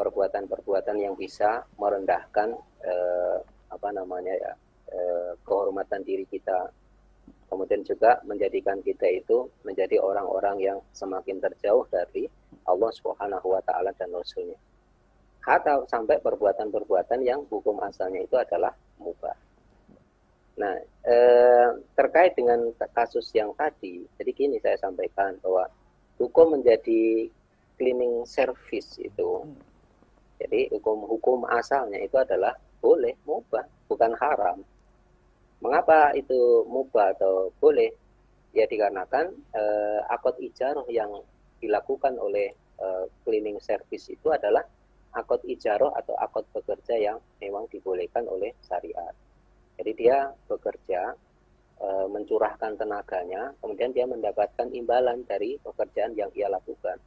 perbuatan-perbuatan 0.00 0.96
yang 0.96 1.12
bisa 1.12 1.60
merendahkan 1.76 2.56
uh, 2.80 3.44
apa 3.68 3.88
namanya 3.92 4.32
ya 4.32 4.52
uh, 4.96 5.36
kehormatan 5.44 6.08
diri 6.08 6.24
kita 6.24 6.72
kemudian 7.52 7.84
juga 7.84 8.16
menjadikan 8.24 8.80
kita 8.80 9.12
itu 9.12 9.44
menjadi 9.60 10.00
orang-orang 10.00 10.56
yang 10.56 10.78
semakin 10.96 11.36
terjauh 11.36 11.84
dari 11.92 12.32
Allah 12.64 12.88
Subhanahu 12.96 13.52
wa 13.52 13.60
taala 13.60 13.92
dan 14.00 14.08
rasulnya. 14.16 14.56
Atau 15.46 15.86
sampai 15.86 16.18
perbuatan-perbuatan 16.18 17.22
yang 17.22 17.46
hukum 17.46 17.78
asalnya 17.86 18.26
itu 18.26 18.34
adalah 18.34 18.74
mubah. 18.98 19.38
Nah, 20.56 20.74
eh, 21.06 21.68
terkait 21.94 22.34
dengan 22.34 22.72
kasus 22.96 23.30
yang 23.30 23.54
tadi, 23.54 24.02
jadi 24.18 24.30
gini 24.34 24.56
saya 24.58 24.74
sampaikan 24.80 25.38
bahwa 25.44 25.70
hukum 26.18 26.58
menjadi 26.58 27.30
cleaning 27.76 28.24
service 28.26 28.96
itu. 28.98 29.44
Jadi 30.40 30.68
hukum-hukum 30.72 31.44
asalnya 31.48 32.00
itu 32.00 32.16
adalah 32.16 32.56
boleh 32.80 33.14
mubah, 33.28 33.64
bukan 33.88 34.12
haram. 34.16 34.58
Mengapa 35.60 36.12
itu 36.16 36.64
mubah 36.68 37.16
atau 37.16 37.52
boleh? 37.60 37.92
Ya 38.56 38.64
dikarenakan 38.64 39.36
eh, 39.52 40.00
akot 40.08 40.40
yang 40.88 41.12
dilakukan 41.60 42.16
oleh 42.16 42.56
eh, 42.80 43.04
cleaning 43.22 43.60
service 43.60 44.08
itu 44.08 44.32
adalah 44.32 44.64
akot 45.16 45.40
ijaroh 45.48 45.90
atau 45.96 46.12
akot 46.20 46.44
bekerja 46.52 47.00
yang 47.00 47.18
memang 47.40 47.64
dibolehkan 47.72 48.28
oleh 48.28 48.52
syariat. 48.60 49.16
Jadi 49.80 49.92
dia 49.96 50.28
bekerja 50.44 51.16
e, 51.80 51.88
mencurahkan 52.12 52.76
tenaganya, 52.76 53.56
kemudian 53.64 53.96
dia 53.96 54.04
mendapatkan 54.04 54.68
imbalan 54.72 55.24
dari 55.24 55.56
pekerjaan 55.60 56.12
yang 56.12 56.28
ia 56.36 56.52
lakukan. 56.52 57.00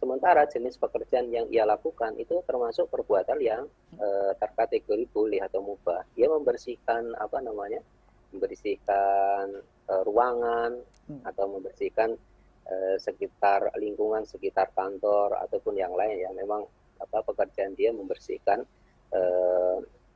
Sementara 0.00 0.48
jenis 0.48 0.80
pekerjaan 0.80 1.28
yang 1.28 1.44
ia 1.52 1.68
lakukan 1.68 2.16
itu 2.16 2.40
termasuk 2.48 2.88
perbuatan 2.88 3.36
yang 3.44 3.68
e, 4.00 4.32
terkategori 4.40 5.04
boleh 5.12 5.44
atau 5.44 5.60
mubah. 5.60 6.08
Dia 6.16 6.32
membersihkan 6.32 7.12
apa 7.20 7.44
namanya? 7.44 7.84
membersihkan 8.30 9.58
e, 9.90 9.94
ruangan 10.06 10.78
hmm. 11.10 11.26
atau 11.26 11.50
membersihkan 11.50 12.14
e, 12.62 12.74
sekitar 13.02 13.74
lingkungan 13.74 14.22
sekitar 14.22 14.70
kantor 14.70 15.34
ataupun 15.42 15.74
yang 15.74 15.90
lain 15.98 16.14
ya 16.14 16.30
memang 16.30 16.62
apa 17.00 17.24
pekerjaan 17.24 17.72
dia 17.74 17.90
membersihkan 17.90 18.62
e, 19.10 19.20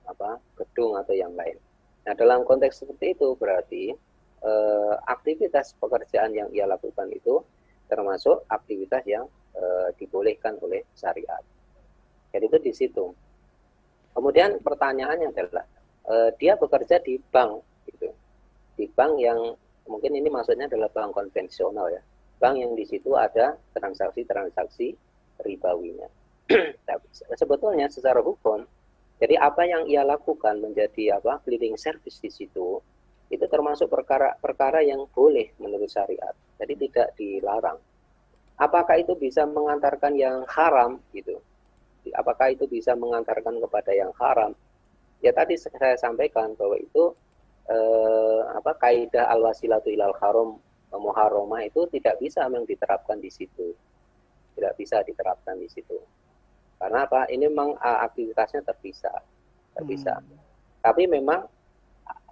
apa 0.04 0.38
gedung 0.60 0.94
atau 1.00 1.16
yang 1.16 1.32
lain. 1.32 1.56
Nah 2.04 2.12
dalam 2.12 2.44
konteks 2.44 2.84
seperti 2.84 3.16
itu 3.16 3.32
berarti 3.40 3.90
e, 4.44 4.52
aktivitas 5.08 5.74
pekerjaan 5.80 6.36
yang 6.36 6.48
ia 6.52 6.68
lakukan 6.68 7.08
itu 7.10 7.40
termasuk 7.88 8.44
aktivitas 8.52 9.02
yang 9.08 9.24
e, 9.56 9.64
dibolehkan 9.96 10.60
oleh 10.60 10.84
syariat. 10.92 11.40
Jadi 12.32 12.44
itu 12.50 12.58
di 12.60 12.72
situ. 12.74 13.06
Kemudian 14.14 14.60
pertanyaannya 14.60 15.32
adalah 15.32 15.64
e, 16.04 16.14
dia 16.36 16.54
bekerja 16.60 17.00
di 17.00 17.16
bank 17.18 17.64
gitu. 17.88 18.12
Di 18.76 18.84
bank 18.92 19.16
yang 19.18 19.56
mungkin 19.88 20.12
ini 20.16 20.28
maksudnya 20.28 20.68
adalah 20.68 20.92
bank 20.92 21.16
konvensional 21.16 21.88
ya. 21.92 22.02
Bank 22.40 22.60
yang 22.60 22.76
di 22.76 22.84
situ 22.84 23.16
ada 23.16 23.56
transaksi-transaksi 23.72 24.92
ribawinya. 25.40 26.23
Sebetulnya 27.40 27.88
secara 27.88 28.20
hukum, 28.20 28.64
jadi 29.16 29.40
apa 29.40 29.64
yang 29.64 29.88
ia 29.88 30.04
lakukan 30.04 30.60
menjadi 30.60 31.16
apa 31.16 31.40
cleaning 31.46 31.78
service 31.80 32.20
di 32.20 32.28
situ 32.28 32.82
itu 33.32 33.44
termasuk 33.48 33.88
perkara-perkara 33.88 34.84
yang 34.84 35.08
boleh 35.10 35.54
menurut 35.56 35.88
syariat. 35.88 36.36
Jadi 36.60 36.74
tidak 36.86 37.16
dilarang. 37.16 37.80
Apakah 38.60 39.00
itu 39.00 39.16
bisa 39.18 39.42
mengantarkan 39.48 40.14
yang 40.14 40.46
haram 40.46 41.00
gitu? 41.10 41.40
Apakah 42.14 42.52
itu 42.52 42.68
bisa 42.68 42.92
mengantarkan 42.94 43.58
kepada 43.58 43.90
yang 43.96 44.12
haram? 44.20 44.52
Ya 45.24 45.32
tadi 45.32 45.56
saya 45.56 45.96
sampaikan 45.96 46.52
bahwa 46.54 46.76
itu 46.76 47.16
eh, 47.66 48.40
apa 48.54 48.76
kaidah 48.76 49.26
al 49.32 49.40
wasilatu 49.40 49.88
ilal 49.88 50.14
haram 50.20 50.60
muharramah 50.94 51.66
itu 51.66 51.90
tidak 51.90 52.22
bisa 52.22 52.46
memang 52.46 52.68
diterapkan 52.68 53.18
di 53.18 53.32
situ. 53.32 53.74
Tidak 54.54 54.72
bisa 54.78 55.02
diterapkan 55.02 55.58
di 55.58 55.66
situ. 55.66 55.98
Karena 56.84 57.08
apa? 57.08 57.24
Ini 57.32 57.48
memang 57.48 57.80
aktivitasnya 57.80 58.60
terpisah. 58.60 59.16
Terpisah. 59.72 60.20
Hmm. 60.20 60.36
Tapi 60.84 61.08
memang 61.08 61.48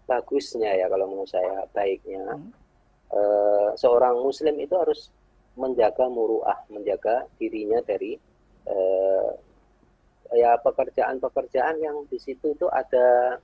bagusnya 0.04 0.76
ya 0.76 0.92
kalau 0.92 1.08
menurut 1.08 1.32
saya 1.32 1.64
baiknya 1.72 2.36
hmm. 2.36 2.52
eh, 3.16 3.70
seorang 3.80 4.20
muslim 4.20 4.60
itu 4.60 4.76
harus 4.76 5.08
menjaga 5.56 6.04
muruah, 6.12 6.68
menjaga 6.68 7.24
dirinya 7.40 7.80
dari 7.80 8.20
eh, 8.68 9.30
ya 10.36 10.60
pekerjaan-pekerjaan 10.60 11.80
yang 11.80 12.04
di 12.12 12.20
situ 12.20 12.52
itu 12.52 12.68
ada 12.68 13.40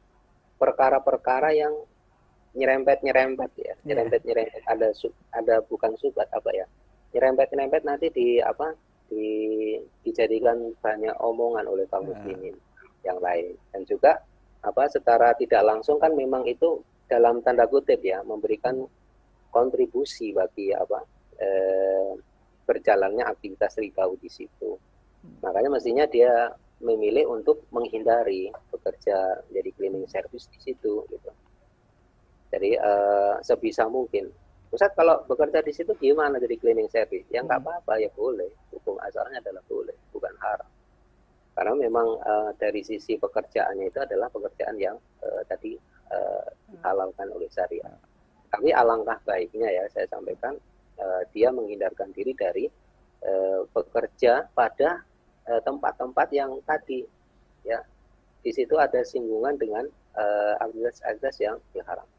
perkara-perkara 0.61 1.57
yang 1.57 1.73
nyerempet-nyerempet 2.53 3.51
ya, 3.57 3.65
iya. 3.65 3.75
nyerempet-nyerempet 3.85 4.63
ada 4.69 4.89
ada 5.33 5.55
bukan 5.65 5.97
subat 5.97 6.29
apa 6.37 6.53
ya. 6.53 6.67
Nyerempet-nyerempet 7.17 7.83
nanti 7.89 8.13
di 8.13 8.41
apa? 8.45 8.77
Di 9.09 9.29
dijadikan 10.05 10.73
banyak 10.85 11.17
omongan 11.21 11.65
oleh 11.65 11.89
kaum 11.89 12.05
iya. 12.05 12.13
muslimin 12.13 12.57
yang 13.03 13.19
lain 13.19 13.57
dan 13.73 13.83
juga 13.89 14.21
apa 14.61 14.85
secara 14.91 15.33
tidak 15.39 15.65
langsung 15.65 15.97
kan 15.97 16.13
memang 16.13 16.45
itu 16.45 16.83
dalam 17.09 17.41
tanda 17.41 17.65
kutip 17.65 18.05
ya 18.05 18.21
memberikan 18.21 18.85
kontribusi 19.49 20.37
bagi 20.37 20.77
apa 20.77 21.01
eh, 21.41 22.13
berjalannya 22.69 23.25
aktivitas 23.25 23.81
ribawi 23.81 24.21
di 24.21 24.29
situ. 24.29 24.77
Hmm. 25.25 25.41
Makanya 25.41 25.73
mestinya 25.73 26.05
dia 26.05 26.53
memilih 26.85 27.33
untuk 27.33 27.65
menghindari 27.73 28.53
bekerja 28.71 29.43
jadi 29.51 29.71
cleaning 29.73 30.05
service 30.05 30.47
di 30.53 30.61
situ 30.61 31.03
gitu. 31.09 31.31
Jadi 32.53 32.77
uh, 32.77 33.41
sebisa 33.41 33.89
mungkin. 33.89 34.29
Ustaz 34.69 34.93
kalau 34.93 35.25
bekerja 35.25 35.65
di 35.65 35.73
situ 35.73 35.97
gimana 35.97 36.37
jadi 36.37 36.57
cleaning 36.61 36.93
service? 36.93 37.25
Ya 37.33 37.41
nggak 37.41 37.61
hmm. 37.63 37.69
apa-apa 37.69 37.93
ya 38.01 38.11
boleh. 38.13 38.51
Hukum 38.75 39.01
asalnya 39.01 39.41
adalah 39.41 39.65
boleh, 39.65 39.97
bukan 40.13 40.35
haram. 40.41 40.69
Karena 41.57 41.75
memang 41.75 42.09
uh, 42.23 42.51
dari 42.55 42.85
sisi 42.87 43.19
pekerjaannya 43.19 43.91
itu 43.91 43.99
adalah 43.99 44.31
pekerjaan 44.31 44.79
yang 44.79 44.95
uh, 45.25 45.43
tadi 45.49 45.75
uh, 46.13 46.47
dihalalkan 46.71 47.27
oleh 47.35 47.51
syariat. 47.51 47.99
Tapi 48.49 48.71
alangkah 48.71 49.19
baiknya 49.27 49.69
ya 49.73 49.85
saya 49.91 50.07
sampaikan 50.07 50.55
uh, 51.01 51.23
dia 51.35 51.51
menghindarkan 51.51 52.15
diri 52.15 52.31
dari 52.37 52.71
uh, 53.27 53.67
bekerja 53.75 54.47
pada 54.55 55.03
Eh, 55.49 55.63
tempat-tempat 55.65 56.29
yang 56.29 56.61
tadi 56.69 57.09
ya 57.65 57.81
di 58.45 58.53
situ 58.53 58.77
ada 58.77 59.01
singgungan 59.01 59.57
dengan 59.57 59.89
uh, 60.13 60.55
aktivitas-aktivitas 60.61 61.37
yang 61.41 61.57
diharamkan. 61.73 62.18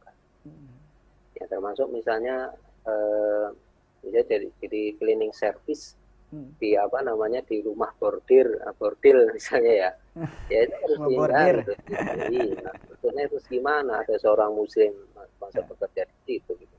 Ya 1.39 1.45
termasuk 1.47 1.87
misalnya 1.91 2.51
uh, 2.83 3.47
jadi 4.03 4.47
jadi 4.59 4.81
cleaning 4.99 5.31
service 5.31 5.95
hmm. 6.31 6.59
di 6.59 6.75
apa 6.75 7.03
namanya 7.03 7.43
di 7.43 7.59
rumah 7.63 7.91
bordir 7.99 8.47
bordil 8.79 9.27
misalnya 9.37 9.73
ya 9.87 9.89
ya 10.47 10.59
itu 10.67 10.75
harus 11.31 11.67
dihindari 11.67 12.43
nah, 12.63 12.75
sebetulnya 12.87 13.23
itu 13.27 13.37
gimana 13.47 13.93
ada 14.03 14.15
seorang 14.19 14.51
muslim 14.55 14.91
masuk 15.39 15.63
ya. 15.63 15.67
bekerja 15.67 16.01
di 16.07 16.17
situ 16.27 16.51
gitu 16.59 16.77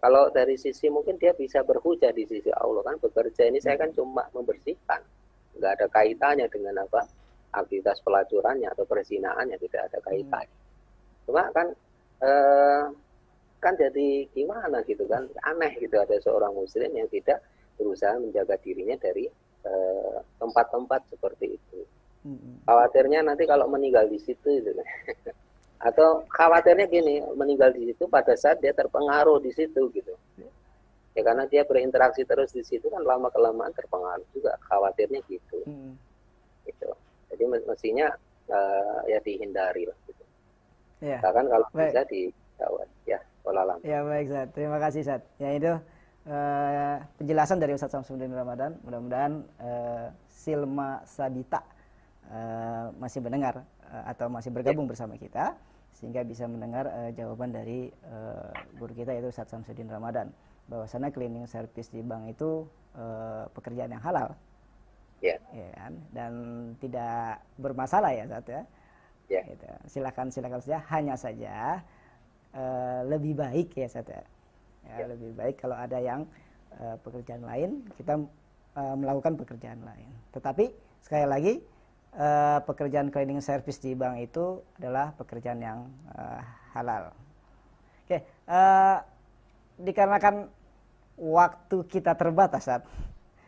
kalau 0.00 0.28
dari 0.28 0.60
sisi 0.60 0.92
mungkin 0.92 1.16
dia 1.16 1.32
bisa 1.32 1.64
berhujah 1.64 2.12
di 2.12 2.28
sisi 2.28 2.52
Allah 2.52 2.84
kan 2.84 3.00
bekerja 3.00 3.48
ini 3.48 3.64
saya 3.64 3.80
hmm. 3.80 3.82
kan 3.88 3.90
cuma 3.96 4.24
membersihkan 4.36 5.00
nggak 5.56 5.72
ada 5.80 5.86
kaitannya 5.88 6.46
dengan 6.52 6.84
apa 6.84 7.00
aktivitas 7.50 7.98
pelacurannya 8.06 8.70
atau 8.70 8.86
persinaannya 8.86 9.58
tidak 9.58 9.90
ada 9.90 9.98
kaitannya. 10.04 10.52
Hmm. 10.54 11.22
Cuma 11.26 11.42
kan 11.50 11.66
eh, 12.22 12.84
kan 13.60 13.76
jadi 13.76 14.26
gimana 14.32 14.82
gitu 14.88 15.04
kan? 15.06 15.28
Aneh 15.44 15.76
gitu 15.78 16.00
ada 16.00 16.16
seorang 16.18 16.56
muslim 16.56 16.90
yang 16.96 17.06
tidak 17.12 17.44
berusaha 17.76 18.16
menjaga 18.16 18.56
dirinya 18.60 18.96
dari 18.96 19.28
eh, 19.64 20.18
tempat-tempat 20.40 21.00
seperti 21.12 21.56
itu. 21.56 21.78
Khawatirnya 22.68 23.24
nanti 23.24 23.48
kalau 23.48 23.64
meninggal 23.68 24.04
di 24.08 24.20
situ 24.20 24.60
gitu. 24.60 24.72
Atau 25.88 26.28
khawatirnya 26.28 26.84
gini 26.92 27.24
meninggal 27.32 27.72
di 27.72 27.88
situ 27.88 28.04
pada 28.04 28.36
saat 28.36 28.60
dia 28.60 28.76
terpengaruh 28.76 29.40
di 29.40 29.48
situ 29.52 29.88
gitu. 29.96 30.12
Ya 31.16 31.22
karena 31.24 31.48
dia 31.48 31.64
berinteraksi 31.64 32.22
terus 32.28 32.52
di 32.52 32.62
situ 32.62 32.86
kan 32.92 33.02
lama 33.02 33.32
kelamaan 33.32 33.72
terpengaruh 33.72 34.26
juga 34.36 34.60
khawatirnya 34.68 35.24
gitu. 35.26 35.64
Hmm. 35.64 35.96
gitu. 36.68 36.92
Jadi 37.32 37.42
mestinya 37.64 38.12
uh, 38.52 39.00
ya 39.08 39.18
dihindari 39.24 39.88
lah 39.88 39.96
gitu. 40.04 40.24
Ya. 41.00 41.16
bahkan 41.24 41.48
kalau 41.48 41.64
baik. 41.72 41.96
bisa 41.96 42.00
dijawab 42.12 42.88
ya 43.08 43.16
polalam 43.40 43.78
ya 43.82 44.04
baik 44.04 44.26
Zat. 44.28 44.48
Terima 44.52 44.78
kasih 44.78 45.02
Zat. 45.04 45.22
Ya 45.40 45.50
itu 45.56 45.72
uh, 46.28 46.96
penjelasan 47.16 47.58
dari 47.58 47.72
Ustaz 47.76 47.92
Samsudin 47.92 48.32
Ramadan. 48.32 48.76
Mudah-mudahan 48.84 49.44
uh, 49.60 50.06
Silma 50.28 51.02
Sabita 51.08 51.64
uh, 52.28 52.92
masih 53.00 53.24
mendengar 53.24 53.64
uh, 53.88 54.04
atau 54.08 54.28
masih 54.28 54.52
bergabung 54.52 54.88
ya. 54.88 54.90
bersama 54.92 55.14
kita 55.16 55.56
sehingga 55.96 56.24
bisa 56.24 56.48
mendengar 56.48 56.88
uh, 56.88 57.10
jawaban 57.12 57.52
dari 57.52 57.92
uh, 58.08 58.52
guru 58.78 58.92
kita 58.94 59.12
yaitu 59.12 59.32
Ustaz 59.32 59.50
Samsudin 59.52 59.90
Ramadan. 59.90 60.32
Bahwasanya 60.70 61.10
cleaning 61.10 61.50
service 61.50 61.90
di 61.90 61.98
bank 61.98 62.30
itu 62.30 62.62
uh, 62.94 63.50
pekerjaan 63.50 63.90
yang 63.90 64.04
halal. 64.04 64.38
Yeah. 65.20 65.36
ya 65.52 65.68
kan? 65.76 65.92
Dan 66.16 66.32
tidak 66.80 67.44
bermasalah 67.60 68.16
ya 68.16 68.24
saat 68.24 68.46
ya? 68.48 68.62
Yeah. 69.28 69.44
gitu. 69.46 69.66
silakan 69.86 70.32
silakan 70.32 70.60
saja. 70.64 70.78
Hanya 70.88 71.14
saja 71.18 71.84
uh, 72.54 73.00
lebih 73.06 73.36
baik 73.38 73.74
ya 73.76 73.86
saat 73.90 74.08
ya, 74.10 74.22
ya 74.86 75.06
lebih 75.10 75.34
baik 75.36 75.60
kalau 75.60 75.76
ada 75.76 75.98
yang 75.98 76.26
uh, 76.78 76.96
pekerjaan 77.00 77.42
lain 77.44 77.84
kita 77.94 78.18
uh, 78.76 78.94
melakukan 78.96 79.36
pekerjaan 79.38 79.80
lain. 79.82 80.10
Tetapi 80.34 80.70
sekali 81.02 81.26
lagi 81.26 81.54
uh, 82.16 82.58
pekerjaan 82.64 83.10
cleaning 83.10 83.42
service 83.42 83.78
di 83.82 83.94
bank 83.94 84.18
itu 84.22 84.62
adalah 84.78 85.14
pekerjaan 85.14 85.60
yang 85.62 85.78
uh, 86.14 86.40
halal. 86.74 87.14
Oke 88.06 88.18
okay. 88.18 88.20
uh, 88.50 89.02
dikarenakan 89.80 90.50
waktu 91.20 91.76
kita 91.88 92.16
terbatas 92.16 92.68
saat 92.68 92.82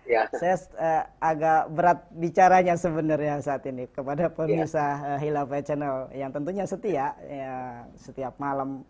Ya. 0.02 0.26
Saya 0.34 0.58
uh, 0.82 1.04
agak 1.22 1.70
berat 1.70 1.98
bicaranya 2.10 2.74
sebenarnya 2.74 3.38
saat 3.38 3.62
ini 3.70 3.86
kepada 3.86 4.26
pemirsa 4.34 4.82
ya. 4.82 4.94
uh, 5.14 5.18
Hilafah 5.22 5.62
Channel 5.62 5.96
yang 6.10 6.30
tentunya 6.34 6.66
setia 6.66 7.14
ya 7.22 7.86
setiap 7.94 8.34
malam 8.42 8.82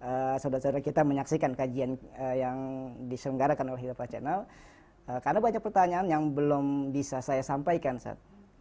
uh, 0.00 0.40
saudara-saudara 0.40 0.80
kita 0.80 1.04
menyaksikan 1.04 1.52
kajian 1.52 2.00
uh, 2.16 2.32
yang 2.32 2.56
diselenggarakan 3.04 3.76
oleh 3.76 3.84
Hilafah 3.84 4.08
Channel 4.08 4.40
uh, 5.12 5.20
karena 5.20 5.38
banyak 5.44 5.60
pertanyaan 5.60 6.08
yang 6.08 6.24
belum 6.32 6.88
bisa 6.88 7.20
saya 7.20 7.44
sampaikan 7.44 8.00
saat 8.00 8.16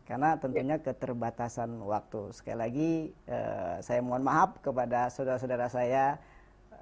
karena 0.06 0.38
tentunya 0.38 0.78
ya. 0.78 0.84
keterbatasan 0.86 1.82
waktu. 1.82 2.30
Sekali 2.36 2.58
lagi 2.60 2.92
uh, 3.26 3.82
saya 3.82 4.04
mohon 4.06 4.22
maaf 4.22 4.62
kepada 4.62 5.10
saudara-saudara 5.10 5.72
saya 5.72 6.20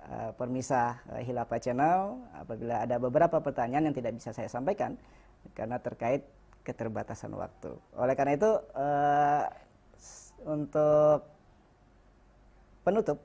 uh, 0.10 0.32
permisah 0.36 0.99
uh, 1.12 1.22
Hilafah 1.22 1.60
Channel 1.62 1.99
apabila 2.36 2.84
ada 2.84 2.95
beberapa 2.99 3.39
pertanyaan 3.39 3.91
yang 3.91 3.95
tidak 3.95 4.18
bisa 4.20 4.36
saya 4.36 4.49
sampaikan 4.51 4.95
karena 5.56 5.80
terkait 5.80 6.24
keterbatasan 6.64 7.36
waktu. 7.36 7.76
Oleh 7.99 8.16
karena 8.16 8.39
itu 8.39 8.51
uh, 8.76 9.43
untuk 10.47 11.28
penutup 12.84 13.20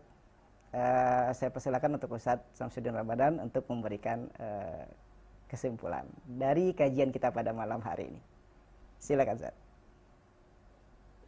uh, 0.74 1.30
saya 1.34 1.50
persilakan 1.50 1.98
untuk 1.98 2.14
Ustadz 2.18 2.54
Samsudin 2.54 2.94
Ramadan 2.94 3.38
untuk 3.42 3.66
memberikan 3.70 4.26
uh, 4.38 4.86
kesimpulan 5.48 6.04
dari 6.26 6.74
kajian 6.76 7.14
kita 7.14 7.30
pada 7.32 7.54
malam 7.54 7.80
hari 7.80 8.10
ini. 8.10 8.20
Silakan 8.98 9.38
Ustadz. 9.38 9.66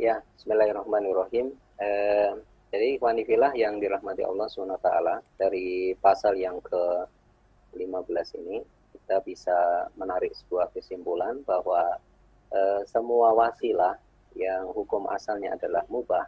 Ya, 0.01 0.25
Bismillahirrahmanirrahim. 0.41 1.53
Uh, 1.77 2.41
jadi 2.71 3.03
wanifilah 3.03 3.51
yang 3.59 3.83
dirahmati 3.83 4.23
Allah 4.23 4.47
SWT 4.47 4.89
dari 5.35 5.91
pasal 5.99 6.39
yang 6.39 6.62
ke-15 6.62 8.29
ini 8.39 8.62
kita 8.95 9.18
bisa 9.27 9.91
menarik 9.99 10.31
sebuah 10.39 10.71
kesimpulan 10.71 11.43
bahwa 11.43 11.99
e, 12.47 12.87
semua 12.87 13.35
wasilah 13.35 13.99
yang 14.39 14.71
hukum 14.71 15.11
asalnya 15.11 15.59
adalah 15.59 15.83
mubah. 15.91 16.23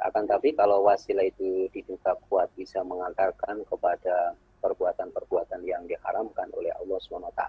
Akan 0.00 0.24
tapi 0.24 0.56
kalau 0.56 0.88
wasilah 0.88 1.28
itu 1.28 1.68
diduga 1.68 2.16
kuat 2.32 2.48
bisa 2.56 2.80
mengantarkan 2.80 3.60
kepada 3.68 4.32
perbuatan-perbuatan 4.64 5.68
yang 5.68 5.84
diharamkan 5.84 6.48
oleh 6.56 6.72
Allah 6.80 6.96
SWT 6.96 7.42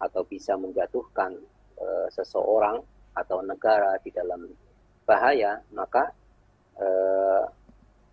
atau 0.00 0.22
bisa 0.24 0.56
menjatuhkan 0.56 1.36
e, 1.76 2.08
seseorang 2.08 2.80
atau 3.12 3.44
negara 3.44 4.00
di 4.00 4.08
dalam 4.08 4.48
bahaya 5.04 5.60
maka 5.76 6.21
eh, 6.78 7.42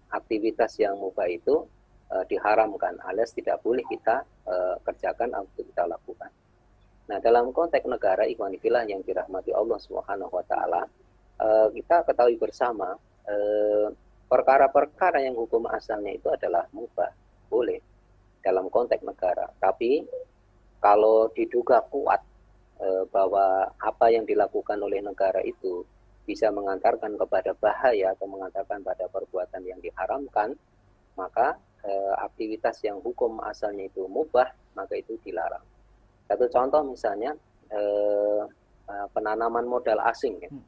aktivitas 0.10 0.76
yang 0.82 0.98
mubah 0.98 1.30
itu 1.30 1.64
eh, 2.12 2.24
diharamkan 2.28 2.98
alias 3.06 3.32
tidak 3.32 3.62
boleh 3.62 3.86
kita 3.88 4.26
eh, 4.48 4.76
kerjakan 4.84 5.36
atau 5.36 5.62
kita 5.62 5.84
lakukan. 5.86 6.32
Nah, 7.10 7.18
dalam 7.18 7.50
konteks 7.50 7.90
negara 7.90 8.30
ikhwanifillah 8.30 8.86
yang 8.86 9.02
dirahmati 9.02 9.50
Allah 9.50 9.82
Subhanahu 9.82 10.30
wa 10.30 10.46
taala, 10.46 10.86
eh, 11.42 11.68
kita 11.74 12.06
ketahui 12.06 12.38
bersama 12.38 12.94
eh, 13.26 13.88
perkara-perkara 14.30 15.26
yang 15.26 15.34
hukum 15.34 15.66
asalnya 15.74 16.14
itu 16.14 16.30
adalah 16.30 16.70
mubah, 16.70 17.10
boleh 17.50 17.82
dalam 18.46 18.70
konteks 18.70 19.02
negara. 19.02 19.50
Tapi 19.58 20.06
kalau 20.80 21.28
diduga 21.34 21.82
kuat 21.90 22.22
eh, 22.80 23.04
bahwa 23.10 23.74
apa 23.82 24.06
yang 24.14 24.24
dilakukan 24.30 24.78
oleh 24.80 25.02
negara 25.02 25.42
itu 25.42 25.84
bisa 26.30 26.54
mengantarkan 26.54 27.18
kepada 27.18 27.58
bahaya 27.58 28.14
atau 28.14 28.30
mengantarkan 28.30 28.86
pada 28.86 29.10
perbuatan 29.10 29.66
yang 29.66 29.82
diharamkan, 29.82 30.54
maka 31.18 31.58
e, 31.82 31.92
aktivitas 32.22 32.86
yang 32.86 33.02
hukum 33.02 33.42
asalnya 33.42 33.90
itu 33.90 34.06
mubah, 34.06 34.46
maka 34.78 34.94
itu 34.94 35.18
dilarang. 35.26 35.66
Satu 36.30 36.46
contoh 36.54 36.86
misalnya 36.86 37.34
e, 37.74 37.82
penanaman 39.10 39.66
modal 39.66 39.98
asing. 40.06 40.38
Ya. 40.38 40.54
Hmm. 40.54 40.62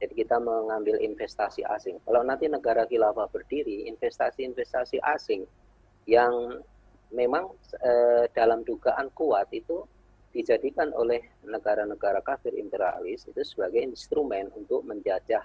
Jadi 0.00 0.24
kita 0.24 0.40
mengambil 0.40 0.96
investasi 0.98 1.62
asing. 1.62 2.00
Kalau 2.02 2.24
nanti 2.24 2.48
negara 2.48 2.88
khilafah 2.88 3.28
berdiri, 3.28 3.86
investasi-investasi 3.92 4.98
asing 4.98 5.44
yang 6.08 6.58
memang 7.12 7.52
e, 7.78 7.92
dalam 8.32 8.64
dugaan 8.64 9.12
kuat 9.12 9.46
itu 9.52 9.84
dijadikan 10.32 10.90
oleh 10.96 11.20
negara-negara 11.44 12.24
kafir 12.24 12.56
imperialis 12.56 13.28
itu 13.28 13.42
sebagai 13.44 13.84
instrumen 13.84 14.48
untuk 14.56 14.82
menjajah 14.88 15.44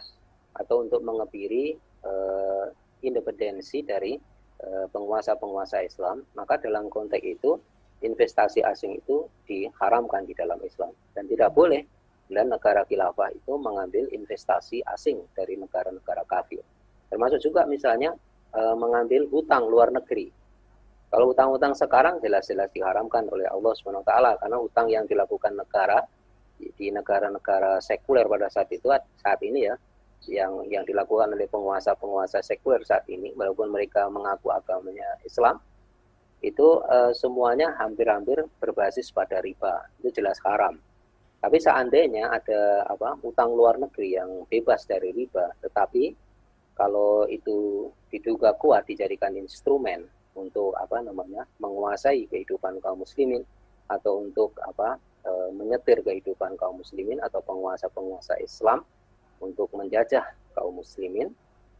atau 0.58 0.82
untuk 0.82 1.04
mengebiri 1.04 1.78
uh, 2.08 2.72
independensi 3.04 3.84
dari 3.86 4.18
uh, 4.64 4.88
penguasa-penguasa 4.90 5.86
Islam, 5.86 6.26
maka 6.34 6.58
dalam 6.58 6.90
konteks 6.90 7.28
itu 7.28 7.60
investasi 8.02 8.66
asing 8.66 8.98
itu 8.98 9.28
diharamkan 9.46 10.26
di 10.26 10.34
dalam 10.34 10.58
Islam. 10.64 10.94
Dan 11.14 11.30
tidak 11.30 11.54
boleh 11.54 11.84
dan 12.28 12.52
negara 12.52 12.84
khilafah 12.84 13.32
itu 13.32 13.54
mengambil 13.56 14.04
investasi 14.12 14.84
asing 14.92 15.24
dari 15.34 15.56
negara-negara 15.56 16.28
kafir. 16.28 16.60
Termasuk 17.08 17.40
juga 17.40 17.64
misalnya 17.64 18.12
e, 18.52 18.62
mengambil 18.76 19.24
hutang 19.32 19.64
luar 19.72 19.96
negeri 19.96 20.28
kalau 21.08 21.32
utang-utang 21.32 21.72
sekarang 21.72 22.20
jelas-jelas 22.20 22.68
diharamkan 22.76 23.24
oleh 23.32 23.48
Allah 23.48 23.72
SWT 23.72 24.12
karena 24.44 24.58
utang 24.60 24.88
yang 24.92 25.08
dilakukan 25.08 25.56
negara 25.56 26.04
di 26.58 26.90
negara-negara 26.90 27.80
sekuler 27.80 28.26
pada 28.28 28.50
saat 28.50 28.68
itu 28.74 28.90
saat 29.22 29.40
ini 29.46 29.70
ya 29.70 29.76
yang 30.28 30.66
yang 30.68 30.84
dilakukan 30.84 31.32
oleh 31.32 31.48
penguasa-penguasa 31.48 32.44
sekuler 32.44 32.82
saat 32.84 33.06
ini 33.08 33.32
walaupun 33.38 33.72
mereka 33.72 34.10
mengaku 34.10 34.52
agamanya 34.52 35.06
Islam 35.24 35.62
itu 36.42 36.84
uh, 36.86 37.14
semuanya 37.18 37.74
hampir-hampir 37.82 38.46
berbasis 38.62 39.10
pada 39.10 39.42
riba. 39.42 39.90
Itu 39.98 40.22
jelas 40.22 40.38
haram. 40.46 40.78
Tapi 41.42 41.58
seandainya 41.58 42.30
ada 42.30 42.86
apa 42.90 43.18
utang 43.22 43.54
luar 43.54 43.78
negeri 43.78 44.18
yang 44.18 44.46
bebas 44.50 44.90
dari 44.90 45.14
riba 45.14 45.54
tetapi 45.62 46.18
kalau 46.74 47.30
itu 47.30 47.90
diduga 48.10 48.58
kuat 48.58 48.90
dijadikan 48.90 49.38
instrumen 49.38 50.10
untuk 50.38 50.78
apa 50.78 51.02
namanya 51.02 51.50
menguasai 51.58 52.30
kehidupan 52.30 52.78
kaum 52.86 53.02
muslimin 53.02 53.42
atau 53.90 54.22
untuk 54.22 54.54
apa 54.62 55.02
e, 55.26 55.32
menyetir 55.58 56.06
kehidupan 56.06 56.54
kaum 56.62 56.78
muslimin 56.78 57.18
atau 57.26 57.42
penguasa-penguasa 57.42 58.38
Islam 58.38 58.86
untuk 59.42 59.74
menjajah 59.74 60.24
kaum 60.54 60.78
muslimin 60.78 61.34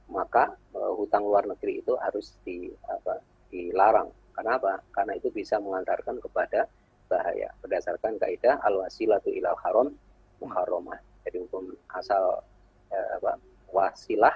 maka 0.10 0.58
e, 0.74 0.80
hutang 0.98 1.22
luar 1.30 1.46
negeri 1.46 1.86
itu 1.86 1.94
harus 2.02 2.34
di 2.42 2.72
apa 2.90 3.22
dilarang. 3.54 4.10
Karena 4.34 4.58
apa 4.58 4.74
karena 4.94 5.14
itu 5.18 5.30
bisa 5.30 5.62
mengantarkan 5.62 6.18
kepada 6.18 6.66
bahaya. 7.08 7.54
Berdasarkan 7.62 8.18
kaidah 8.18 8.58
al 8.66 8.82
wasilatu 8.82 9.30
ilal 9.30 9.58
haram 9.62 9.94
muharramah. 10.42 10.98
Jadi 11.28 11.44
hukum 11.46 11.76
asal 11.94 12.42
e, 12.90 12.98
apa 13.22 13.38
wasilah 13.70 14.34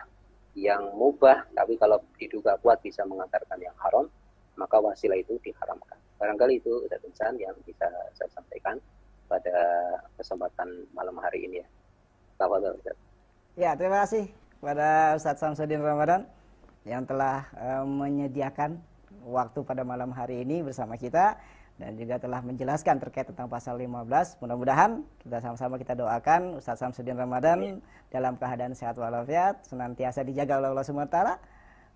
yang 0.55 0.91
mubah 0.95 1.47
tapi 1.55 1.79
kalau 1.79 1.99
diduga 2.19 2.59
kuat 2.59 2.83
bisa 2.83 3.07
mengantarkan 3.07 3.59
yang 3.59 3.75
haram 3.79 4.05
maka 4.59 4.77
wasilah 4.77 5.15
itu 5.15 5.39
diharamkan. 5.41 5.95
Barangkali 6.19 6.59
itu 6.59 6.85
Ustaz 6.85 7.33
yang 7.39 7.55
bisa 7.65 7.87
saya 8.13 8.29
sampaikan 8.35 8.77
pada 9.25 9.55
kesempatan 10.19 10.67
malam 10.91 11.15
hari 11.17 11.47
ini 11.47 11.63
ya. 11.63 11.67
Tafadhol 12.35 12.75
Ustaz. 12.77 12.97
Ya 13.55 13.71
terima 13.79 14.03
kasih 14.03 14.27
kepada 14.59 15.17
Ustaz 15.17 15.39
Samsudin 15.39 15.81
Ramadan 15.81 16.27
yang 16.83 17.07
telah 17.07 17.47
uh, 17.55 17.85
menyediakan 17.87 18.81
waktu 19.25 19.59
pada 19.61 19.85
malam 19.85 20.09
hari 20.11 20.41
ini 20.41 20.65
bersama 20.65 20.97
kita 20.97 21.37
dan 21.81 21.97
juga 21.97 22.21
telah 22.21 22.45
menjelaskan 22.45 23.01
terkait 23.01 23.25
tentang 23.25 23.49
pasal 23.49 23.73
15. 23.81 24.37
Mudah-mudahan 24.37 25.01
kita 25.25 25.41
sama-sama 25.41 25.81
kita 25.81 25.97
doakan 25.97 26.61
Ustaz 26.61 26.77
Samsudin 26.77 27.17
Ramadan 27.17 27.81
dalam 28.13 28.37
keadaan 28.37 28.77
sehat 28.77 29.01
walafiat, 29.01 29.65
senantiasa 29.65 30.21
dijaga 30.21 30.61
oleh 30.61 30.77
Allah 30.77 30.85
SWT 30.85 31.17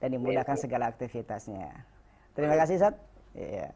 dan 0.01 0.09
dimudahkan 0.09 0.57
segala 0.57 0.89
aktivitasnya. 0.89 1.69
Terima 2.33 2.57
kasih 2.57 2.81
Ustaz. 2.81 2.97
Ya. 3.36 3.69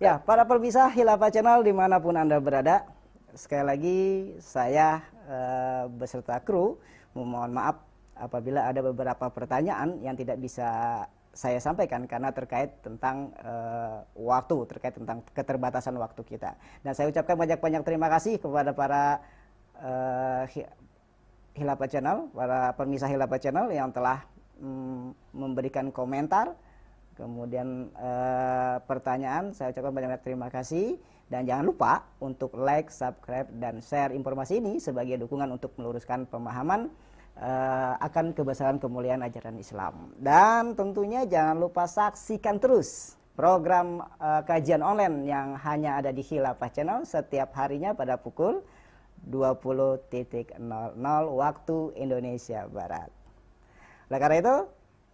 ya, 0.00 0.12
para 0.22 0.48
pemirsa 0.48 0.88
Hilafah 0.88 1.28
Channel 1.28 1.60
di 1.66 1.74
mana 1.74 2.00
pun 2.00 2.14
Anda 2.16 2.40
berada, 2.40 2.88
sekali 3.34 3.64
lagi 3.66 4.00
saya 4.40 5.02
uh, 5.28 5.84
beserta 5.90 6.38
kru 6.40 6.78
memohon 7.14 7.50
maaf 7.50 7.82
apabila 8.14 8.70
ada 8.70 8.80
beberapa 8.86 9.26
pertanyaan 9.30 9.98
yang 10.02 10.14
tidak 10.14 10.38
bisa 10.38 11.02
saya 11.40 11.56
sampaikan 11.56 12.04
karena 12.04 12.28
terkait 12.36 12.84
tentang 12.84 13.32
uh, 13.40 14.04
waktu, 14.12 14.68
terkait 14.68 14.92
tentang 14.92 15.24
keterbatasan 15.32 15.96
waktu 15.96 16.20
kita. 16.20 16.52
Dan 16.84 16.92
saya 16.92 17.08
ucapkan 17.08 17.32
banyak-banyak 17.32 17.80
terima 17.80 18.12
kasih 18.12 18.36
kepada 18.36 18.76
para 18.76 19.24
uh, 19.80 20.44
Hilapa 21.56 21.88
Channel, 21.88 22.28
para 22.36 22.76
pemirsa 22.76 23.08
Hilapa 23.08 23.40
Channel 23.40 23.72
yang 23.72 23.88
telah 23.88 24.28
um, 24.60 25.16
memberikan 25.32 25.88
komentar, 25.88 26.52
kemudian 27.16 27.88
uh, 27.96 28.76
pertanyaan. 28.84 29.56
Saya 29.56 29.72
ucapkan 29.72 29.96
banyak-banyak 29.96 30.20
terima 30.20 30.52
kasih 30.52 31.00
dan 31.32 31.48
jangan 31.48 31.64
lupa 31.64 32.04
untuk 32.20 32.52
like, 32.52 32.92
subscribe 32.92 33.48
dan 33.56 33.80
share 33.80 34.12
informasi 34.12 34.60
ini 34.60 34.76
sebagai 34.76 35.16
dukungan 35.24 35.48
untuk 35.56 35.72
meluruskan 35.80 36.28
pemahaman 36.28 36.92
uh, 37.38 37.94
akan 38.02 38.32
kebesaran 38.34 38.82
kemuliaan 38.82 39.22
ajaran 39.22 39.58
Islam. 39.60 40.14
Dan 40.18 40.74
tentunya 40.74 41.28
jangan 41.28 41.60
lupa 41.60 41.86
saksikan 41.86 42.58
terus 42.58 43.14
program 43.38 44.02
uh, 44.18 44.42
kajian 44.44 44.82
online 44.82 45.24
yang 45.24 45.54
hanya 45.60 46.02
ada 46.02 46.10
di 46.10 46.20
Hilafah 46.20 46.70
Channel 46.72 47.06
setiap 47.06 47.54
harinya 47.56 47.94
pada 47.94 48.18
pukul 48.18 48.60
20.00 49.28 50.08
waktu 51.36 51.78
Indonesia 51.96 52.64
Barat. 52.68 53.10
Oleh 54.10 54.18
karena 54.18 54.36
itu, 54.40 54.56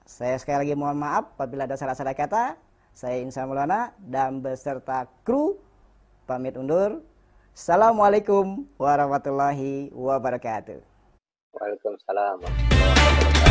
saya 0.06 0.38
sekali 0.38 0.64
lagi 0.64 0.74
mohon 0.78 0.96
maaf 0.96 1.34
apabila 1.34 1.66
ada 1.66 1.74
salah-salah 1.74 2.14
kata. 2.14 2.56
Saya 2.96 3.20
Insa 3.20 3.44
Maulana 3.44 3.92
dan 4.00 4.40
beserta 4.40 5.04
kru 5.20 5.60
pamit 6.24 6.56
undur. 6.56 7.04
Assalamualaikum 7.52 8.64
warahmatullahi 8.80 9.92
wabarakatuh. 9.92 10.95
Waalaikumsalam 11.56 12.36
warahmatullahi 12.44 12.92
wabarakatuh. 12.92 13.45